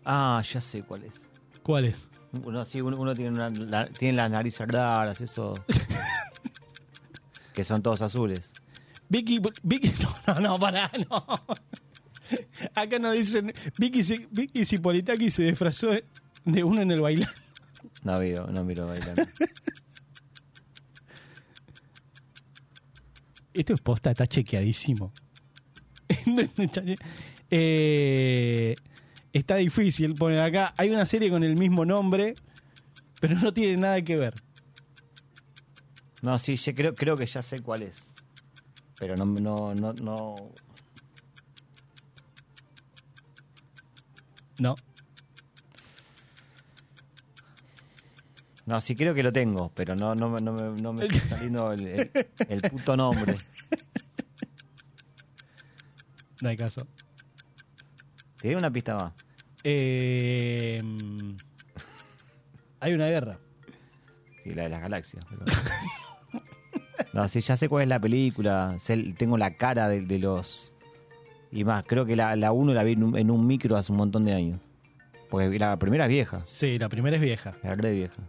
Ah, 0.06 0.42
ya 0.42 0.62
sé 0.62 0.84
cuál 0.84 1.04
es. 1.04 1.22
¿Cuál 1.64 1.86
es? 1.86 2.08
Uno, 2.44 2.64
sí, 2.66 2.82
uno, 2.82 2.98
uno 2.98 3.14
tiene, 3.14 3.32
una, 3.32 3.50
la- 3.50 3.88
tiene 3.88 4.18
las 4.18 4.30
narices 4.32 4.68
raras, 4.68 5.20
eso. 5.22 5.54
que 7.60 7.64
son 7.66 7.82
todos 7.82 8.02
azules. 8.02 8.52
Vicky, 9.10 9.42
Vicky, 9.64 9.92
no, 10.28 10.34
no, 10.36 10.42
no, 10.42 10.58
pará, 10.60 10.90
no. 11.10 11.26
Acá 12.74 13.00
nos 13.00 13.18
dicen, 13.18 13.52
Vicky, 13.78 14.02
Vicky 14.32 14.66
Cipolitaki 14.66 15.30
se 15.30 15.44
disfrazó 15.44 15.88
de- 15.90 16.06
de 16.46 16.64
uno 16.64 16.82
en 16.82 16.92
el 16.92 17.02
bailando. 17.02 17.34
No 18.04 18.18
miro, 18.20 18.48
no 18.48 18.64
miro 18.64 18.88
bailando. 18.88 19.24
Esto 23.54 23.74
es 23.74 23.82
posta, 23.82 24.12
está 24.12 24.28
chequeadísimo. 24.28 25.12
Eh, 27.52 28.76
está 29.34 29.56
difícil 29.56 30.14
poner 30.14 30.40
acá. 30.40 30.72
Hay 30.78 30.92
una 30.92 31.04
serie 31.08 31.32
con 31.32 31.44
el 31.44 31.58
mismo 31.58 31.84
nombre, 31.84 32.36
pero 33.20 33.34
no 33.40 33.52
tiene 33.52 33.76
nada 33.82 34.00
que 34.04 34.16
ver. 34.18 34.36
No, 36.22 36.38
sí, 36.38 36.56
yo 36.58 36.76
creo, 36.76 36.94
creo 36.94 37.16
que 37.16 37.26
ya 37.26 37.42
sé 37.42 37.60
cuál 37.62 37.84
es. 37.84 37.98
Pero 39.00 39.16
no, 39.16 39.26
no, 39.26 39.74
no, 39.74 39.94
no. 39.94 40.36
No. 44.60 44.76
No, 48.66 48.82
sí 48.82 48.96
creo 48.96 49.14
que 49.16 49.24
lo 49.24 49.32
tengo, 49.34 49.72
pero 49.74 49.96
no, 49.96 50.14
no, 50.14 50.30
me- 50.30 50.42
no, 50.42 50.52
no 50.76 50.94
me 50.94 51.06
está 51.08 51.30
saliendo 51.30 51.72
el, 51.72 51.88
el- 51.88 52.12
el 52.50 52.62
puto 52.70 52.96
nombre. 52.96 53.36
No 56.42 56.50
hay 56.50 56.58
caso. 56.58 56.86
Tiene 58.40 58.58
una 58.58 58.72
pista 58.72 58.96
más. 58.96 59.14
Eh, 59.64 60.82
hay 62.80 62.94
una 62.94 63.08
guerra. 63.08 63.40
Sí, 64.44 64.52
la 64.54 64.64
de 64.64 64.70
las 64.70 64.82
galaxias. 64.82 65.26
pero- 65.30 65.46
No, 67.14 67.28
sí, 67.28 67.42
ya 67.42 67.58
sé 67.58 67.68
cuál 67.70 67.84
es 67.84 67.90
la 67.90 68.00
película. 68.00 68.76
sé- 68.80 69.14
tengo 69.18 69.38
la 69.38 69.56
cara 69.58 69.90
de, 69.90 70.02
de 70.02 70.20
los. 70.20 70.72
Y 71.52 71.64
más, 71.64 71.84
creo 71.88 72.06
que 72.06 72.16
la, 72.16 72.36
la 72.36 72.52
uno 72.52 72.74
la 72.74 72.84
vi 72.84 72.94
en 72.94 73.04
un, 73.04 73.18
en 73.18 73.32
un 73.32 73.48
micro 73.48 73.76
hace 73.78 73.92
un 73.92 73.98
montón 73.98 74.26
de 74.26 74.34
años. 74.34 74.60
Porque 75.30 75.58
la 75.60 75.78
primera 75.78 76.06
es 76.06 76.10
vieja, 76.10 76.42
Sí, 76.44 76.78
la 76.80 76.90
primera 76.90 77.16
es 77.16 77.22
vieja. 77.22 77.54
la 77.64 77.74
re 77.74 77.94
vieja. 77.94 78.22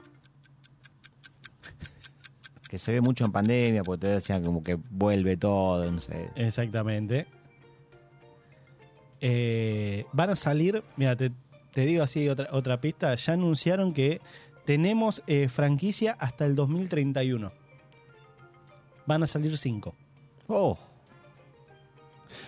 Que 2.68 2.78
se 2.78 2.92
ve 2.92 3.00
mucho 3.00 3.24
en 3.24 3.32
pandemia, 3.32 3.82
porque 3.82 4.06
te 4.06 4.12
decían 4.12 4.44
como 4.44 4.62
que 4.62 4.78
vuelve 4.90 5.36
todo, 5.36 5.90
no 5.90 5.98
sé. 5.98 6.28
Exactamente. 6.36 7.26
Eh, 9.20 10.06
van 10.12 10.30
a 10.30 10.36
salir, 10.36 10.82
mira, 10.96 11.16
te, 11.16 11.30
te 11.74 11.82
digo 11.84 12.02
así 12.02 12.28
otra, 12.28 12.48
otra 12.52 12.80
pista, 12.80 13.14
ya 13.14 13.32
anunciaron 13.34 13.92
que 13.92 14.20
tenemos 14.64 15.22
eh, 15.26 15.48
franquicia 15.48 16.12
hasta 16.18 16.46
el 16.46 16.54
2031. 16.54 17.52
Van 19.06 19.22
a 19.22 19.26
salir 19.26 19.56
cinco. 19.58 19.94
Oh, 20.46 20.78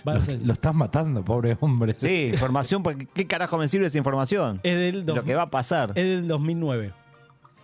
Van 0.04 0.16
a 0.16 0.18
Lo, 0.20 0.24
salir- 0.24 0.46
lo 0.46 0.52
estás 0.52 0.74
matando, 0.74 1.24
pobre 1.24 1.56
hombre. 1.60 1.96
sí, 1.98 2.28
información, 2.32 2.82
porque 2.82 3.06
¿qué 3.06 3.26
carajo 3.26 3.58
me 3.58 3.68
sirve 3.68 3.86
esa 3.86 3.98
información? 3.98 4.60
es, 4.62 4.76
del 4.76 5.04
dos- 5.04 5.16
lo 5.16 5.24
que 5.24 5.34
va 5.34 5.42
a 5.42 5.50
pasar. 5.50 5.90
es 5.90 5.94
del 6.06 6.28
2009, 6.28 6.92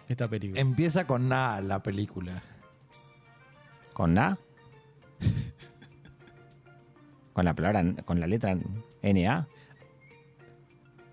esta 0.08 0.28
película. 0.28 0.60
Empieza 0.60 1.06
con 1.06 1.28
nada 1.28 1.60
la 1.60 1.82
película. 1.82 2.42
¿Con 3.92 4.14
la? 4.14 4.38
¿Con 7.32 7.44
la 7.44 7.54
palabra, 7.54 7.84
con 8.04 8.20
la 8.20 8.26
letra 8.26 8.56
NA? 9.02 9.48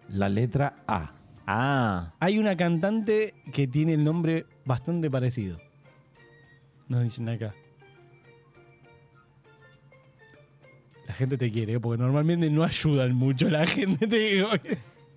La 0.09 0.29
letra 0.29 0.77
A. 0.87 1.11
Ah, 1.47 2.13
Hay 2.19 2.39
una 2.39 2.57
cantante 2.57 3.35
que 3.53 3.67
tiene 3.67 3.93
el 3.93 4.03
nombre 4.03 4.47
bastante 4.65 5.11
parecido. 5.11 5.59
Nos 6.87 7.03
dicen 7.03 7.29
acá. 7.29 7.53
La 11.05 11.13
gente 11.13 11.37
te 11.37 11.51
quiere, 11.51 11.73
¿eh? 11.73 11.79
porque 11.79 12.01
normalmente 12.01 12.49
no 12.49 12.63
ayudan 12.63 13.13
mucho 13.13 13.47
la 13.49 13.65
gente, 13.67 14.07
te 14.07 14.17
digo. 14.19 14.49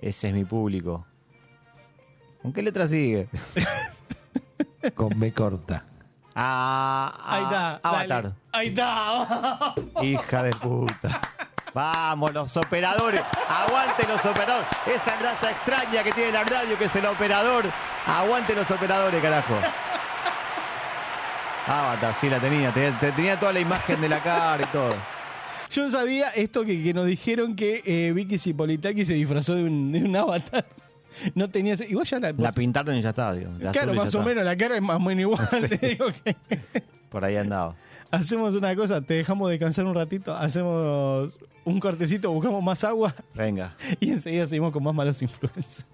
ese 0.01 0.28
es 0.28 0.34
mi 0.34 0.45
público. 0.45 1.07
¿Con 2.43 2.53
qué 2.53 2.62
letra 2.62 2.86
sigue? 2.86 3.28
Con 4.95 5.18
B 5.18 5.32
corta. 5.32 5.84
Ah, 6.34 7.18
Ahí 7.24 7.43
está. 7.45 7.74
ah, 7.76 7.80
Avatar. 7.82 8.22
dale. 8.22 8.34
Ahí 8.53 8.68
está. 8.68 9.74
Hija 10.03 10.43
de 10.45 10.51
puta. 10.51 11.20
Vamos, 11.74 12.32
los 12.32 12.57
operadores. 12.57 13.22
Aguante 13.49 14.07
los 14.07 14.24
operadores. 14.24 14.68
Esa 14.86 15.16
raza 15.20 15.51
extraña 15.51 16.03
que 16.05 16.12
tiene 16.12 16.32
la 16.32 16.45
radio, 16.45 16.78
que 16.78 16.84
es 16.84 16.95
el 16.97 17.07
operador. 17.07 17.64
Aguante 18.07 18.55
los 18.55 18.70
operadores, 18.70 19.20
carajo. 19.22 19.55
Avatar, 21.66 22.14
sí 22.14 22.30
la 22.30 22.39
tenía. 22.39 22.70
Tenía, 22.72 22.99
te- 22.99 23.12
tenía 23.12 23.39
toda 23.39 23.53
la 23.53 23.61
imagen 23.61 24.01
de 24.01 24.09
la 24.09 24.20
cara 24.20 24.62
y 24.62 24.66
todo. 24.66 24.95
Yo 25.70 25.84
no 25.84 25.90
sabía 25.90 26.28
esto 26.30 26.64
que, 26.64 26.82
que 26.82 26.94
nos 26.94 27.06
dijeron 27.06 27.54
que 27.56 27.82
eh, 27.84 28.12
Vicky 28.12 28.38
Cipolitaki 28.38 29.04
se 29.04 29.14
disfrazó 29.14 29.54
de 29.54 29.64
un, 29.64 29.92
de 29.92 30.02
un 30.04 30.16
avatar. 30.16 30.66
No 31.34 31.48
tenía. 31.50 31.74
Igual 31.88 32.06
ya 32.06 32.18
la. 32.20 32.32
La 32.32 32.52
pintaron 32.52 32.96
y 32.96 33.02
ya 33.02 33.10
está, 33.10 33.32
digo. 33.34 33.50
Claro, 33.58 33.70
azul 33.70 33.92
y 33.92 33.96
ya 33.96 34.02
más 34.04 34.14
o 34.14 34.18
está. 34.18 34.28
menos, 34.28 34.44
la 34.44 34.56
cara 34.56 34.76
es 34.76 34.82
más 34.82 34.96
o 34.96 35.00
menos 35.00 35.20
igual. 35.22 35.48
Sí. 35.60 35.68
te 35.78 35.88
digo 35.88 36.06
que- 36.24 36.36
Por 37.10 37.24
ahí 37.24 37.36
andaba. 37.36 37.74
Hacemos 38.10 38.54
una 38.54 38.74
cosa, 38.76 39.00
te 39.02 39.14
dejamos 39.14 39.50
descansar 39.50 39.84
un 39.84 39.94
ratito, 39.94 40.34
hacemos 40.34 41.36
un 41.64 41.78
cortecito, 41.80 42.30
buscamos 42.32 42.62
más 42.62 42.82
agua 42.84 43.14
Venga. 43.34 43.74
y 44.00 44.10
enseguida 44.12 44.46
seguimos 44.46 44.72
con 44.72 44.82
más 44.82 44.94
malos 44.94 45.20
influencers. 45.20 45.84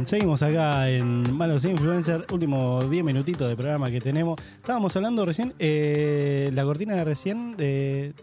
Bien, 0.00 0.06
seguimos 0.06 0.40
acá 0.40 0.88
en 0.88 1.36
Malos 1.36 1.62
Influencer, 1.66 2.24
último 2.32 2.82
10 2.84 3.04
minutitos 3.04 3.46
de 3.46 3.54
programa 3.54 3.90
que 3.90 4.00
tenemos. 4.00 4.40
Estábamos 4.54 4.96
hablando 4.96 5.26
recién, 5.26 5.52
eh, 5.58 6.48
la 6.54 6.64
cortina 6.64 6.94
de 6.94 7.04
recién 7.04 7.54
de... 7.54 8.14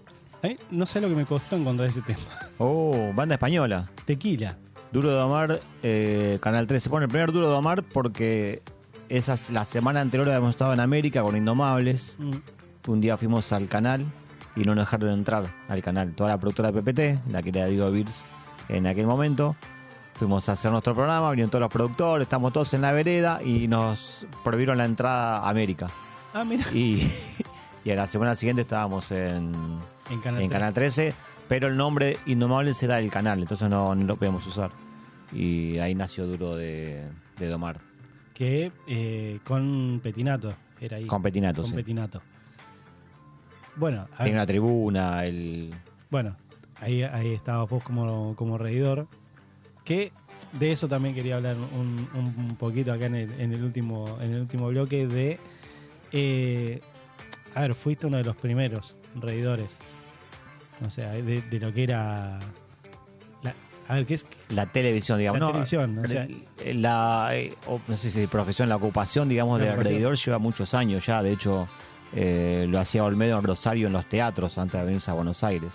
no 0.72 0.88
sé 0.88 1.02
lo 1.02 1.08
que 1.08 1.14
me 1.14 1.26
costó 1.26 1.56
encontrar 1.56 1.88
ese 1.88 2.02
tema. 2.02 2.18
Oh, 2.58 3.12
banda 3.14 3.36
española. 3.36 3.92
Tequila. 4.06 4.58
Duro 4.92 5.12
de 5.12 5.22
Omar, 5.22 5.62
eh, 5.84 6.40
Canal 6.42 6.66
13. 6.66 6.90
Pone 6.90 7.06
el 7.06 7.12
primer 7.12 7.32
Duro 7.32 7.48
de 7.52 7.56
Omar 7.56 7.84
porque 7.84 8.64
esas, 9.08 9.52
la 9.52 9.64
semana 9.64 10.02
anterior 10.02 10.28
habíamos 10.30 10.56
estado 10.56 10.74
en 10.74 10.80
América 10.80 11.22
con 11.22 11.38
Indomables. 11.38 12.16
Mm. 12.18 12.90
Un 12.90 13.02
día 13.02 13.18
fuimos 13.18 13.52
al 13.52 13.68
canal 13.68 14.04
y 14.56 14.62
no 14.62 14.74
nos 14.74 14.86
dejaron 14.86 15.12
entrar 15.12 15.54
al 15.70 15.84
canal. 15.84 16.16
Toda 16.16 16.32
la 16.32 16.40
productora 16.40 16.72
de 16.72 16.82
PPT, 16.82 17.32
la 17.32 17.44
que 17.44 17.50
era 17.50 17.68
Diego 17.68 17.92
Beers 17.92 18.24
en 18.68 18.88
aquel 18.88 19.06
momento. 19.06 19.56
Fuimos 20.18 20.50
a 20.50 20.54
hacer 20.54 20.72
nuestro 20.72 20.96
programa, 20.96 21.30
vinieron 21.30 21.52
todos 21.52 21.62
los 21.62 21.72
productores, 21.72 22.26
estamos 22.26 22.52
todos 22.52 22.74
en 22.74 22.82
la 22.82 22.92
vereda 22.92 23.40
y 23.44 23.68
nos 23.68 24.26
prohibieron 24.44 24.78
la 24.80 24.86
entrada 24.86 25.38
a 25.40 25.50
América. 25.50 25.90
Ah, 26.34 26.44
mira. 26.44 26.66
Y, 26.74 27.08
y 27.86 27.92
a 27.92 27.96
la 27.96 28.08
semana 28.08 28.36
siguiente 28.36 28.64
estábamos 28.64 29.12
en, 29.12 29.54
En 30.10 30.20
Canal 30.22 30.42
en 30.42 30.50
13. 30.50 30.50
Canal 30.50 30.74
13, 30.74 31.14
pero 31.48 31.68
el 31.68 31.78
nombre 31.78 32.18
Indomables 32.26 32.82
era 32.82 33.00
el 33.00 33.12
canal, 33.12 33.40
entonces 33.42 33.70
no, 33.70 33.94
no 33.94 34.04
lo 34.06 34.16
podíamos 34.16 34.46
usar. 34.48 34.72
Y 35.32 35.78
ahí 35.78 35.94
nació 35.94 36.26
Duro 36.26 36.56
de, 36.56 37.04
de 37.38 37.48
Domar, 37.48 37.80
Que 38.34 38.72
eh, 38.88 39.40
con 39.44 40.00
Petinato 40.02 40.56
era 40.82 40.98
ahí. 40.98 41.06
con 41.06 41.22
Petinato. 41.22 41.62
Con 41.62 41.72
sí. 41.72 41.76
Petinato. 41.78 42.22
Bueno, 43.76 44.08
Hay 44.18 44.32
una 44.32 44.48
tribuna, 44.48 45.24
el... 45.26 45.76
bueno 46.10 46.36
ahí, 46.80 47.04
ahí 47.04 47.34
estabas 47.34 47.70
vos 47.70 47.84
como, 47.84 48.36
como 48.36 48.58
reidor. 48.58 49.08
Que 49.88 50.12
de 50.60 50.72
eso 50.72 50.88
también 50.88 51.16
quería 51.16 51.38
hablar 51.38 51.56
un, 51.56 52.08
un 52.16 52.56
poquito 52.58 52.92
acá 52.92 53.06
en 53.06 53.16
el, 53.16 53.32
en 53.40 53.54
el 53.54 53.64
último 53.64 54.18
en 54.22 54.34
el 54.34 54.42
último 54.42 54.68
bloque 54.68 55.08
de 55.08 55.40
eh, 56.12 56.82
a 57.54 57.62
ver 57.62 57.76
fuiste 57.76 58.08
uno 58.08 58.18
de 58.18 58.24
los 58.24 58.36
primeros 58.36 58.96
reidores 59.20 59.80
o 60.86 60.90
sea 60.90 61.12
de, 61.12 61.42
de 61.42 61.60
lo 61.60 61.74
que 61.74 61.84
era 61.84 62.40
la- 63.44 63.54
a 63.88 63.94
ver 63.96 64.06
qué 64.06 64.16
es 64.16 64.26
la 64.50 64.66
televisión, 64.66 65.18
digamos. 65.20 65.40
La 65.40 65.46
No, 65.46 65.52
televisión, 65.54 65.98
o 66.00 66.08
sea- 66.08 66.28
el- 66.66 66.82
la, 66.82 67.30
eh, 67.34 67.54
no 67.88 67.96
sé 67.98 68.10
si 68.10 68.28
profesión, 68.28 68.68
la 68.70 68.76
ocupación, 68.76 69.30
digamos, 69.30 69.60
La 69.60 69.66
de 69.66 69.72
ocupación. 69.72 69.94
alrededor 69.96 70.18
lleva 70.18 70.40
muchos 70.40 70.74
años 70.74 71.06
ya. 71.06 71.24
De 71.24 71.32
hecho, 71.32 71.68
eh, 72.14 72.66
lo 72.70 72.80
hacía 72.80 73.04
Olmedo 73.06 73.38
en 73.38 73.44
Rosario 73.44 73.88
en 73.88 73.94
los 73.94 74.06
teatros 74.08 74.58
antes 74.58 74.80
de 74.80 74.86
venirse 74.86 75.10
a 75.12 75.14
Buenos 75.14 75.44
Aires. 75.44 75.72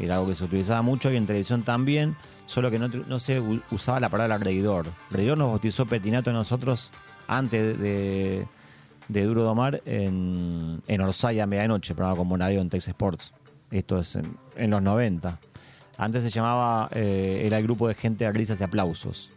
Era 0.00 0.14
algo 0.14 0.28
que 0.28 0.34
se 0.34 0.44
utilizaba 0.44 0.80
mucho 0.82 1.10
y 1.12 1.16
en 1.16 1.26
televisión 1.26 1.62
también, 1.62 2.16
solo 2.46 2.70
que 2.70 2.78
no, 2.78 2.88
no 2.88 3.18
se 3.18 3.40
usaba 3.70 4.00
la 4.00 4.08
palabra 4.08 4.38
reidor. 4.38 4.86
Reidor 5.10 5.38
nos 5.38 5.48
bautizó 5.50 5.86
Petinato 5.86 6.30
a 6.30 6.32
nosotros 6.32 6.90
antes 7.28 7.78
de, 7.78 8.46
de 9.08 9.24
Duro 9.24 9.42
Domar 9.44 9.80
en, 9.86 10.82
en 10.86 11.00
Orsay 11.00 11.40
a 11.40 11.46
medianoche, 11.46 11.94
programa 11.94 12.16
con 12.16 12.28
Bonadeo 12.28 12.60
en 12.60 12.68
Tex 12.68 12.88
Sports. 12.88 13.32
Esto 13.70 13.98
es 13.98 14.16
en, 14.16 14.36
en 14.56 14.70
los 14.70 14.82
90. 14.82 15.38
Antes 15.98 16.24
se 16.24 16.30
llamaba, 16.30 16.88
eh, 16.92 17.42
era 17.44 17.58
el 17.58 17.62
grupo 17.62 17.88
de 17.88 17.94
gente 17.94 18.24
de 18.24 18.32
risas 18.32 18.60
y 18.60 18.64
aplausos. 18.64 19.30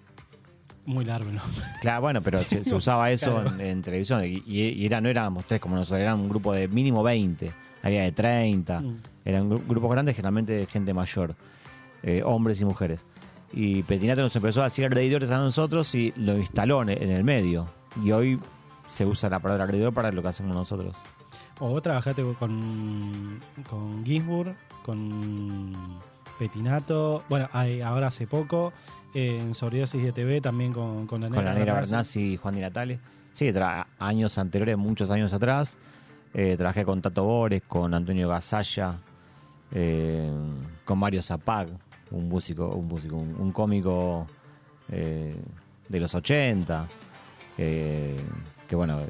muy 0.85 1.05
largo 1.05 1.31
¿no? 1.31 1.41
Claro, 1.81 2.01
bueno, 2.01 2.21
pero 2.21 2.43
se, 2.43 2.63
se 2.63 2.73
usaba 2.75 3.11
eso 3.11 3.41
Claro. 3.41 3.55
en, 3.59 3.61
en 3.61 3.81
televisión. 3.81 4.23
Y, 4.25 4.43
y- 4.45 4.85
era, 4.85 4.99
no 4.99 5.09
éramos 5.09 5.45
tres 5.45 5.61
como 5.61 5.75
nosotros, 5.75 5.99
era 6.01 6.15
un 6.15 6.27
grupo 6.27 6.53
de 6.53 6.67
mínimo 6.67 7.03
20. 7.03 7.53
Había 7.83 8.01
de 8.03 8.11
30. 8.11 8.79
Mm. 8.81 8.97
Eran 9.25 9.49
gru- 9.49 9.61
grupos 9.67 9.91
grandes, 9.91 10.15
generalmente 10.15 10.53
de 10.53 10.65
gente 10.65 10.93
mayor, 10.93 11.35
eh, 12.05 12.21
hombres 12.23 12.61
y 12.61 12.65
mujeres. 12.65 13.03
Y 13.51 13.83
Petinato 13.83 14.21
nos 14.21 14.35
empezó 14.35 14.61
a 14.61 14.65
decir 14.65 14.89
reidores 14.89 15.29
a 15.31 15.37
nosotros 15.37 15.93
y 15.95 16.13
lo 16.17 16.37
instaló 16.37 16.81
en, 16.83 16.89
el 16.89 17.23
medio. 17.25 17.67
Y 18.01 18.11
hoy 18.11 18.39
se 18.87 19.05
usa 19.05 19.29
la 19.29 19.39
palabra 19.39 19.65
reidor 19.65 19.93
para 19.93 20.11
lo 20.11 20.21
que 20.21 20.27
hacemos 20.29 20.55
nosotros. 20.55 20.95
O 21.59 21.69
vos 21.69 21.81
trabajaste 21.81 22.23
con, 22.37 23.39
con 23.69 24.05
Ginsburg, 24.05 24.55
con 24.83 25.99
Petinato, 26.37 27.23
bueno, 27.29 27.47
hay- 27.53 27.81
ahora 27.81 28.07
hace 28.07 28.27
poco, 28.27 28.73
eh, 29.13 29.37
en 29.41 29.53
Sobredosis 29.53 30.03
de 30.03 30.11
TV 30.11 30.41
también 30.41 30.73
con, 30.73 31.07
con 31.07 31.21
la 31.21 31.29
con 31.29 31.45
la 31.45 31.53
negra. 31.53 31.73
Bernasi 31.75 32.33
y 32.33 32.37
Juan 32.37 32.55
Di 32.55 32.61
Natale. 32.61 32.99
Sí, 33.31 33.51
años 33.99 34.37
anteriores, 34.37 34.77
muchos 34.77 35.09
años 35.11 35.31
atrás. 35.33 35.77
eh, 36.33 36.55
trabajé 36.57 36.83
con 36.83 37.01
Tato 37.01 37.23
Bores, 37.23 37.61
con 37.65 37.93
Antonio 37.93 38.27
Gasalla, 38.27 38.97
eh, 39.71 40.29
con 40.83 40.99
Mario 40.99 41.23
Zapag, 41.23 41.69
un 42.15 42.29
músico, 42.29 42.67
un 42.69 42.87
músico, 42.87 43.17
un, 43.17 43.35
un 43.37 43.51
cómico 43.51 44.25
eh, 44.89 45.35
de 45.87 45.99
los 45.99 46.15
80, 46.15 46.87
eh, 47.57 48.17
que 48.67 48.75
bueno, 48.75 49.01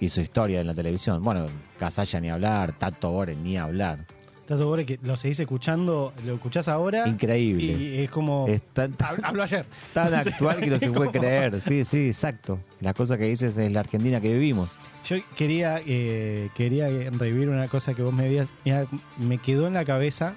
hizo 0.00 0.20
historia 0.20 0.60
en 0.60 0.66
la 0.66 0.74
televisión. 0.74 1.22
Bueno, 1.22 1.46
Gasalla 1.78 2.20
ni 2.20 2.30
hablar, 2.30 2.72
Tato 2.78 3.10
Bores 3.12 3.36
ni 3.36 3.56
hablar. 3.56 4.06
Estás 4.40 4.58
seguro 4.58 4.84
que 4.84 4.98
lo 5.04 5.16
seguís 5.16 5.38
escuchando, 5.38 6.12
lo 6.26 6.34
escuchás 6.34 6.66
ahora 6.66 7.06
Increíble. 7.06 7.72
y 7.72 7.98
es 8.00 8.10
como... 8.10 8.46
Es 8.48 8.60
tan, 8.72 8.92
ayer. 9.40 9.64
tan 9.94 10.12
actual 10.14 10.58
que 10.58 10.66
no 10.66 10.78
se 10.78 10.90
puede 10.92 11.10
creer. 11.12 11.60
Sí, 11.60 11.84
sí, 11.84 12.08
exacto. 12.08 12.58
La 12.80 12.92
cosa 12.92 13.16
que 13.16 13.24
dices 13.24 13.56
es 13.56 13.70
la 13.72 13.80
Argentina 13.80 14.20
que 14.20 14.32
vivimos. 14.32 14.78
Yo 15.08 15.16
quería, 15.36 15.80
eh, 15.86 16.50
quería 16.54 16.88
revivir 16.88 17.50
una 17.50 17.68
cosa 17.68 17.94
que 17.94 18.02
vos 18.02 18.12
me 18.12 18.24
habías... 18.24 18.52
mira, 18.64 18.86
me 19.16 19.38
quedó 19.38 19.68
en 19.68 19.74
la 19.74 19.84
cabeza 19.84 20.34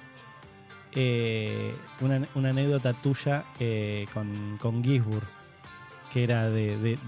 eh, 0.98 1.74
una, 2.00 2.26
anécdota 2.48 2.94
tuya 2.94 3.44
eh, 3.60 4.06
con, 4.14 4.56
con 4.58 4.82
que 4.82 6.24
era 6.24 6.48
de, 6.48 6.98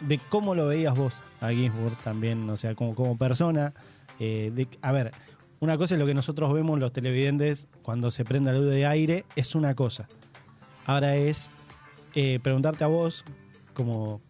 de, 0.00 0.20
cómo 0.28 0.54
lo 0.54 0.68
veías 0.68 0.96
vos 0.96 1.22
a 1.40 1.50
Ginsburg 1.50 1.96
también, 2.04 2.48
o 2.48 2.56
sea, 2.56 2.76
como, 2.76 2.94
como 2.94 3.18
persona. 3.18 3.74
eh, 4.20 4.66
a 4.80 4.92
ver, 4.92 5.10
una 5.58 5.76
cosa 5.76 5.94
es 5.94 6.00
lo 6.00 6.06
que 6.06 6.14
nosotros 6.14 6.52
vemos 6.52 6.78
los 6.78 6.92
televidentes 6.92 7.66
cuando 7.82 8.12
se 8.12 8.24
prende 8.24 8.52
la 8.52 8.60
de 8.60 8.86
aire, 8.86 9.24
es 9.34 9.56
una 9.56 9.74
cosa. 9.74 10.06
Ahora 10.86 11.16
es 11.16 11.50
preguntarte 12.42 12.84
a 12.84 12.86
vos, 12.86 13.24
como 13.74 14.20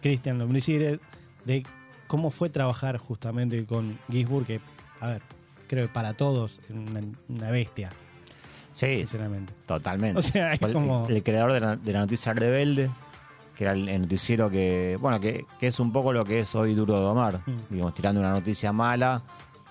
Cristian 0.00 0.38
Lombricires, 0.38 1.00
de 1.44 1.66
cómo 2.06 2.30
fue 2.30 2.48
trabajar 2.48 2.96
justamente 2.96 3.66
con 3.66 3.98
Ginsburg, 4.10 4.46
que, 4.46 4.60
a 5.00 5.08
ver, 5.10 5.35
creo 5.66 5.86
que 5.86 5.92
para 5.92 6.14
todos 6.14 6.60
una, 6.70 7.00
una 7.28 7.50
bestia. 7.50 7.90
Sí, 8.72 8.96
sinceramente. 8.98 9.52
totalmente. 9.66 10.18
O 10.20 10.22
sea, 10.22 10.52
es 10.54 10.62
el, 10.62 10.72
como- 10.72 11.06
el 11.08 11.22
creador 11.22 11.52
de 11.52 11.60
la, 11.60 11.76
de 11.76 11.92
la 11.92 12.00
noticia 12.00 12.32
rebelde, 12.34 12.90
que 13.56 13.64
era 13.64 13.72
el, 13.72 13.88
el 13.88 14.02
noticiero 14.02 14.50
que, 14.50 14.98
bueno, 15.00 15.18
que, 15.18 15.46
que 15.58 15.66
es 15.68 15.80
un 15.80 15.92
poco 15.92 16.12
lo 16.12 16.24
que 16.24 16.40
es 16.40 16.54
hoy 16.54 16.74
Duro 16.74 16.94
de 16.94 17.00
Domar. 17.00 17.40
Mm. 17.46 17.56
Digamos, 17.70 17.94
tirando 17.94 18.20
una 18.20 18.30
noticia 18.30 18.72
mala 18.72 19.22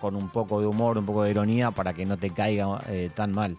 con 0.01 0.15
un 0.15 0.29
poco 0.29 0.59
de 0.59 0.67
humor, 0.67 0.97
un 0.97 1.05
poco 1.05 1.23
de 1.23 1.31
ironía 1.31 1.71
para 1.71 1.93
que 1.93 2.05
no 2.05 2.17
te 2.17 2.31
caiga 2.31 2.81
eh, 2.89 3.09
tan 3.13 3.31
mal. 3.31 3.57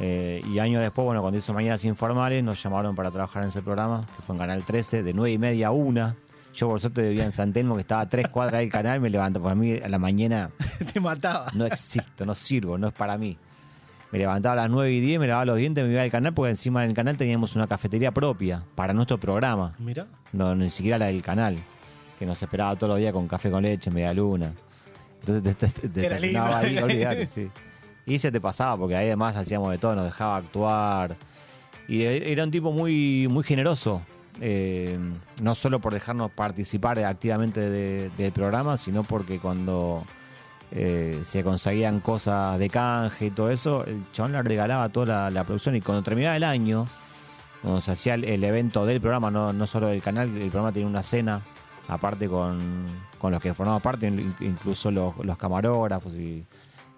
Eh, 0.00 0.42
y 0.48 0.58
años 0.60 0.80
después, 0.82 1.04
bueno, 1.04 1.20
cuando 1.22 1.38
hizo 1.38 1.52
Mañanas 1.52 1.84
Informales, 1.84 2.44
nos 2.44 2.62
llamaron 2.62 2.94
para 2.94 3.10
trabajar 3.10 3.42
en 3.42 3.48
ese 3.48 3.62
programa, 3.62 4.06
que 4.16 4.22
fue 4.22 4.34
en 4.36 4.40
Canal 4.40 4.64
13, 4.64 5.02
de 5.02 5.12
9 5.14 5.32
y 5.32 5.38
media 5.38 5.68
a 5.68 5.70
1. 5.72 6.14
Yo, 6.58 6.66
por 6.66 6.80
suerte, 6.80 7.02
vivía 7.02 7.24
en 7.24 7.30
San 7.30 7.52
Telmo, 7.52 7.76
que 7.76 7.82
estaba 7.82 8.00
a 8.00 8.08
tres 8.08 8.26
cuadras 8.28 8.60
del 8.60 8.68
canal, 8.70 9.00
me 9.00 9.10
levanto, 9.10 9.38
porque 9.40 9.52
a 9.52 9.54
mí 9.54 9.76
a 9.76 9.88
la 9.88 9.98
mañana 10.00 10.50
Te 10.92 10.98
mataba. 10.98 11.50
no 11.54 11.66
existo, 11.66 12.26
no 12.26 12.34
sirvo, 12.34 12.76
no 12.76 12.88
es 12.88 12.94
para 12.94 13.16
mí. 13.16 13.38
Me 14.10 14.18
levantaba 14.18 14.54
a 14.54 14.56
las 14.56 14.70
9 14.70 14.90
y 14.90 15.00
10, 15.00 15.20
me 15.20 15.28
lavaba 15.28 15.44
los 15.44 15.56
dientes, 15.58 15.84
me 15.86 15.92
iba 15.92 16.02
al 16.02 16.10
canal, 16.10 16.34
porque 16.34 16.50
encima 16.50 16.82
del 16.82 16.94
canal 16.94 17.16
teníamos 17.16 17.54
una 17.54 17.68
cafetería 17.68 18.10
propia 18.10 18.64
para 18.74 18.92
nuestro 18.92 19.18
programa, 19.20 19.76
Mira. 19.78 20.06
no 20.32 20.54
ni 20.56 20.68
siquiera 20.70 20.98
la 20.98 21.06
del 21.06 21.22
canal, 21.22 21.58
que 22.18 22.26
nos 22.26 22.42
esperaba 22.42 22.74
todos 22.74 22.88
los 22.88 22.98
días 22.98 23.12
con 23.12 23.28
café 23.28 23.50
con 23.52 23.62
leche, 23.62 23.90
media 23.92 24.12
luna. 24.12 24.52
Entonces 25.20 25.56
te, 25.56 25.68
te- 25.68 25.88
te- 25.88 26.00
desayunaba 26.00 26.58
ahí, 26.58 26.76
olvidate, 26.82 27.26
sí. 27.28 27.48
Y 28.06 28.18
se 28.18 28.32
te 28.32 28.40
pasaba, 28.40 28.76
porque 28.78 28.96
ahí 28.96 29.06
además 29.06 29.36
hacíamos 29.36 29.70
de 29.70 29.78
todo, 29.78 29.94
nos 29.94 30.06
dejaba 30.06 30.36
actuar. 30.38 31.14
Y 31.86 32.02
e- 32.02 32.32
era 32.32 32.42
un 32.42 32.50
tipo 32.50 32.72
muy, 32.72 33.28
muy 33.30 33.44
generoso. 33.44 34.02
Eh, 34.40 34.98
no 35.42 35.54
solo 35.54 35.80
por 35.80 35.92
dejarnos 35.94 36.30
participar 36.30 36.98
activamente 37.00 37.60
de- 37.60 38.10
del 38.16 38.32
programa, 38.32 38.76
sino 38.76 39.04
porque 39.04 39.38
cuando 39.38 40.04
eh, 40.70 41.20
se 41.24 41.42
conseguían 41.42 42.00
cosas 42.00 42.58
de 42.58 42.68
canje 42.70 43.26
y 43.26 43.30
todo 43.30 43.50
eso, 43.50 43.84
el 43.86 44.02
chabón 44.12 44.32
le 44.32 44.42
regalaba 44.42 44.88
toda 44.90 45.30
la, 45.30 45.44
producción. 45.44 45.76
Y 45.76 45.80
cuando 45.80 46.02
terminaba 46.02 46.36
el 46.36 46.44
año, 46.44 46.86
cuando 47.62 47.80
se 47.80 47.92
hacía 47.92 48.14
el, 48.14 48.44
evento 48.44 48.84
del 48.86 49.00
programa, 49.00 49.30
no, 49.30 49.66
solo 49.66 49.88
del 49.88 50.02
canal, 50.02 50.28
el 50.28 50.50
programa 50.50 50.72
tenía 50.72 50.86
una 50.88 51.02
cena 51.02 51.40
aparte 51.88 52.28
con, 52.28 52.84
con 53.18 53.32
los 53.32 53.40
que 53.40 53.54
formaban 53.54 53.80
parte, 53.80 54.08
in- 54.08 54.34
incluso 54.40 54.90
los, 54.90 55.14
camarógrafos 55.38 56.12
y, 56.14 56.44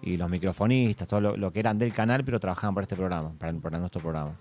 y 0.01 0.17
los 0.17 0.29
microfonistas, 0.29 1.07
todo 1.07 1.21
lo 1.37 1.51
que 1.53 1.59
eran 1.61 1.77
del 1.77 1.93
canal, 1.93 2.23
pero 2.25 2.39
trabajaban 2.41 2.75
para 2.75 2.83
este 2.83 2.97
programa, 2.97 3.31
para, 3.39 3.53
para 3.53 3.79
nuestro 3.79 4.01
programa. 4.01 4.31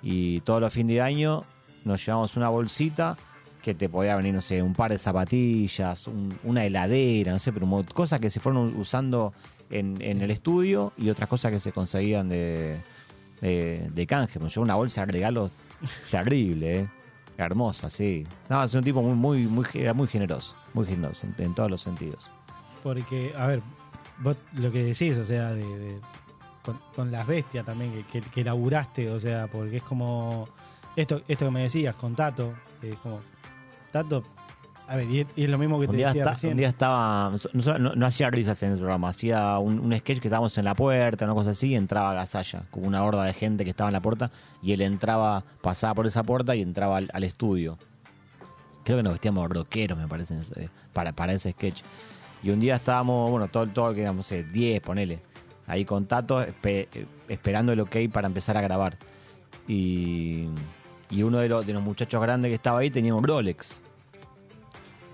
Y 0.00 0.40
todos 0.42 0.60
los 0.60 0.72
fines 0.72 0.94
de 0.94 1.02
año 1.02 1.42
nos 1.84 2.04
llevamos 2.04 2.36
una 2.36 2.48
bolsita 2.48 3.16
que 3.62 3.74
te 3.74 3.88
podía 3.88 4.16
venir, 4.16 4.34
no 4.34 4.40
sé, 4.40 4.62
un 4.62 4.74
par 4.74 4.90
de 4.90 4.98
zapatillas, 4.98 6.06
un- 6.06 6.38
una 6.44 6.64
heladera, 6.64 7.32
no 7.32 7.38
sé, 7.38 7.52
pero 7.52 7.66
cosas 7.92 8.20
que 8.20 8.30
se 8.30 8.40
fueron 8.40 8.76
usando 8.76 9.32
en, 9.70 10.00
el 10.00 10.30
estudio 10.30 10.92
y 10.96 11.10
otras 11.10 11.28
cosas 11.28 11.52
que 11.52 11.60
se 11.60 11.72
conseguían 11.72 12.28
de, 12.28 12.80
de, 13.40 13.88
de 13.92 14.06
canje. 14.06 14.38
Me 14.38 14.48
llevó 14.48 14.62
una 14.62 14.76
bolsa 14.76 15.04
de 15.04 15.12
regalos 15.12 15.50
terrible, 16.10 16.80
¿eh? 16.80 16.88
hermosa, 17.36 17.88
sí. 17.88 18.26
No, 18.48 18.62
es 18.64 18.74
un 18.74 18.82
tipo 18.82 19.00
muy, 19.02 19.48
era 19.74 19.94
muy 19.94 20.08
generoso, 20.08 20.56
muy 20.74 20.86
generoso 20.86 21.26
en, 21.38 21.54
todos 21.54 21.70
los 21.70 21.80
sentidos. 21.80 22.28
Porque, 22.82 23.32
a 23.36 23.46
ver, 23.46 23.62
vos 24.18 24.36
lo 24.54 24.72
que 24.72 24.82
decís, 24.82 25.16
o 25.16 25.24
sea, 25.24 25.52
de, 25.52 26.00
con 26.94 27.10
las 27.10 27.26
bestias 27.26 27.64
también 27.64 27.92
que, 27.92 28.20
que, 28.20 28.20
que 28.28 28.44
laburaste, 28.44 29.10
o 29.10 29.20
sea, 29.20 29.46
porque 29.46 29.76
es 29.76 29.82
como 29.82 30.48
esto, 31.00 31.22
esto 31.28 31.44
que 31.46 31.50
me 31.50 31.62
decías 31.62 31.94
con 31.94 32.14
Tato, 32.14 32.54
es 32.82 32.94
como 32.96 33.20
Tato, 33.92 34.22
a 34.86 34.96
ver, 34.96 35.08
y 35.10 35.20
es, 35.20 35.26
y 35.36 35.44
es 35.44 35.50
lo 35.50 35.58
mismo 35.58 35.78
que 35.78 35.86
te 35.86 35.96
día, 35.96 36.06
decía 36.08 36.22
está- 36.22 36.32
recién. 36.32 36.52
un 36.52 36.56
día 36.58 36.68
estaba, 36.68 37.32
no, 37.52 37.78
no- 37.78 37.94
no 37.94 38.06
hacía 38.06 38.30
risas 38.30 38.62
en 38.62 38.72
el 38.72 38.78
programa, 38.78 39.08
hacía 39.10 39.58
un, 39.58 39.78
un 39.80 39.96
sketch 39.98 40.18
que 40.20 40.28
estábamos 40.28 40.56
en 40.58 40.64
la 40.64 40.74
puerta, 40.74 41.24
una 41.26 41.34
cosa 41.34 41.50
así, 41.50 41.68
y 41.68 41.74
entraba 41.76 42.14
Gasalla, 42.14 42.62
con 42.70 42.84
una 42.86 43.04
horda 43.04 43.24
de 43.24 43.34
gente 43.34 43.64
que 43.64 43.70
estaba 43.70 43.88
en 43.90 43.94
la 43.94 44.00
puerta, 44.00 44.30
y 44.62 44.72
él 44.72 44.80
entraba, 44.80 45.44
pasaba 45.62 45.94
por 45.94 46.06
esa 46.06 46.22
puerta 46.22 46.56
y 46.56 46.62
entraba 46.62 46.96
al, 46.96 47.10
al 47.12 47.24
estudio. 47.24 47.76
Creo 48.84 48.96
que 48.96 49.02
nos 49.02 49.12
vestíamos 49.12 49.46
rockeros, 49.50 49.98
me 49.98 50.08
parece, 50.08 50.34
para, 50.94 51.12
para 51.12 51.34
ese 51.34 51.52
sketch. 51.52 51.82
Y 52.42 52.48
un 52.50 52.60
día 52.60 52.76
estábamos, 52.76 53.30
bueno, 53.30 53.48
todo, 53.48 53.66
todo 53.66 53.90
que 53.90 54.00
digamos, 54.00 54.32
10, 54.52 54.80
ponele, 54.80 55.18
ahí 55.66 55.84
con 55.84 56.06
Tato, 56.06 56.40
espe- 56.42 56.88
eh, 56.94 57.06
esperando 57.28 57.72
el 57.72 57.80
ok 57.80 57.96
para 58.10 58.26
empezar 58.26 58.56
a 58.56 58.62
grabar. 58.62 58.96
Y, 59.66 60.46
y 61.10 61.22
uno 61.22 61.38
de 61.38 61.48
los, 61.48 61.66
de 61.66 61.72
los 61.72 61.82
muchachos 61.82 62.20
grandes 62.20 62.50
que 62.50 62.56
estaba 62.56 62.80
ahí 62.80 62.90
tenía 62.90 63.14
un 63.14 63.24
Rolex. 63.24 63.80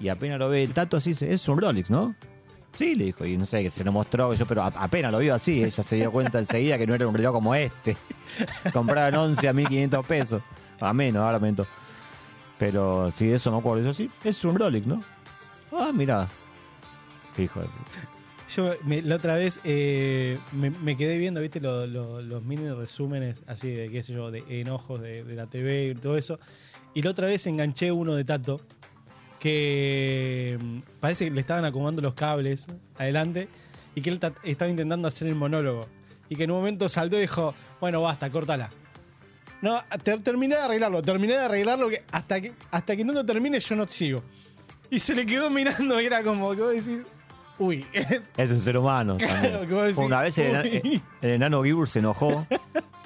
Y 0.00 0.08
apenas 0.08 0.38
lo 0.38 0.48
ve 0.48 0.64
el 0.64 0.72
Tato 0.72 0.96
así, 0.96 1.10
dice, 1.10 1.32
es 1.32 1.48
un 1.48 1.60
Rolex, 1.60 1.90
¿no? 1.90 2.14
Sí, 2.76 2.96
le 2.96 3.04
dijo, 3.04 3.24
y 3.24 3.36
no 3.36 3.46
sé, 3.46 3.62
que 3.62 3.70
se 3.70 3.84
lo 3.84 3.92
mostró, 3.92 4.34
yo, 4.34 4.46
pero 4.46 4.64
apenas 4.64 5.12
lo 5.12 5.18
vio 5.18 5.34
así, 5.34 5.62
ella 5.62 5.82
se 5.82 5.96
dio 5.96 6.10
cuenta 6.10 6.40
enseguida 6.40 6.76
que 6.76 6.86
no 6.86 6.94
era 6.94 7.06
un 7.06 7.14
reloj 7.14 7.32
como 7.32 7.54
este. 7.54 7.96
Compraban 8.72 9.14
11 9.14 9.48
a 9.48 9.52
1500 9.52 10.06
pesos, 10.06 10.42
a 10.80 10.92
menos, 10.92 11.22
ahora 11.22 11.38
menos. 11.38 11.68
Pero 12.58 13.12
sí, 13.12 13.30
eso 13.30 13.52
me 13.52 13.58
acuerdo. 13.58 13.84
Yo 13.84 13.94
sí, 13.94 14.10
es 14.24 14.44
un 14.44 14.56
Rolex, 14.56 14.86
¿no? 14.86 15.02
Ah, 15.72 15.90
mira. 15.92 16.28
Hijo 17.38 17.60
de. 17.60 17.68
Yo 18.54 18.74
me- 18.84 19.00
la 19.02 19.16
otra 19.16 19.36
vez 19.36 19.58
eh, 19.64 20.38
me, 20.52 20.96
quedé 20.96 21.16
viendo, 21.18 21.40
viste, 21.40 21.60
lo- 21.60 21.86
lo- 21.86 22.20
los 22.20 22.42
mini 22.44 22.68
resúmenes 22.70 23.42
así 23.46 23.70
de, 23.70 23.88
qué 23.88 24.02
sé 24.02 24.12
yo, 24.12 24.30
de 24.30 24.44
enojos 24.60 25.00
de, 25.00 25.24
la 25.34 25.46
TV 25.46 25.88
y 25.90 25.94
todo 25.94 26.16
eso. 26.18 26.38
Y 26.94 27.02
la 27.02 27.10
otra 27.10 27.26
vez 27.26 27.46
enganché 27.46 27.90
uno 27.90 28.14
de 28.14 28.24
Tato 28.24 28.60
que 29.40 30.58
mm, 30.60 30.78
parece 31.00 31.24
que 31.26 31.30
le 31.30 31.40
estaban 31.40 31.64
acomodando 31.64 32.02
los 32.02 32.14
cables 32.14 32.66
adelante 32.98 33.48
y 33.94 34.00
que 34.02 34.10
él 34.10 34.18
ta- 34.18 34.34
estaba 34.42 34.70
intentando 34.70 35.08
hacer 35.08 35.28
el 35.28 35.34
monólogo. 35.34 35.86
Y 36.28 36.36
que 36.36 36.44
en 36.44 36.50
un 36.50 36.58
momento 36.58 36.88
saltó 36.88 37.16
y 37.18 37.22
dijo, 37.22 37.54
bueno, 37.80 38.00
basta, 38.02 38.30
córtala. 38.30 38.70
No, 39.62 39.80
ter- 40.02 40.22
terminé 40.22 40.56
de 40.56 40.62
arreglarlo, 40.62 41.02
terminé 41.02 41.34
de 41.34 41.40
arreglarlo 41.40 41.88
que 41.88 42.02
hasta 42.10 42.40
que 42.40 42.52
hasta 42.70 42.96
que 42.96 43.04
no 43.04 43.12
lo 43.12 43.24
termine 43.24 43.58
yo 43.60 43.76
no 43.76 43.86
sigo. 43.86 44.22
Y 44.90 44.98
se 44.98 45.14
le 45.14 45.24
quedó 45.26 45.48
mirando 45.50 45.98
era 45.98 46.22
como 46.22 46.54
que 46.54 46.60
vos 46.62 46.72
decís, 46.72 47.04
uy, 47.58 47.86
Es 48.36 48.50
un 48.50 48.60
ser 48.60 48.76
humano. 48.78 49.16
Claro, 49.18 49.60
decís, 49.82 49.98
Una 49.98 50.20
vez 50.22 50.36
el, 50.38 51.02
el 51.22 51.30
enano 51.30 51.62
Gibur 51.62 51.88
se 51.88 51.98
enojó 52.00 52.46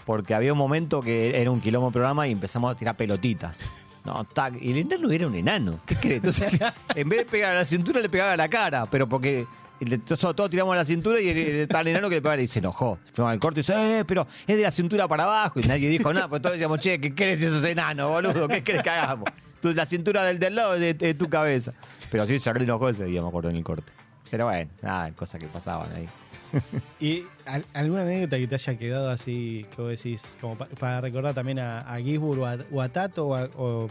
porque 0.04 0.34
había 0.34 0.52
un 0.52 0.58
momento 0.58 1.00
que 1.02 1.40
era 1.40 1.50
un 1.50 1.60
quilombo 1.60 1.90
programa 1.90 2.26
y 2.26 2.32
empezamos 2.32 2.72
a 2.72 2.76
tirar 2.76 2.96
pelotitas. 2.96 3.58
No, 4.04 4.24
tac, 4.24 4.54
y 4.60 4.70
el 4.72 4.78
enano 4.78 5.10
era 5.10 5.26
un 5.26 5.34
enano. 5.34 5.80
¿Qué 5.84 5.94
crees? 5.96 6.16
Entonces, 6.16 6.58
en 6.94 7.08
vez 7.08 7.18
de 7.20 7.24
pegar 7.26 7.52
a 7.54 7.58
la 7.58 7.64
cintura, 7.66 8.00
le 8.00 8.08
pegaba 8.08 8.32
a 8.32 8.36
la 8.38 8.48
cara, 8.48 8.86
pero 8.86 9.06
porque 9.06 9.44
le- 9.80 9.98
todos, 9.98 10.48
tiramos 10.48 10.72
a 10.72 10.76
la 10.76 10.84
cintura 10.86 11.20
y 11.20 11.28
el, 11.28 11.36
el 11.36 11.68
tal 11.68 11.86
enano 11.88 12.08
que 12.08 12.14
le 12.14 12.22
pegaba 12.22 12.40
y 12.40 12.46
se 12.46 12.60
enojó. 12.60 12.98
Fuimos 13.12 13.30
al 13.32 13.38
corte 13.38 13.60
y 13.60 13.62
dice, 13.64 13.98
eh, 13.98 14.04
pero 14.06 14.26
es 14.46 14.56
de 14.56 14.62
la 14.62 14.70
cintura 14.70 15.06
para 15.08 15.24
abajo. 15.24 15.60
Y 15.60 15.64
nadie 15.64 15.90
dijo 15.90 16.10
nada, 16.14 16.26
pues 16.26 16.40
todos 16.40 16.54
decíamos, 16.54 16.78
che, 16.80 16.98
¿qué 16.98 17.14
crees 17.14 17.40
si 17.40 17.46
sos 17.50 17.62
enano, 17.66 18.08
boludo? 18.08 18.48
¿Qué 18.48 18.62
crees 18.62 18.82
que 18.82 18.88
hagamos? 18.90 19.28
Tú, 19.60 19.74
la 19.74 19.84
cintura 19.84 20.24
del 20.24 20.38
del 20.38 20.54
lado 20.54 20.74
es 20.76 20.80
de, 20.80 20.94
de 20.94 21.12
tu 21.14 21.28
cabeza. 21.28 21.74
Pero 22.10 22.24
sí 22.24 22.38
se 22.38 22.48
enojó 22.48 22.88
ese 22.88 23.04
día, 23.04 23.20
me 23.20 23.28
acuerdo, 23.28 23.50
en 23.50 23.56
el 23.56 23.64
corte. 23.64 23.92
Pero 24.30 24.46
bueno, 24.46 24.70
nada, 24.82 25.10
cosas 25.12 25.40
que 25.40 25.46
pasaban 25.46 25.90
ahí. 25.92 26.08
¿Y 27.00 27.24
al- 27.46 27.64
alguna 27.74 28.02
anécdota 28.02 28.38
que 28.38 28.46
te 28.46 28.54
haya 28.54 28.78
quedado 28.78 29.10
así, 29.10 29.66
que 29.74 29.82
vos 29.82 29.90
decís, 29.90 30.38
como 30.40 30.56
pa- 30.56 30.66
para 30.78 31.00
recordar 31.00 31.34
también 31.34 31.58
a, 31.58 31.80
a 31.80 31.98
Gisburg 31.98 32.40
o 32.40 32.46
a, 32.46 32.56
o 32.72 32.80
a 32.82 32.88
Tato 32.88 33.28
o 33.28 33.34
a, 33.34 33.48
o 33.56 33.88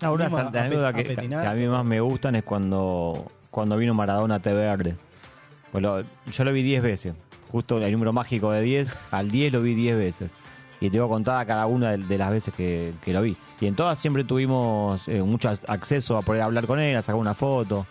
Ah, 0.00 0.10
una 0.12 0.26
a- 0.26 0.28
a 0.28 0.48
anécdota 0.48 0.92
que, 0.92 1.00
a 1.12 1.16
que 1.42 1.46
a 1.48 1.54
mí 1.54 1.66
más 1.66 1.84
me 1.84 2.00
gustan 2.00 2.36
es 2.36 2.44
cuando, 2.44 3.30
cuando 3.50 3.76
vino 3.76 3.94
Maradona 3.94 4.36
a 4.36 4.38
TV 4.40 4.56
Verde. 4.56 4.96
Pues 5.72 5.82
lo- 5.82 6.00
yo 6.02 6.44
lo 6.44 6.52
vi 6.52 6.62
10 6.62 6.82
veces. 6.82 7.14
Justo 7.50 7.78
el 7.82 7.92
número 7.92 8.12
mágico 8.12 8.52
de 8.52 8.60
10, 8.62 8.92
al 9.10 9.30
10 9.30 9.52
lo 9.52 9.62
vi 9.62 9.74
10 9.74 9.96
veces. 9.96 10.30
Y 10.80 10.90
tengo 10.90 11.08
contada 11.08 11.44
cada 11.44 11.66
una 11.66 11.90
de, 11.92 11.98
de 11.98 12.18
las 12.18 12.30
veces 12.30 12.54
que, 12.54 12.92
que 13.02 13.12
lo 13.12 13.20
vi. 13.22 13.36
Y 13.60 13.66
en 13.66 13.74
todas 13.74 13.98
siempre 13.98 14.22
tuvimos 14.22 15.08
eh, 15.08 15.20
mucho 15.22 15.48
acceso 15.66 16.16
a 16.16 16.22
poder 16.22 16.42
hablar 16.42 16.66
con 16.66 16.78
él, 16.78 16.96
a 16.96 17.02
sacar 17.02 17.16
una 17.20 17.34
foto. 17.34 17.84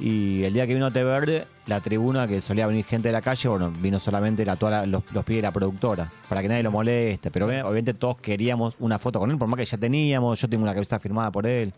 Y 0.00 0.44
el 0.44 0.52
día 0.52 0.64
que 0.66 0.74
vino 0.74 0.92
TV 0.92 1.04
Verde, 1.10 1.46
la 1.66 1.80
tribuna 1.80 2.28
que 2.28 2.40
solía 2.40 2.68
venir 2.68 2.84
gente 2.84 3.08
de 3.08 3.12
la 3.12 3.20
calle, 3.20 3.48
bueno, 3.48 3.70
vino 3.70 3.98
solamente 3.98 4.44
la, 4.44 4.54
toda 4.54 4.70
la- 4.82 4.86
los, 4.86 5.02
los 5.12 5.24
pibes 5.24 5.38
de 5.42 5.48
la 5.48 5.52
productora, 5.52 6.10
para 6.28 6.40
que 6.40 6.46
nadie 6.48 6.62
lo 6.62 6.70
moleste. 6.70 7.30
Pero 7.32 7.48
obvi- 7.48 7.62
obviamente 7.64 7.94
todos 7.94 8.18
queríamos 8.18 8.76
una 8.78 8.98
foto 9.00 9.18
con 9.18 9.30
él, 9.30 9.38
por 9.38 9.48
más 9.48 9.58
que 9.58 9.64
ya 9.64 9.76
teníamos, 9.76 10.40
yo 10.40 10.48
tengo 10.48 10.62
una 10.62 10.72
cabeza 10.72 11.00
firmada 11.00 11.32
por 11.32 11.46
él. 11.46 11.72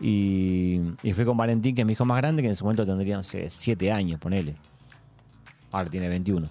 Y, 0.00 0.80
y 1.02 1.12
fui 1.12 1.24
con 1.24 1.36
Valentín, 1.36 1.74
que 1.74 1.82
es 1.82 1.86
mi 1.86 1.92
hijo 1.92 2.04
más 2.04 2.16
grande, 2.16 2.42
que 2.42 2.46
en 2.48 2.52
ese 2.52 2.64
momento 2.64 2.84
tendría, 2.86 3.16
no 3.16 3.22
sé, 3.24 3.48
7 3.50 3.92
años, 3.92 4.18
ponele. 4.18 4.54
Ahora 5.70 5.88
tiene 5.90 6.08
21. 6.08 6.48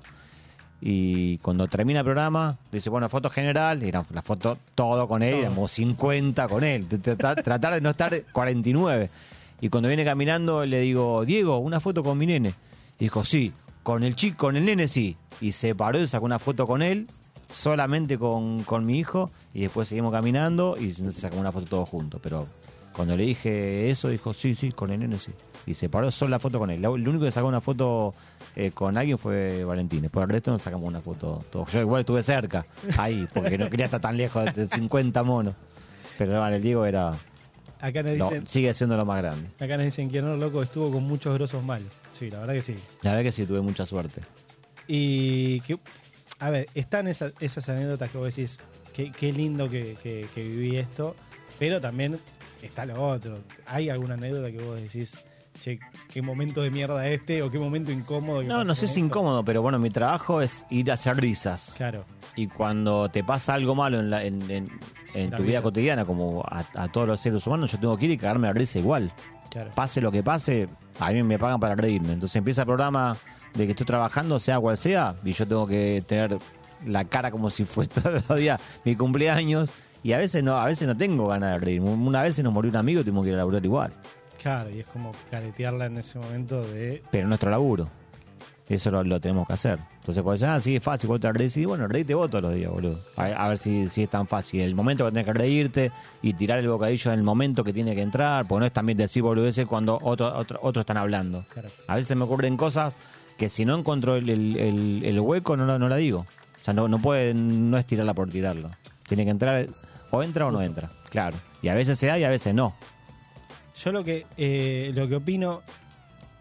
Y 0.81 1.39
cuando 1.39 1.67
termina 1.67 1.99
el 1.99 2.05
programa, 2.05 2.57
dice, 2.71 2.89
bueno, 2.89 3.09
foto 3.09 3.29
general, 3.29 3.83
y 3.83 3.89
era 3.89 4.05
la 4.13 4.21
foto 4.21 4.57
todo 4.75 5.07
con 5.09 5.23
él, 5.23 5.35
éramos 5.39 5.71
50 5.71 6.47
con 6.47 6.63
él. 6.63 6.87
Tratar, 6.87 7.43
tratar 7.43 7.73
de 7.73 7.81
no 7.81 7.89
estar 7.89 8.13
49. 8.31 9.09
Y 9.61 9.69
cuando 9.69 9.89
viene 9.89 10.05
caminando, 10.05 10.65
le 10.65 10.81
digo, 10.81 11.25
Diego, 11.25 11.57
una 11.57 11.79
foto 11.79 12.03
con 12.03 12.17
mi 12.17 12.25
nene. 12.25 12.53
Dijo, 12.97 13.23
sí, 13.25 13.51
con 13.83 14.03
el 14.03 14.15
chico, 14.15 14.37
con 14.37 14.55
el 14.55 14.65
nene 14.65 14.87
sí. 14.87 15.17
Y 15.41 15.51
se 15.51 15.75
paró 15.75 15.99
y 15.99 16.07
sacó 16.07 16.25
una 16.25 16.39
foto 16.39 16.65
con 16.67 16.81
él, 16.81 17.07
solamente 17.53 18.17
con, 18.17 18.63
con 18.63 18.85
mi 18.85 18.99
hijo, 18.99 19.31
y 19.53 19.61
después 19.61 19.87
seguimos 19.87 20.11
caminando 20.11 20.77
y 20.79 20.91
sacó 21.11 21.37
una 21.37 21.51
foto 21.51 21.65
todos 21.65 21.89
juntos. 21.89 22.19
Pero 22.23 22.47
Cuando 22.93 23.15
le 23.15 23.23
dije 23.23 23.89
eso, 23.89 24.09
dijo, 24.09 24.33
sí, 24.33 24.55
sí, 24.55 24.71
con 24.71 24.91
el 24.91 24.99
nene 24.99 25.17
sí. 25.17 25.31
Y 25.65 25.73
se 25.73 25.89
paró 25.89 26.11
solo 26.11 26.31
la 26.31 26.39
foto 26.39 26.59
con 26.59 26.69
él. 26.71 26.83
El 26.83 27.07
único 27.07 27.25
que 27.25 27.31
sacó 27.31 27.47
una 27.47 27.61
foto 27.61 28.13
eh, 28.55 28.71
con 28.71 28.97
alguien 28.97 29.17
fue 29.17 29.63
Valentín. 29.63 30.09
Por 30.09 30.23
el 30.23 30.29
resto 30.29 30.51
nos 30.51 30.61
sacamos 30.61 30.87
una 30.87 31.01
foto 31.01 31.43
todos. 31.51 31.71
Yo 31.71 31.81
igual 31.81 32.01
estuve 32.01 32.23
cerca, 32.23 32.65
ahí, 32.97 33.27
porque 33.33 33.57
no 33.57 33.69
quería 33.69 33.85
estar 33.85 34.01
tan 34.01 34.17
lejos 34.17 34.53
de 34.55 34.67
50 34.67 35.23
monos. 35.23 35.53
Pero 36.17 36.39
vale, 36.39 36.57
el 36.57 36.61
Diego 36.61 36.85
era 36.85 37.13
Acá 37.81 38.03
nos 38.03 38.11
dicen, 38.13 38.47
sigue 38.47 38.73
siendo 38.73 38.97
lo 38.97 39.05
más 39.05 39.17
grande. 39.19 39.47
acá 39.59 39.77
nos 39.77 39.85
dicen 39.85 40.09
que 40.09 40.21
no 40.21 40.35
loco 40.35 40.61
estuvo 40.63 40.91
con 40.91 41.03
muchos 41.03 41.33
grosos 41.33 41.63
malos. 41.63 41.87
Sí, 42.11 42.29
la 42.29 42.39
verdad 42.39 42.53
que 42.55 42.61
sí. 42.61 42.77
La 43.01 43.11
verdad 43.11 43.23
que 43.23 43.31
sí, 43.31 43.45
tuve 43.45 43.61
mucha 43.61 43.85
suerte. 43.85 44.21
Y 44.87 45.61
que, 45.61 45.79
a 46.39 46.49
ver, 46.49 46.67
están 46.73 47.07
esas, 47.07 47.33
esas 47.39 47.69
anécdotas 47.69 48.09
que 48.09 48.17
vos 48.17 48.35
decís, 48.35 48.59
qué, 48.93 49.11
qué 49.11 49.31
lindo 49.31 49.69
que, 49.69 49.95
que- 50.01 50.27
que 50.33 50.43
viví 50.47 50.77
esto, 50.77 51.15
pero 51.57 51.79
también 51.79 52.19
está 52.61 52.85
lo 52.85 53.01
otro. 53.01 53.39
¿Hay 53.65 53.89
alguna 53.89 54.15
anécdota 54.15 54.51
que 54.51 54.57
vos 54.63 54.81
decís, 54.81 55.23
che, 55.61 55.79
qué 56.11 56.21
momento 56.21 56.61
de 56.61 56.71
mierda 56.71 57.07
este 57.07 57.41
o 57.43 57.51
qué 57.51 57.59
momento 57.59 57.91
incómodo? 57.91 58.41
Que 58.41 58.47
No, 58.47 58.63
no 58.63 58.75
sé 58.75 58.87
si 58.87 58.99
incómodo, 58.99 59.45
pero 59.45 59.61
bueno, 59.61 59.77
mi 59.79 59.89
trabajo 59.89 60.41
es 60.41 60.65
ir 60.69 60.89
a 60.91 60.95
hacer 60.95 61.15
risas. 61.17 61.75
Claro, 61.77 62.05
Y 62.35 62.47
cuando 62.47 63.09
te 63.09 63.23
pasa 63.23 63.53
algo 63.53 63.75
malo 63.75 63.99
en, 63.99 64.09
la- 64.09 64.23
en, 64.23 64.49
en- 64.49 64.69
en 65.13 65.31
tu 65.31 65.43
vida 65.43 65.61
cotidiana, 65.61 66.05
como 66.05 66.43
a, 66.43 66.63
a 66.75 66.87
todos 66.89 67.07
los 67.07 67.19
seres 67.19 67.45
humanos, 67.47 67.71
yo 67.71 67.79
tengo 67.79 67.97
que 67.97 68.05
ir 68.05 68.11
y 68.11 68.17
cagarme 68.17 68.47
la 68.47 68.53
risa 68.53 68.79
igual. 68.79 69.11
claro. 69.49 69.71
Pase 69.75 70.01
lo 70.01 70.11
que 70.11 70.23
pase, 70.23 70.67
a 70.99 71.11
mí 71.11 71.23
me 71.23 71.39
pagan 71.39 71.59
para 71.59 71.75
reírme. 71.75 72.13
Entonces 72.13 72.35
empieza 72.35 72.61
el 72.61 72.67
programa 72.67 73.17
de 73.53 73.65
que 73.65 73.71
estoy 73.71 73.85
trabajando, 73.85 74.39
sea 74.39 74.59
cual 74.59 74.77
sea, 74.77 75.15
y 75.23 75.33
yo 75.33 75.47
tengo 75.47 75.67
que 75.67 76.03
tener 76.07 76.37
la 76.85 77.05
cara 77.05 77.31
como 77.31 77.49
si 77.49 77.65
fuese 77.65 77.89
todos 78.01 78.23
los 78.27 78.37
días 78.39 78.59
mi 78.85 78.95
cumpleaños. 78.95 79.69
Y 80.01 80.13
a 80.13 80.17
veces 80.17 80.43
no, 80.43 80.55
a 80.55 80.65
veces 80.65 80.87
no 80.87 80.95
tengo 80.95 81.27
ganas 81.27 81.53
de 81.53 81.65
reírme. 81.65 81.89
Una 81.89 82.23
vez 82.23 82.35
se 82.35 82.43
nos 82.43 82.53
murió 82.53 82.71
un 82.71 82.77
amigo 82.77 83.01
y 83.01 83.03
tuvimos 83.03 83.23
que 83.25 83.29
ir 83.31 83.35
a 83.35 83.39
laburar 83.39 83.65
igual. 83.65 83.91
Claro, 84.41 84.69
y 84.69 84.79
es 84.79 84.85
como 84.85 85.11
caretearla 85.29 85.87
en 85.87 85.97
ese 85.97 86.17
momento 86.17 86.63
de... 86.63 87.03
Pero 87.11 87.27
nuestro 87.27 87.51
laburo. 87.51 87.89
Eso 88.69 88.91
lo, 88.91 89.03
lo 89.03 89.19
tenemos 89.19 89.45
que 89.45 89.53
hacer. 89.53 89.79
Entonces, 90.09 90.23
cuando 90.23 90.33
dicen, 90.37 90.49
ah, 90.49 90.59
sí, 90.59 90.75
es 90.75 90.83
fácil, 90.83 91.07
vos 91.07 91.19
te 91.19 91.31
reís, 91.31 91.55
y 91.57 91.65
bueno, 91.65 91.87
reíte 91.87 92.15
vos 92.15 92.29
todos 92.31 92.41
los 92.45 92.55
días, 92.55 92.71
boludo. 92.71 92.99
A, 93.15 93.25
a 93.25 93.47
ver 93.49 93.57
si, 93.59 93.87
si 93.89 94.01
es 94.03 94.09
tan 94.09 94.27
fácil. 94.27 94.61
El 94.61 94.73
momento 94.73 95.05
que 95.05 95.11
tenés 95.11 95.25
que 95.25 95.33
reírte 95.33 95.91
y 96.23 96.33
tirar 96.33 96.57
el 96.57 96.67
bocadillo 96.67 97.11
en 97.13 97.19
el 97.19 97.23
momento 97.23 97.63
que 97.63 97.73
tiene 97.73 97.93
que 97.93 98.01
entrar, 98.01 98.47
porque 98.47 98.59
no 98.61 98.65
es 98.65 98.73
también 98.73 98.97
decir 98.97 99.21
boludeces 99.21 99.67
cuando 99.67 99.99
otros 100.01 100.33
otro, 100.35 100.59
otros 100.63 100.81
están 100.81 100.97
hablando. 100.97 101.45
Claro. 101.53 101.69
A 101.87 101.95
veces 101.95 102.17
me 102.17 102.23
ocurren 102.23 102.57
cosas 102.57 102.95
que 103.37 103.49
si 103.49 103.65
no 103.65 103.77
encuentro 103.77 104.15
el, 104.15 104.29
el- 104.29 104.57
el- 104.57 105.01
el 105.05 105.19
hueco, 105.19 105.55
no, 105.55 105.77
no 105.77 105.87
la 105.87 105.95
digo. 105.97 106.25
O 106.59 106.63
sea, 106.65 106.73
no, 106.73 106.87
no 106.87 106.99
puede, 106.99 107.33
no 107.35 107.77
es 107.77 107.85
tirarla 107.85 108.15
por 108.15 108.29
tirarla. 108.31 108.77
Tiene 109.07 109.25
que 109.25 109.31
entrar, 109.31 109.67
o 110.09 110.23
entra 110.23 110.47
o 110.47 110.51
no 110.51 110.61
entra. 110.63 110.89
Claro. 111.11 111.37
Y 111.61 111.67
a 111.67 111.75
veces 111.75 111.99
se 111.99 112.07
da 112.07 112.17
y 112.17 112.23
a 112.23 112.29
veces 112.29 112.53
no. 112.55 112.73
Yo 113.83 113.91
lo 113.91 114.03
que, 114.03 114.25
eh, 114.37 114.91
lo 114.95 115.07
que 115.07 115.17
opino, 115.17 115.61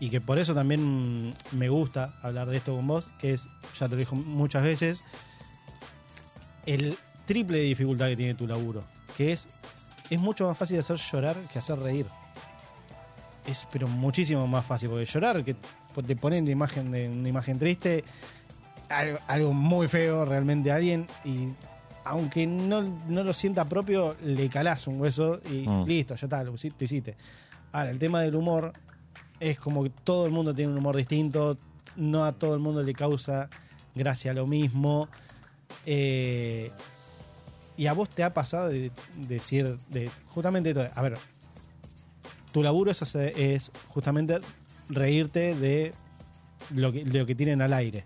y 0.00 0.10
que 0.10 0.20
por 0.20 0.38
eso 0.38 0.54
también 0.54 1.34
me 1.52 1.68
gusta 1.68 2.14
hablar 2.22 2.48
de 2.48 2.56
esto 2.56 2.74
con 2.76 2.86
vos, 2.86 3.10
que 3.18 3.32
es, 3.32 3.48
ya 3.78 3.88
te 3.88 3.94
lo 3.94 3.98
dijo 3.98 4.14
muchas 4.14 4.62
veces, 4.62 5.04
el 6.66 6.96
triple 7.26 7.58
de 7.58 7.64
dificultad 7.64 8.06
que 8.08 8.16
tiene 8.16 8.34
tu 8.34 8.46
laburo, 8.46 8.84
que 9.16 9.32
es, 9.32 9.48
es 10.10 10.20
mucho 10.20 10.46
más 10.46 10.56
fácil 10.56 10.78
hacer 10.78 10.96
llorar 10.96 11.36
que 11.52 11.58
hacer 11.58 11.78
reír. 11.78 12.06
Es 13.46 13.66
pero 13.72 13.88
muchísimo 13.88 14.46
más 14.46 14.64
fácil, 14.64 14.90
porque 14.90 15.04
llorar, 15.06 15.44
que 15.44 15.56
te 16.06 16.16
ponen 16.16 16.44
la 16.44 16.50
imagen 16.50 16.90
de 16.90 17.08
una 17.08 17.28
imagen 17.28 17.58
triste, 17.58 18.04
algo, 18.88 19.18
algo 19.26 19.52
muy 19.52 19.88
feo 19.88 20.24
realmente 20.24 20.70
a 20.70 20.76
alguien, 20.76 21.06
y 21.24 21.48
aunque 22.04 22.46
no, 22.46 22.82
no 22.82 23.24
lo 23.24 23.32
sienta 23.32 23.64
propio, 23.64 24.16
le 24.22 24.48
calás 24.48 24.86
un 24.86 25.00
hueso 25.00 25.40
y 25.50 25.66
Mm. 25.66 25.84
listo, 25.86 26.14
ya 26.14 26.26
está, 26.26 26.44
lo, 26.44 26.52
lo 26.52 26.56
hiciste. 26.56 27.16
Ahora, 27.72 27.90
el 27.90 27.98
tema 27.98 28.22
del 28.22 28.34
humor 28.34 28.72
es 29.40 29.58
como 29.58 29.84
que 29.84 29.90
todo 29.90 30.26
el 30.26 30.32
mundo 30.32 30.54
tiene 30.54 30.72
un 30.72 30.78
humor 30.78 30.96
distinto, 30.96 31.58
no 31.96 32.24
a 32.24 32.32
todo 32.32 32.54
el 32.54 32.60
mundo 32.60 32.82
le 32.82 32.94
causa 32.94 33.48
gracia 33.94 34.32
lo 34.32 34.46
mismo. 34.46 35.08
eh, 35.86 36.70
y 37.76 37.86
a 37.86 37.92
vos 37.92 38.08
te 38.08 38.24
ha 38.24 38.34
pasado 38.34 38.68
de, 38.68 38.90
decir, 39.16 39.78
de 39.88 40.10
justamente 40.26 40.74
todo. 40.74 40.88
A 40.92 41.00
ver, 41.00 41.16
tu 42.50 42.60
laburo 42.60 42.90
es, 42.90 43.70
justamente 43.86 44.40
reírte 44.88 45.54
de 45.54 45.92
lo 46.74 46.92
que, 46.92 47.34
tienen 47.36 47.62
al 47.62 47.72
aire. 47.72 48.04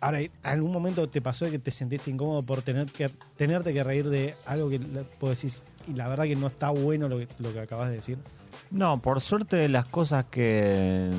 Ahora, 0.00 0.20
¿algún 0.42 0.72
momento 0.72 1.08
te 1.08 1.20
pasó 1.20 1.50
que 1.50 1.58
te 1.58 1.70
sentiste 1.70 2.10
incómodo 2.10 2.42
por 2.42 2.62
tener 2.62 2.86
que 2.86 3.10
tenerte 3.36 3.72
que 3.74 3.84
reír 3.84 4.08
de 4.08 4.34
algo 4.46 4.70
que 4.70 4.78
vos 5.20 5.30
decís, 5.36 5.60
y 5.86 5.92
la 5.92 6.08
verdad 6.08 6.24
que 6.24 6.36
no 6.36 6.46
está 6.46 6.70
bueno 6.70 7.06
lo 7.08 7.18
que, 7.18 7.28
lo 7.38 7.52
que 7.52 7.60
acabas 7.60 7.90
de 7.90 7.96
decir? 7.96 8.18
No, 8.70 8.98
por 9.00 9.20
suerte 9.20 9.68
las 9.68 9.84
cosas 9.86 10.24
que, 10.30 11.10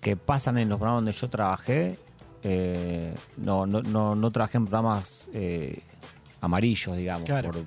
que 0.00 0.16
pasan 0.16 0.56
en 0.58 0.68
los 0.70 0.78
programas 0.78 0.98
donde 1.04 1.12
yo 1.12 1.28
trabajé, 1.28 1.98
eh, 2.42 3.14
no, 3.36 3.66
no, 3.66 3.82
no, 3.82 4.14
no 4.14 4.30
trabajé 4.30 4.56
en 4.56 4.66
programas 4.66 5.28
eh, 5.34 5.80
amarillos, 6.40 6.96
digamos. 6.96 7.24
Claro. 7.26 7.50
Por- 7.50 7.64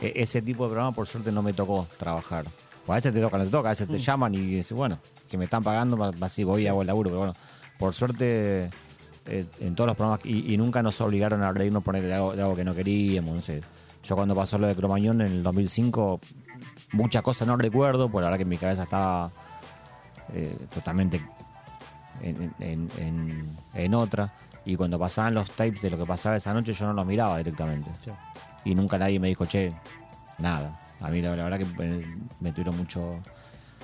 e- 0.00 0.12
ese 0.16 0.42
tipo 0.42 0.64
de 0.64 0.70
programa 0.70 0.92
por 0.92 1.06
suerte 1.06 1.30
no 1.30 1.42
me 1.42 1.52
tocó 1.52 1.86
trabajar. 1.98 2.46
O 2.86 2.92
a 2.92 2.96
veces 2.96 3.12
te 3.12 3.20
toca, 3.20 3.38
no 3.38 3.44
te 3.44 3.50
toca, 3.50 3.68
a 3.68 3.72
veces 3.72 3.88
Mm. 3.88 3.92
te 3.92 3.98
llaman 3.98 4.34
y 4.34 4.38
dices, 4.38 4.72
bueno, 4.72 4.98
si 5.24 5.36
me 5.36 5.44
están 5.44 5.62
pagando, 5.62 6.12
así 6.20 6.42
voy 6.42 6.64
y 6.64 6.66
hago 6.66 6.80
el 6.80 6.86
laburo. 6.88 7.10
Pero 7.10 7.18
bueno, 7.18 7.32
por 7.78 7.94
suerte 7.94 8.70
eh, 9.26 9.46
en 9.60 9.74
todos 9.74 9.88
los 9.88 9.96
programas, 9.96 10.20
y, 10.24 10.52
y 10.52 10.56
nunca 10.56 10.82
nos 10.82 11.00
obligaron 11.00 11.42
a 11.42 11.52
reírnos 11.52 11.82
por 11.82 12.00
de 12.00 12.12
algo, 12.14 12.34
de 12.34 12.42
algo 12.42 12.56
que 12.56 12.64
no 12.64 12.74
queríamos, 12.74 13.34
no 13.34 13.40
sé. 13.40 13.62
Yo 14.02 14.14
cuando 14.14 14.34
pasó 14.34 14.56
lo 14.58 14.66
de 14.68 14.76
Cromañón 14.76 15.20
en 15.20 15.26
el 15.28 15.42
2005, 15.42 16.20
muchas 16.92 17.22
cosas 17.22 17.48
no 17.48 17.56
recuerdo, 17.56 18.08
por 18.08 18.22
la 18.22 18.28
verdad 18.28 18.38
que 18.38 18.44
mi 18.44 18.56
cabeza 18.56 18.84
estaba 18.84 19.30
eh, 20.32 20.56
totalmente 20.72 21.20
en, 22.22 22.52
en- 22.60 22.90
en- 22.98 23.56
en 23.74 23.94
otra. 23.94 24.32
Y 24.64 24.74
cuando 24.76 24.98
pasaban 24.98 25.34
los 25.34 25.50
tapes 25.50 25.80
de 25.82 25.90
lo 25.90 25.98
que 25.98 26.04
pasaba 26.06 26.36
esa 26.36 26.52
noche, 26.52 26.72
yo 26.72 26.86
no 26.86 26.92
los 26.92 27.06
miraba 27.06 27.38
directamente. 27.38 27.90
Sí. 28.04 28.10
Y 28.64 28.74
nunca 28.74 28.98
nadie 28.98 29.18
me 29.20 29.28
dijo, 29.28 29.46
che, 29.46 29.72
nada. 30.38 30.78
A 31.00 31.08
mí 31.10 31.20
la, 31.22 31.36
la 31.36 31.44
verdad 31.44 31.58
que 31.58 31.66
me 32.40 32.50
tuvieron 32.52 32.76
mucho, 32.76 33.18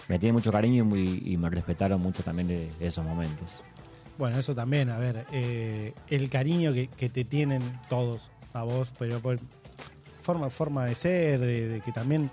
me 0.09 0.19
tienen 0.19 0.35
mucho 0.35 0.51
cariño 0.51 0.85
y, 0.97 1.37
me 1.37 1.51
respetaron 1.51 2.01
mucho 2.01 2.23
también 2.23 2.49
de, 2.49 2.73
de 2.79 2.87
esos 2.87 3.05
momentos. 3.05 3.63
Bueno, 4.19 4.39
eso 4.39 4.55
también, 4.55 4.91
a 4.91 4.99
ver, 4.99 5.27
eh, 5.33 5.93
el 6.09 6.29
cariño 6.31 6.73
que, 6.73 6.89
que 6.89 7.09
te 7.09 7.25
tienen 7.25 7.63
todos 7.89 8.31
a 8.53 8.63
vos, 8.63 8.93
pero 8.99 9.21
por 9.21 9.39
forma, 10.23 10.51
forma 10.51 10.85
de 10.85 10.95
ser, 10.95 11.41
de, 11.41 11.69
de 11.69 11.81
que 11.81 11.93
también 11.93 12.31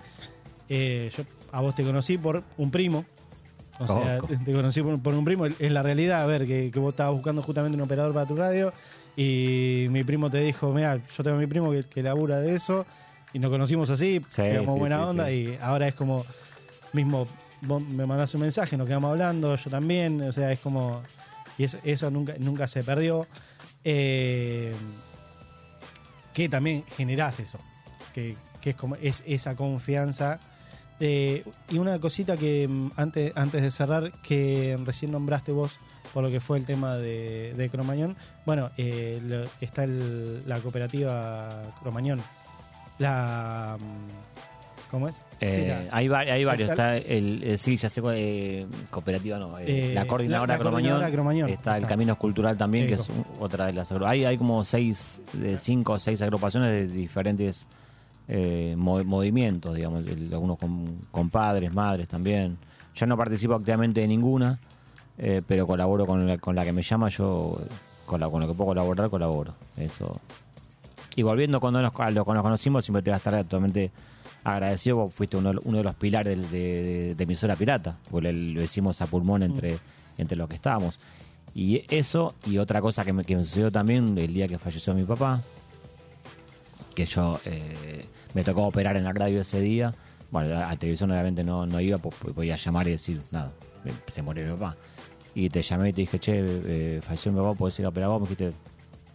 eh, 0.68 1.12
yo 1.16 1.24
a 1.52 1.62
vos 1.62 1.76
te 1.76 1.84
conocí 1.84 2.18
por 2.18 2.44
un 2.58 2.72
primo. 2.72 3.06
O 3.80 3.88
sea, 3.88 4.20
te 4.44 4.52
conocí 4.52 4.82
por, 4.82 5.02
por 5.02 5.14
un 5.14 5.24
primo. 5.24 5.46
Es 5.46 5.72
la 5.72 5.82
realidad, 5.82 6.22
a 6.22 6.28
ver, 6.28 6.46
que, 6.46 6.70
que 6.70 6.80
vos 6.80 6.92
estabas 6.92 7.14
buscando 7.16 7.42
justamente 7.42 7.78
un 7.78 7.82
operador 7.82 8.14
para 8.14 8.28
tu 8.28 8.36
radio 8.36 8.74
y 9.16 9.88
mi 9.90 10.04
primo 10.04 10.30
te 10.30 10.40
dijo, 10.40 10.74
mira, 10.74 10.98
yo 10.98 11.24
tengo 11.24 11.38
a 11.38 11.40
mi 11.40 11.48
primo 11.48 11.72
que, 11.72 11.84
que 11.84 12.04
labura 12.04 12.40
de 12.40 12.56
eso 12.56 12.86
y 13.34 13.40
nos 13.40 13.50
conocimos 13.50 13.90
así, 13.90 14.22
Sí, 14.30 14.42
quedamos 14.42 14.74
sí, 14.74 14.80
buena 14.80 14.98
sí, 14.98 15.04
onda 15.04 15.32
y 15.32 15.58
ahora 15.62 15.88
es 15.88 15.96
como, 15.96 16.26
mismo, 16.94 17.28
vos 17.62 17.82
me 17.82 18.06
mandás 18.06 18.34
un 18.36 18.42
mensaje, 18.42 18.78
nos 18.78 18.88
quedamos 18.88 19.12
hablando, 19.12 19.56
yo 19.56 19.70
también, 19.70 20.22
o 20.22 20.32
sea, 20.32 20.52
es 20.52 20.60
como, 20.60 21.02
y 21.60 21.66
eso, 21.66 22.10
nunca, 22.10 22.34
nunca 22.40 22.68
se 22.68 22.84
perdió. 22.84 23.28
Eh, 23.84 24.74
que 26.34 26.48
también 26.48 26.86
generás 26.96 27.40
eso, 27.40 27.60
que, 28.14 28.36
que 28.62 28.72
es 28.72 28.76
como 28.76 28.96
es 28.96 29.24
esa 29.28 29.56
confianza. 29.56 30.40
Eh, 31.02 31.44
y 31.70 31.78
una 31.78 32.00
cosita 32.00 32.38
que 32.38 32.68
mm, 32.68 32.92
antes, 32.96 33.34
antes 33.36 33.62
de 33.62 33.72
cerrar, 33.72 34.12
que 34.24 34.80
recién 34.86 35.12
nombraste 35.12 35.52
vos 35.52 35.80
por 36.14 36.24
lo 36.24 36.32
que 36.32 36.40
fue 36.40 36.58
el 36.58 36.66
tema 36.66 36.96
de, 36.96 37.54
de 37.56 37.70
Cromañón, 37.70 38.16
bueno, 38.46 38.72
eh, 38.78 39.48
está 39.60 39.86
la 39.86 40.60
cooperativa 40.60 41.74
Cromañón. 41.82 42.22
La... 42.98 43.78
¿Cómo 44.92 45.08
es? 45.08 45.16
Sí, 45.16 45.22
Eh, 45.42 45.86
la- 45.90 45.96
hay, 45.98 46.08
va- 46.08 46.20
hay 46.20 46.44
varios. 46.44 46.70
está- 46.72 46.98
Está 46.98 47.08
el, 47.14 47.44
eh, 47.44 47.58
sí, 47.58 47.78
ya 47.78 47.90
sé 47.90 48.02
cuál, 48.02 48.16
eh, 48.18 48.66
cooperativa, 48.90 49.38
no. 49.38 49.58
eh, 49.60 49.92
la 49.94 50.06
coordinadora 50.08 50.54
la- 50.54 50.58
la 50.58 50.60
Cromañón. 50.60 50.90
coordinadora 50.92 51.12
Cromañón. 51.12 51.50
Está 51.50 51.78
el 51.78 51.84
Está. 51.84 51.94
Caminos 51.94 52.18
Cultural 52.18 52.58
también, 52.58 52.88
que 52.88 52.96
es 52.96 53.08
otra 53.40 53.68
de 53.68 53.74
las 53.74 53.92
hay 53.92 54.26
Hay 54.26 54.38
como 54.38 54.66
seis, 54.66 55.22
de 55.34 55.58
cinco 55.60 55.94
o 55.94 56.00
seis 56.00 56.22
agrupaciones 56.22 56.72
de 56.72 56.88
diferentes 56.88 57.68
eh, 58.32 58.76
mo- 58.78 59.04
movimientos, 59.04 59.76
digamos. 59.76 60.06
el- 60.08 60.32
algunos 60.34 60.58
con, 60.58 61.00
con 61.12 61.30
padres, 61.30 61.74
madres 61.74 62.08
también. 62.08 62.58
Yo 62.96 63.06
no 63.08 63.16
participo 63.18 63.54
activamente 63.56 64.02
de 64.02 64.08
ninguna, 64.08 64.60
pero 65.48 65.66
colaboro 65.68 66.06
con 66.06 66.28
la, 66.28 66.38
con 66.38 66.56
la 66.56 66.64
que 66.64 66.72
me 66.72 66.82
llama. 66.82 67.10
Yo, 67.10 67.60
con, 68.06 68.20
la- 68.20 68.30
con 68.30 68.42
lo 68.42 68.48
que 68.48 68.54
puedo 68.54 68.70
colaborar, 68.70 69.10
colaboro. 69.10 69.54
Eso. 69.78 70.20
Y 71.16 71.24
volviendo 71.24 71.60
cuando 71.60 71.82
nos, 71.82 71.92
a 72.00 72.12
lo 72.12 72.24
que 72.26 72.34
nos 72.34 72.44
conocimos, 72.44 72.86
siempre 72.86 73.02
te 73.02 73.10
voy 73.10 73.16
a 73.16 73.18
estar 73.18 73.34
totalmente 73.44 73.92
agradecido. 74.44 74.98
Vos 74.98 75.14
fuiste 75.14 75.38
uno, 75.38 75.52
uno 75.64 75.78
de 75.78 75.84
los 75.84 75.96
pilares 75.96 76.52
de, 76.52 76.58
de, 76.60 77.16
de 77.16 77.24
emisora 77.24 77.56
pirata, 77.56 77.98
porque 78.10 78.32
lo 78.32 78.62
hicimos 78.62 79.02
a 79.02 79.08
pulmón 79.08 79.44
entre, 79.44 79.78
entre 80.18 80.38
los 80.38 80.48
que 80.48 80.56
estábamos. 80.56 81.00
Y 81.54 81.84
eso, 81.90 82.36
y 82.46 82.58
otra 82.58 82.82
cosa 82.82 83.04
que 83.04 83.14
me, 83.14 83.24
que 83.24 83.36
me 83.36 83.44
sucedió 83.44 83.72
también 83.72 84.18
el 84.18 84.34
día 84.34 84.48
que 84.48 84.58
falleció 84.58 84.94
mi 84.94 85.04
papá, 85.04 85.42
que 86.96 87.06
yo 87.06 87.40
eh, 87.46 88.06
me 88.34 88.44
tocó 88.44 88.64
operar 88.66 88.98
en 88.98 89.04
la 89.04 89.14
radio 89.14 89.42
ese 89.42 89.60
día. 89.60 89.94
Bueno, 90.32 90.56
a, 90.56 90.70
a 90.70 90.76
televisión 90.76 91.12
obviamente 91.12 91.44
no, 91.44 91.66
no 91.66 91.80
iba, 91.80 91.98
pues 91.98 92.16
podía 92.34 92.56
llamar 92.56 92.88
y 92.88 92.92
decir, 92.92 93.22
nada, 93.32 93.52
se 94.12 94.22
murió 94.22 94.46
mi 94.46 94.54
papá. 94.54 94.76
Y 95.34 95.50
te 95.50 95.62
llamé 95.62 95.90
y 95.90 95.94
te 95.94 96.02
dije, 96.02 96.20
che, 96.20 96.34
eh, 96.46 97.02
falleció 97.02 97.32
mi 97.32 97.40
papá, 97.40 97.54
podés 97.56 97.80
ir 97.80 97.86
a 97.86 97.90
operar 97.90 98.10
vos, 98.10 98.22
me 98.22 98.28
dijiste, 98.28 98.52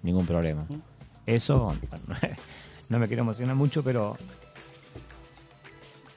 ningún 0.03 0.27
problema. 0.27 0.65
Eso, 1.27 1.75
bueno, 1.91 2.05
no 2.89 2.99
me 2.99 3.07
quiero 3.07 3.23
emocionar 3.23 3.55
mucho, 3.57 3.83
pero 3.83 4.17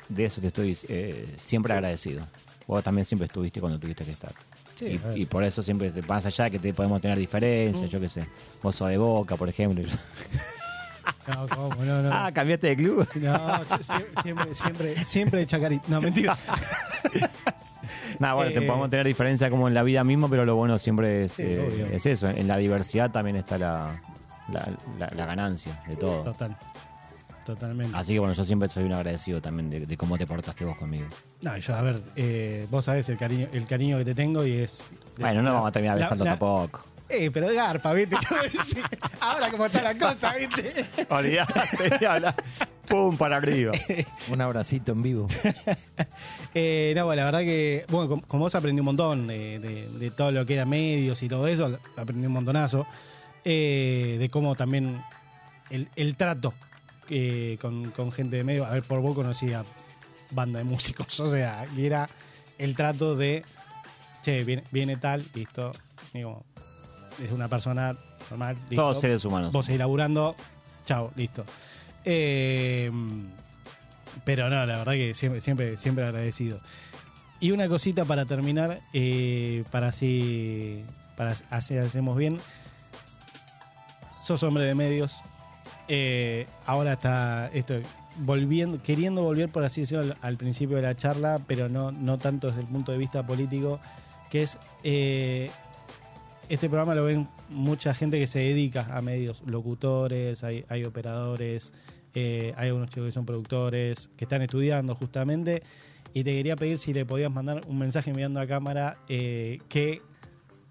de 0.09 0.25
eso 0.25 0.41
te 0.41 0.47
estoy 0.47 0.77
eh, 0.89 1.33
siempre 1.37 1.73
agradecido. 1.73 2.25
Vos 2.67 2.83
también 2.83 3.05
siempre 3.05 3.25
estuviste 3.27 3.59
cuando 3.61 3.79
tuviste 3.79 4.03
que 4.03 4.11
estar. 4.11 4.31
Sí, 4.75 4.99
y, 5.15 5.21
y 5.21 5.25
por 5.25 5.43
eso 5.43 5.63
siempre, 5.63 5.89
te- 5.89 6.01
más 6.03 6.25
allá 6.25 6.45
de 6.45 6.51
que 6.51 6.59
te 6.59 6.73
podemos 6.73 7.01
tener 7.01 7.17
diferencias, 7.17 7.89
yo 7.89 7.99
qué 7.99 8.09
sé. 8.09 8.27
Vos 8.61 8.75
sos 8.75 8.89
de 8.89 8.97
Boca, 8.97 9.35
por 9.35 9.49
ejemplo. 9.49 9.83
No, 11.25 11.45
¿cómo? 11.47 11.83
No, 11.83 12.01
no. 12.01 12.09
ah, 12.11 12.31
cambiaste 12.33 12.67
de 12.67 12.75
club. 12.77 13.07
No, 13.15 13.61
siempre, 14.23 14.55
siempre, 14.55 15.05
siempre 15.05 15.39
de 15.41 15.45
Chacarita. 15.45 15.83
No, 15.89 16.01
mentira. 16.01 16.37
Nada, 18.19 18.33
bueno, 18.33 18.51
te 18.51 18.59
Eh, 18.59 18.67
podemos 18.67 18.89
tener 18.89 19.05
diferencia 19.05 19.49
como 19.49 19.67
en 19.67 19.73
la 19.73 19.83
vida 19.83 20.03
misma, 20.03 20.29
pero 20.29 20.45
lo 20.45 20.55
bueno 20.55 20.77
siempre 20.79 21.25
es, 21.25 21.33
Sí, 21.33 21.43
eh, 21.45 21.89
es 21.93 22.05
eso. 22.05 22.27
En 22.29 22.47
la 22.47 22.57
diversidad 22.57 23.11
también 23.11 23.35
está 23.37 23.57
la, 23.57 24.01
la, 24.51 24.69
la- 24.99 25.09
la 25.15 25.25
ganancia 25.25 25.81
de 25.87 25.95
todo. 25.95 26.23
Total. 26.23 26.57
Totalmente. 27.47 27.95
Así 27.95 28.11
que 28.11 28.19
bueno, 28.19 28.33
yo 28.33 28.43
siempre 28.43 28.67
soy 28.67 28.83
un 28.83 28.91
agradecido 28.91 29.41
también 29.41 29.69
de, 29.69 29.85
de 29.85 29.95
cómo 29.97 30.17
te 30.17 30.27
portaste 30.27 30.65
vos 30.65 30.75
conmigo. 30.77 31.07
No, 31.41 31.57
yo, 31.57 31.75
a 31.75 31.81
ver, 31.81 31.97
eh, 32.17 32.67
vos 32.69 32.83
sabés 32.83 33.07
el 33.07 33.17
cariño, 33.17 33.47
el 33.53 33.65
cariño 33.65 33.97
que 33.99 34.03
te 34.03 34.13
tengo 34.13 34.45
y 34.45 34.51
es. 34.57 34.85
Bueno, 35.17 35.41
no 35.41 35.53
vamos 35.53 35.69
a 35.69 35.71
terminar 35.71 35.97
la- 35.97 36.05
besando 36.07 36.25
la- 36.25 36.31
tampoco. 36.31 36.83
Eh, 37.07 37.31
pero 37.31 37.47
de 37.47 37.55
garpa, 37.55 37.93
¿viste? 37.93 38.17
Ahora 39.21 39.49
como 39.49 39.65
está 39.67 39.81
la 39.81 39.97
cosa, 39.97 40.33
¿viste? 40.35 40.85
Olvidate. 41.09 42.43
Pum, 42.89 43.15
para 43.15 43.37
arriba. 43.37 43.71
Un 44.29 44.41
abracito 44.41 44.91
en 44.91 45.01
vivo. 45.01 45.27
Eh, 46.53 46.91
no, 46.97 47.05
bueno, 47.05 47.21
la 47.21 47.25
verdad 47.25 47.39
que, 47.39 47.85
bueno, 47.89 48.09
con, 48.09 48.19
con 48.21 48.39
vos 48.41 48.55
aprendí 48.55 48.81
un 48.81 48.85
montón 48.87 49.25
de, 49.27 49.59
de- 49.59 49.87
de 49.87 50.11
todo 50.11 50.33
lo 50.33 50.45
que 50.45 50.55
era 50.55 50.65
medios 50.65 51.23
y 51.23 51.29
todo 51.29 51.47
eso, 51.47 51.79
aprendí 51.95 52.27
un 52.27 52.33
montonazo. 52.33 52.85
Eh, 53.45 54.17
de 54.19 54.27
cómo 54.29 54.55
también 54.55 55.01
el, 55.69 55.87
el 55.95 56.17
trato 56.17 56.53
eh, 57.09 57.57
con, 57.61 57.91
con 57.91 58.11
gente 58.11 58.37
de 58.37 58.43
medio. 58.43 58.65
A 58.65 58.71
ver, 58.71 58.83
por 58.83 59.01
vos 59.01 59.15
conocía 59.15 59.63
banda 60.31 60.59
de 60.59 60.65
músicos, 60.65 61.19
o 61.19 61.29
sea, 61.29 61.67
y 61.75 61.85
era 61.85 62.09
el 62.57 62.75
trato 62.75 63.15
de, 63.15 63.43
che, 64.21 64.43
viene, 64.43 64.63
viene 64.71 64.97
tal, 64.97 65.25
listo, 65.33 65.71
digo, 66.13 66.43
es 67.23 67.31
una 67.31 67.47
persona 67.47 67.95
normal, 68.29 68.57
listo. 68.69 68.75
Todos 68.75 69.01
seres 69.01 69.23
humanos. 69.25 69.51
Vos 69.51 69.65
seguís 69.65 69.79
laburando, 69.79 70.35
chao, 70.85 71.11
listo. 71.15 71.45
Eh, 72.03 72.91
pero 74.23 74.49
no, 74.49 74.65
la 74.65 74.77
verdad 74.77 74.93
que 74.93 75.13
siempre, 75.13 75.41
siempre, 75.41 75.77
siempre 75.77 76.05
agradecido. 76.05 76.59
Y 77.39 77.51
una 77.51 77.67
cosita 77.67 78.05
para 78.05 78.25
terminar, 78.25 78.81
eh, 78.93 79.63
para 79.71 79.89
así, 79.89 80.83
para 81.15 81.35
así 81.49 81.77
hacemos 81.77 82.17
bien. 82.17 82.39
Sos 84.09 84.41
hombre 84.43 84.63
de 84.63 84.73
medios. 84.73 85.21
Eh, 85.87 86.47
ahora 86.65 86.93
está 86.93 87.49
esto 87.53 87.75
volviendo, 88.19 88.81
queriendo 88.81 89.23
volver, 89.23 89.49
por 89.49 89.63
así 89.63 89.81
decirlo, 89.81 90.15
al, 90.21 90.37
principio 90.37 90.77
de 90.77 90.83
la 90.83 90.95
charla, 90.95 91.39
pero 91.47 91.69
no, 91.69 91.91
no 91.91 92.17
tanto 92.17 92.47
desde 92.47 92.61
el 92.61 92.67
punto 92.67 92.91
de 92.91 92.97
vista 92.97 93.25
político, 93.25 93.79
que 94.29 94.43
es 94.43 94.57
eh, 94.83 95.49
este 96.49 96.69
programa 96.69 96.95
lo 96.95 97.03
ven 97.03 97.27
mucha 97.49 97.93
gente 97.93 98.19
que 98.19 98.27
se 98.27 98.39
dedica 98.39 98.87
a 98.95 99.01
medios, 99.01 99.43
locutores, 99.45 100.43
hay, 100.43 100.65
hay 100.69 100.85
operadores, 100.85 101.73
eh, 102.13 102.53
hay 102.57 102.69
algunos 102.69 102.89
chicos 102.89 103.05
que 103.05 103.11
son 103.11 103.25
productores, 103.25 104.09
que 104.17 104.25
están 104.25 104.41
estudiando 104.41 104.95
justamente. 104.95 105.61
Y 106.13 106.23
te 106.23 106.33
quería 106.33 106.55
pedir 106.55 106.77
si 106.77 106.93
le 106.93 107.05
podías 107.05 107.31
mandar 107.31 107.61
un 107.67 107.77
mensaje 107.77 108.13
mirando 108.13 108.39
a 108.39 108.47
cámara 108.47 108.97
eh, 109.07 109.59
que 109.69 110.01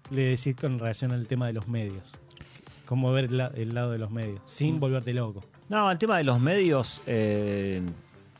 le 0.09 0.23
decís 0.23 0.55
con 0.55 0.79
relación 0.79 1.11
al 1.11 1.27
tema 1.27 1.47
de 1.47 1.53
los 1.53 1.67
medios. 1.67 2.11
Cómo 2.87 3.11
ver 3.11 3.25
el, 3.25 3.37
la- 3.37 3.51
el 3.55 3.75
lado 3.75 3.91
de 3.91 3.99
los 3.99 4.09
medios, 4.09 4.39
sin 4.45 4.79
volverte 4.79 5.13
loco. 5.13 5.43
No, 5.69 5.91
el 5.91 5.97
tema 5.99 6.17
de 6.17 6.23
los 6.23 6.39
medios, 6.39 7.01
eh, 7.05 7.81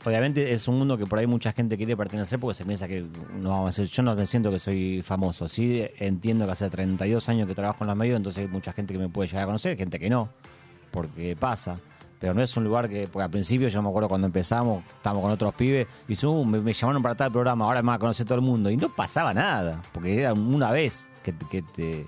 obviamente 0.04 0.52
es 0.52 0.66
un 0.68 0.78
mundo 0.78 0.96
que 0.96 1.06
por 1.06 1.18
ahí 1.18 1.26
mucha 1.26 1.52
gente 1.52 1.76
quiere 1.76 1.96
pertenecer 1.96 2.38
porque 2.40 2.54
se 2.56 2.64
piensa 2.64 2.88
que 2.88 3.04
no 3.40 3.50
vamos 3.50 3.78
a 3.78 3.82
yo 3.84 4.02
no 4.02 4.26
siento 4.26 4.50
que 4.50 4.58
soy 4.58 5.02
famoso, 5.02 5.48
sí 5.48 5.84
entiendo 5.98 6.46
que 6.46 6.52
hace 6.52 6.70
32 6.70 7.28
años 7.28 7.46
que 7.46 7.54
trabajo 7.54 7.84
en 7.84 7.88
los 7.88 7.96
medios, 7.96 8.16
entonces 8.16 8.42
hay 8.44 8.48
mucha 8.48 8.72
gente 8.72 8.94
que 8.94 8.98
me 8.98 9.08
puede 9.08 9.28
llegar 9.28 9.42
a 9.42 9.46
conocer, 9.46 9.76
gente 9.76 9.98
que 9.98 10.08
no, 10.10 10.28
porque 10.90 11.36
pasa. 11.36 11.78
Pero 12.20 12.34
no 12.34 12.42
es 12.42 12.56
un 12.56 12.64
lugar 12.64 12.88
que, 12.88 13.06
porque 13.06 13.22
al 13.22 13.30
principio 13.30 13.68
yo 13.68 13.80
me 13.80 13.88
acuerdo 13.90 14.08
cuando 14.08 14.26
empezamos, 14.26 14.82
estábamos 14.96 15.22
con 15.22 15.30
otros 15.30 15.54
pibes, 15.54 15.86
y 16.08 16.26
"Uh, 16.26 16.44
me, 16.44 16.58
me 16.58 16.72
llamaron 16.72 17.00
para 17.00 17.14
tal 17.14 17.30
programa, 17.30 17.64
ahora 17.64 17.80
me 17.80 17.88
va 17.90 17.94
a 17.94 17.98
conocer 18.00 18.26
todo 18.26 18.34
el 18.36 18.44
mundo. 18.44 18.70
Y 18.70 18.76
no 18.76 18.88
pasaba 18.88 19.32
nada, 19.32 19.80
porque 19.92 20.22
era 20.22 20.32
una 20.32 20.72
vez 20.72 21.08
que, 21.22 21.32
que 21.48 21.62
te, 21.62 22.06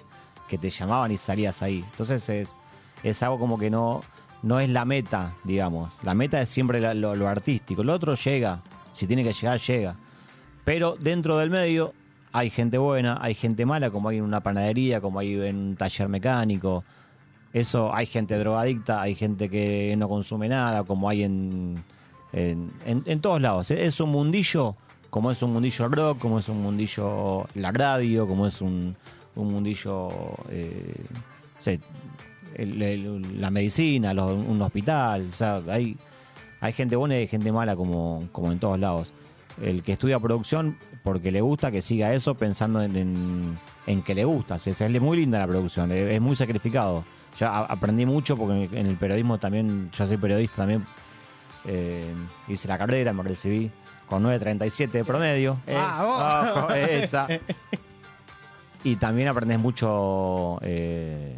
que 0.50 0.58
te 0.58 0.68
llamaban 0.68 1.10
y 1.12 1.16
salías 1.16 1.62
ahí. 1.62 1.84
Entonces 1.92 2.28
es, 2.28 2.56
es 3.02 3.22
algo 3.22 3.38
como 3.38 3.58
que 3.58 3.70
no, 3.70 4.02
no 4.42 4.60
es 4.60 4.68
la 4.68 4.84
meta, 4.84 5.32
digamos. 5.44 5.92
La 6.02 6.12
meta 6.12 6.40
es 6.42 6.48
siempre 6.50 6.94
lo, 6.94 7.28
artístico. 7.28 7.82
Lo 7.84 7.94
otro 7.94 8.14
llega. 8.14 8.60
Si 8.92 9.06
tiene 9.06 9.22
que 9.24 9.32
llegar, 9.32 9.58
llega. 9.60 9.94
Pero 10.64 10.96
dentro 11.00 11.38
del 11.38 11.48
medio 11.50 11.94
hay 12.32 12.50
gente 12.50 12.76
buena, 12.78 13.18
hay 13.20 13.34
gente 13.34 13.64
mala, 13.64 13.90
como 13.90 14.08
hay 14.08 14.18
en 14.18 14.24
una 14.24 14.42
panadería, 14.42 15.00
como 15.00 15.18
hay 15.20 15.32
en 15.34 15.56
un 15.56 15.76
taller 15.76 16.08
mecánico. 16.08 16.84
Eso, 17.52 17.94
hay 17.94 18.06
gente 18.06 18.36
drogadicta, 18.38 19.00
hay 19.00 19.14
gente 19.14 19.48
que 19.48 19.94
no 19.96 20.08
consume 20.08 20.48
nada, 20.48 20.84
como 20.84 21.08
hay 21.08 21.22
en, 21.24 21.82
en, 22.32 22.70
en- 22.84 23.02
en 23.06 23.20
todos 23.20 23.40
lados. 23.40 23.70
Es 23.70 24.00
un 24.00 24.10
mundillo, 24.10 24.76
como 25.10 25.30
es 25.32 25.42
un 25.42 25.52
mundillo 25.52 25.88
rock, 25.88 26.18
como 26.18 26.38
es 26.38 26.48
un 26.48 26.62
mundillo 26.62 27.48
la 27.54 27.72
radio, 27.72 28.28
como 28.28 28.46
es 28.46 28.60
un, 28.60 28.94
un 29.36 29.52
mundillo, 29.52 30.08
eh, 30.50 30.94
el- 32.54 32.82
el- 32.82 33.40
la 33.40 33.50
medicina, 33.50 34.12
los- 34.14 34.32
un 34.32 34.60
hospital. 34.62 35.28
O 35.32 35.36
sea, 35.36 35.60
hay, 35.68 35.96
hay 36.60 36.72
gente 36.72 36.96
buena 36.96 37.14
y 37.16 37.18
hay 37.20 37.26
gente 37.28 37.52
mala 37.52 37.76
como, 37.76 38.24
como 38.32 38.52
en 38.52 38.58
todos 38.58 38.78
lados. 38.78 39.12
El 39.62 39.82
que 39.82 39.92
estudia 39.92 40.18
producción 40.18 40.76
porque 41.02 41.30
le 41.32 41.40
gusta, 41.40 41.70
que 41.70 41.82
siga 41.82 42.12
eso 42.14 42.34
pensando 42.34 42.82
en, 42.82 42.96
en, 42.96 43.58
en 43.86 44.02
que 44.02 44.14
le 44.14 44.24
gusta. 44.24 44.56
O 44.56 44.58
sea, 44.58 44.86
es 44.86 45.00
muy 45.02 45.16
linda 45.18 45.38
la 45.38 45.46
producción, 45.46 45.90
es, 45.92 46.12
es 46.12 46.20
muy 46.20 46.36
sacrificado. 46.36 47.04
Yo 47.38 47.46
aprendí 47.46 48.04
mucho 48.06 48.36
porque 48.36 48.68
en 48.72 48.86
el 48.86 48.96
periodismo 48.96 49.38
también, 49.38 49.90
yo 49.96 50.06
soy 50.06 50.16
periodista 50.16 50.56
también, 50.56 50.84
eh, 51.66 52.12
hice 52.48 52.68
la 52.68 52.76
carrera, 52.78 53.12
me 53.12 53.22
recibí 53.22 53.70
con 54.06 54.22
9.37 54.24 54.90
de 54.90 55.04
promedio. 55.04 55.56
Eh, 55.66 55.74
¡Vamos! 55.74 56.56
ojo, 56.64 56.74
esa. 56.74 57.28
Y 58.82 58.96
también 58.96 59.28
aprendes 59.28 59.58
mucho 59.58 60.58
eh, 60.62 61.36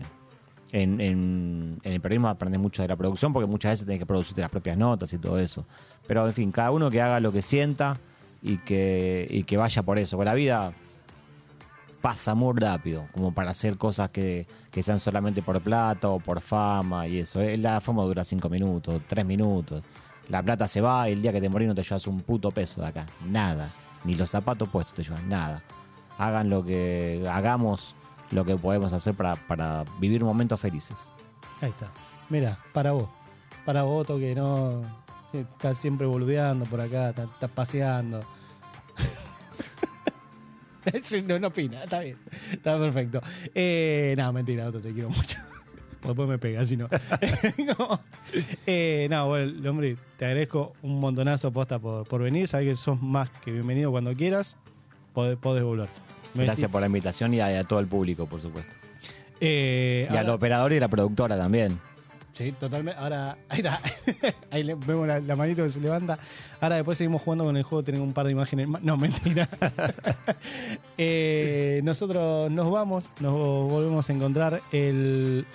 en, 0.71 1.81
el 1.83 2.01
periodismo, 2.01 2.29
aprendes 2.29 2.61
mucho 2.61 2.83
de 2.83 2.89
la 2.89 2.97
producción 2.97 3.33
porque 3.33 3.49
muchas 3.49 3.73
veces 3.73 3.87
tenés 3.87 3.99
que 3.99 4.07
producirte 4.07 4.41
las 4.41 4.51
propias 4.51 4.77
notas 4.77 5.13
y 5.13 5.19
todo 5.19 5.39
eso. 5.39 5.65
Pero 6.07 6.27
en 6.27 6.35
fin, 6.35 6.53
cada 6.53 6.71
uno 6.71 6.91
que 6.91 7.01
haga 7.01 7.21
lo 7.21 7.33
que 7.33 7.43
sienta 7.43 7.99
y 8.43 8.59
que, 8.59 9.27
y 9.31 9.45
que 9.45 9.57
vaya 9.57 9.83
por 9.83 9.99
eso. 9.99 10.17
Porque 10.17 10.27
la 10.27 10.35
vida 10.35 10.73
pasa 12.01 12.35
muy 12.35 12.55
rápido, 12.59 13.07
como 13.13 13.33
para 13.33 13.53
hacer 13.53 13.77
cosas 13.77 14.11
que, 14.11 14.47
que 14.71 14.83
sean 14.83 14.99
solamente 14.99 15.43
por 15.43 15.61
plata 15.61 16.09
o 16.11 16.19
por 16.21 16.41
fama 16.41 17.07
y 17.07 17.19
eso. 17.19 17.41
Eh, 17.41 17.57
La 17.57 17.81
fama 17.81 18.03
dura 18.05 18.25
cinco 18.25 18.49
minutos, 18.49 19.03
tres 19.09 19.25
minutos. 19.27 19.83
La 20.29 20.43
plata 20.43 20.69
se 20.69 20.81
va 20.81 21.09
y 21.09 21.13
el 21.13 21.23
día 21.23 21.33
que 21.33 21.41
te 21.41 21.49
morís 21.49 21.69
no 21.69 21.75
te 21.75 21.83
llevas 21.83 22.07
un 22.07 22.21
puto 22.21 22.51
peso 22.51 22.81
de 22.81 22.89
acá. 22.89 23.07
Nada. 23.27 23.69
Ni 24.05 24.15
los 24.15 24.31
zapatos 24.31 24.69
puestos 24.69 24.95
te 24.95 25.03
llevan 25.03 25.29
nada. 25.29 25.63
Hagan 26.19 26.51
lo 26.51 26.65
que, 26.65 27.27
hagamos 27.31 27.95
lo 28.31 28.45
que 28.45 28.57
podemos 28.57 28.93
hacer 28.93 29.15
para, 29.15 29.37
para 29.37 29.85
vivir 29.99 30.25
momentos 30.25 30.61
felices. 30.61 30.97
Ahí 31.61 31.71
está. 31.71 31.89
Mira, 32.29 32.59
para 32.73 32.93
vos. 32.93 33.09
Para 33.65 33.83
vos, 33.85 34.07
que 34.07 34.35
no. 34.35 34.83
Estás 35.33 35.79
siempre 35.79 36.07
boludeando 36.07 36.65
por 36.67 36.81
acá, 36.81 37.11
estás, 37.11 37.51
paseando. 37.51 38.25
No, 41.29 41.39
no 41.39 41.47
opina, 41.47 41.85
está 41.85 42.01
bien. 42.01 42.19
Está 42.51 42.77
perfecto. 42.77 43.21
Eh, 43.55 44.15
no, 44.17 44.33
mentira, 44.33 44.67
otro, 44.67 44.81
te 44.81 44.93
quiero 44.93 45.11
mucho. 45.11 45.39
Después 46.03 46.29
me 46.29 46.39
pega, 46.39 46.67
si 46.67 46.77
no. 46.77 46.89
no, 47.79 48.01
eh, 48.67 49.07
no, 49.09 49.29
bueno, 49.29 49.71
hombre, 49.71 49.97
te 50.17 50.25
agradezco 50.25 50.73
un 50.83 50.99
montonazo 50.99 51.53
posta 51.53 51.79
por, 51.79 52.05
por 52.09 52.23
venir. 52.23 52.49
Sabes 52.49 52.67
que 52.67 52.75
sos 52.75 53.01
más 53.01 53.31
que 53.45 53.53
bienvenido 53.53 53.93
cuando 53.93 54.13
quieras. 54.13 54.57
Podés, 55.13 55.37
podés 55.39 55.63
volver. 55.65 55.89
Me 56.35 56.45
Gracias 56.45 56.71
por 56.71 56.81
la 56.81 56.87
invitación 56.87 57.35
y 57.35 57.41
a, 57.41 57.47
a 57.59 57.65
todo 57.65 57.79
el 57.81 57.87
público, 57.87 58.27
por 58.27 58.41
supuesto. 58.41 58.75
Eh, 59.41 60.09
Y 60.11 60.17
al 60.17 60.31
operador 60.31 60.73
y 60.73 60.77
a 60.77 60.81
la 60.81 60.89
productora 60.89 61.37
también. 61.37 61.79
Sí, 62.33 62.51
totalmente. 62.53 62.99
Ahora, 62.99 63.37
ahí 63.51 63.59
está. 63.59 63.81
Ahí 64.51 64.63
vemos 64.63 65.07
la, 65.07 65.21
la 65.21 65.37
manito 65.37 65.63
que 65.63 65.69
se 65.69 65.81
levanta. 65.81 66.19
Ahora 66.63 66.77
después 66.77 66.97
seguimos 66.97 67.21
jugando 67.21 67.45
con 67.45 67.57
el 67.59 67.63
juego, 67.63 67.85
tenemos 67.85 68.07
un 68.07 68.15
par 68.15 68.25
de 68.25 68.33
imágenes. 68.33 68.69
No, 68.83 68.97
mentira. 68.97 69.49
Eh, 70.99 71.81
nosotros 71.85 72.51
nos 72.51 72.71
vamos, 72.71 73.09
nos 73.21 73.33
volvemos 73.33 74.09
a 74.09 74.13
encontrar 74.13 74.63
el 74.73 75.47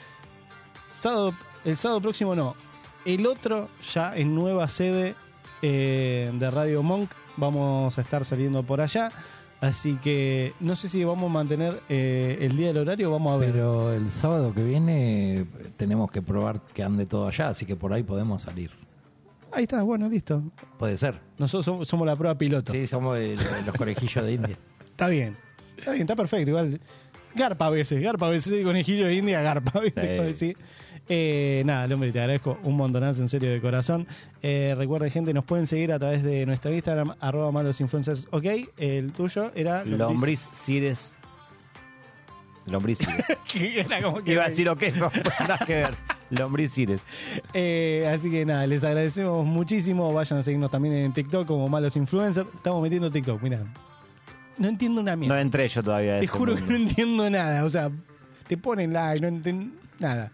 sábado, 0.90 1.34
el 1.64 1.78
sábado 1.78 2.02
próximo 2.02 2.36
no. 2.36 2.56
el 3.06 3.26
otro 3.26 3.70
ya 3.94 4.16
en 4.16 4.36
nueva 4.36 4.68
sede 4.68 5.16
eh, 5.62 6.32
de 6.34 6.52
Radio 6.52 6.84
Monk. 6.84 7.10
Vamos 7.38 7.98
a 7.98 8.02
estar 8.02 8.26
saliendo 8.26 8.64
por 8.64 8.82
allá. 8.82 9.12
Así 9.60 9.96
que 9.96 10.54
no 10.60 10.76
sé 10.76 10.88
si 10.88 11.04
vamos 11.04 11.26
a 11.32 11.34
mantener 11.34 11.82
eh, 11.90 12.38
el 12.42 12.56
día 12.56 12.68
del 12.68 12.78
horario, 12.78 13.10
vamos 13.12 13.34
a 13.34 13.38
ver. 13.38 13.52
Pero 13.54 13.92
el 13.92 14.08
sábado 14.10 14.54
que 14.54 14.64
viene 14.64 15.40
eh, 15.40 15.46
tenemos 15.76 16.12
que 16.12 16.22
probar 16.22 16.62
que 16.62 16.84
ande 16.84 17.06
todo 17.08 17.28
allá, 17.28 17.50
así 17.50 17.66
que 17.66 17.76
por 17.76 17.92
ahí 17.92 18.04
podemos 18.04 18.44
salir. 18.44 18.70
Ahí 19.52 19.64
está, 19.64 19.82
bueno, 19.82 20.08
listo. 20.10 20.44
Puede 20.78 20.98
ser. 20.98 21.20
Nosotros 21.40 21.66
somos, 21.66 21.88
somos 21.88 22.06
la 22.06 22.16
prueba 22.16 22.38
piloto. 22.38 22.72
Sí, 22.74 22.86
somos 22.86 23.18
el- 23.18 23.38
los 23.66 23.76
conejillos 23.76 24.24
de 24.26 24.34
India. 24.34 24.58
Está 24.92 25.08
bien, 25.10 25.36
está 25.78 25.92
bien, 25.92 26.02
está 26.02 26.16
perfecto. 26.16 26.50
Igual, 26.50 26.80
garpa 27.36 27.68
a 27.68 27.70
veces, 27.70 28.02
garpa 28.02 28.26
a 28.28 28.30
veces, 28.32 28.52
el 28.54 28.64
conejillo 28.64 29.06
de 29.06 29.14
India, 29.16 29.42
garpa. 29.42 29.80
¿viste? 29.80 30.34
Sí. 30.34 30.54
Eh, 31.10 31.64
nada, 31.66 31.94
hombre, 31.94 32.12
te 32.12 32.20
agradezco 32.20 32.60
un 32.64 32.76
montonazo, 32.76 33.22
en 33.22 33.30
serio, 33.30 33.50
de 33.50 33.62
corazón. 33.62 34.06
Eh, 34.42 34.76
recuerden, 34.78 35.10
gente, 35.10 35.34
nos 35.34 35.46
pueden 35.46 35.66
seguir 35.68 35.92
a 35.94 36.00
través 36.00 36.22
de 36.24 36.46
nuestro 36.46 36.74
Instagram, 36.74 37.16
arroba 37.20 37.52
malos 37.52 37.80
influencers. 37.80 38.28
Ok, 38.32 38.46
el 38.78 39.12
tuyo 39.14 39.52
era 39.56 39.86
Lombriz 39.86 40.50
Cires. 40.54 41.16
Lombriz 42.66 42.98
Cires. 42.98 43.26
que 43.48 43.80
era 43.80 44.02
como 44.02 44.22
que 44.22 44.34
Iba 44.34 44.46
a 44.46 44.50
decir 44.50 44.70
que 44.78 44.92
no, 44.92 45.10
nada 45.40 45.58
que 45.66 45.74
ver. 45.76 45.94
Lombriz 46.30 46.74
Cires. 46.74 47.02
Eh, 47.54 48.12
así 48.14 48.30
que 48.30 48.46
nada, 48.46 48.68
les 48.68 48.84
agradecemos 48.84 49.46
muchísimo. 49.46 50.12
Vayan 50.12 50.40
a 50.40 50.44
seguirnos 50.44 50.70
también 50.70 50.94
en 50.96 51.14
TikTok 51.14 51.48
como 51.48 51.70
Malos 51.70 51.96
Influencers. 51.96 52.50
Estamos 52.54 52.82
metiendo 52.82 53.10
TikTok, 53.10 53.42
mira. 53.42 53.64
No 54.58 54.68
entiendo 54.68 55.00
una 55.00 55.12
No 55.12 55.18
mierda. 55.22 55.40
entré 55.40 55.68
yo 55.70 55.84
todavía 55.84 56.18
Te 56.20 56.26
ese 56.26 56.28
juro 56.36 56.56
que 56.56 56.62
no 56.64 56.76
entiendo 56.76 57.30
nada. 57.30 57.64
O 57.64 57.70
sea, 57.70 57.90
te 58.48 58.58
ponen 58.58 58.92
like, 58.92 59.22
no 59.22 59.28
entiendo 59.30 59.74
nada. 60.00 60.32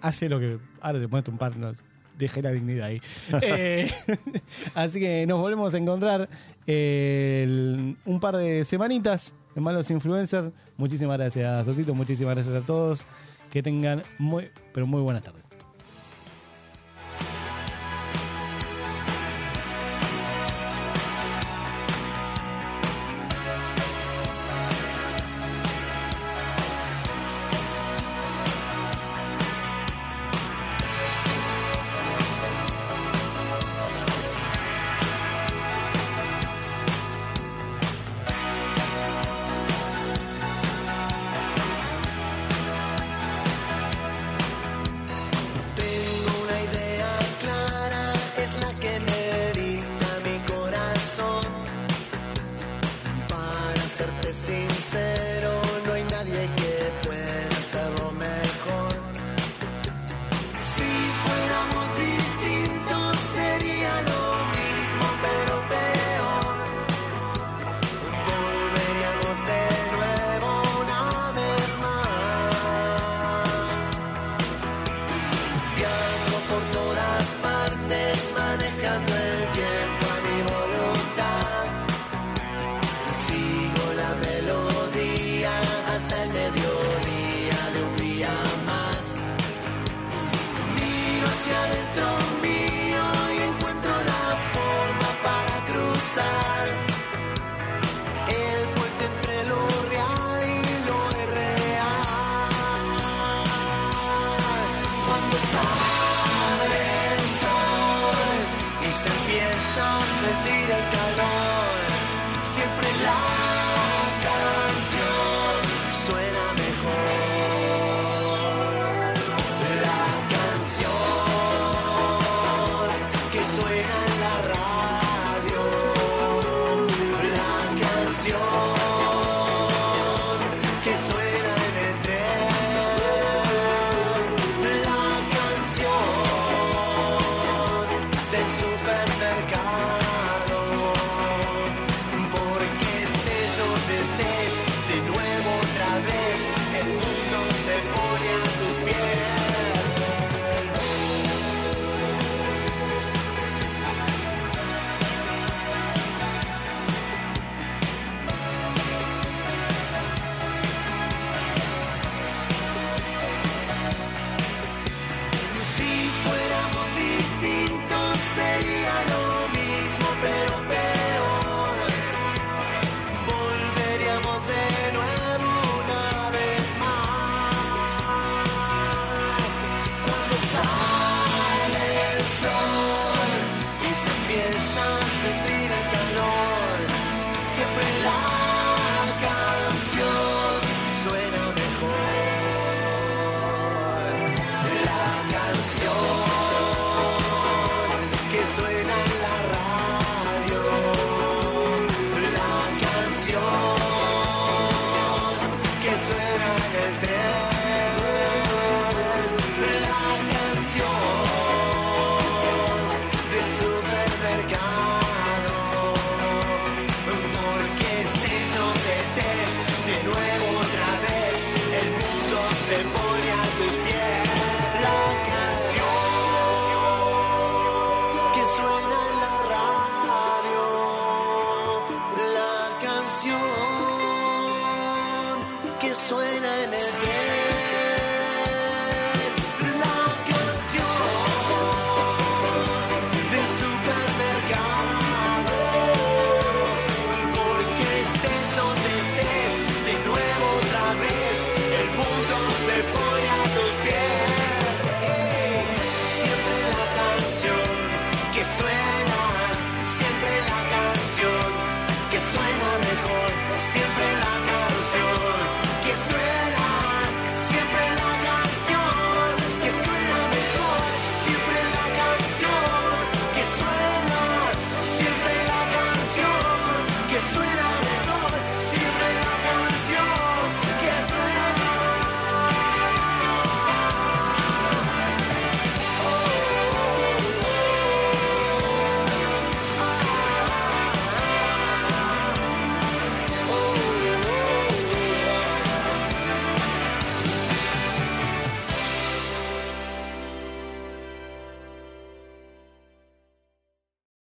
Hace 0.00 0.28
lo 0.28 0.38
que. 0.38 0.58
Ahora 0.80 1.00
te 1.00 1.08
pones 1.08 1.28
un 1.28 1.38
par, 1.38 1.56
no, 1.56 1.72
dejé 2.18 2.42
la 2.42 2.52
dignidad 2.52 2.86
ahí. 2.86 3.00
Eh, 3.42 3.90
así 4.74 5.00
que 5.00 5.26
nos 5.26 5.40
volvemos 5.40 5.74
a 5.74 5.78
encontrar 5.78 6.28
eh, 6.66 7.42
el- 7.44 7.96
un 8.04 8.20
par 8.20 8.36
de 8.36 8.64
semanitas 8.64 9.34
en 9.54 9.62
Malos 9.62 9.90
Influencers. 9.90 10.52
Muchísimas 10.76 11.18
gracias, 11.18 11.64
Sotito. 11.66 11.94
Muchísimas 11.94 12.34
gracias 12.34 12.54
a 12.54 12.66
todos. 12.66 13.04
Que 13.50 13.62
tengan 13.62 14.02
muy, 14.18 14.48
pero 14.74 14.86
muy 14.86 15.00
buenas 15.00 15.22
tardes. 15.22 15.45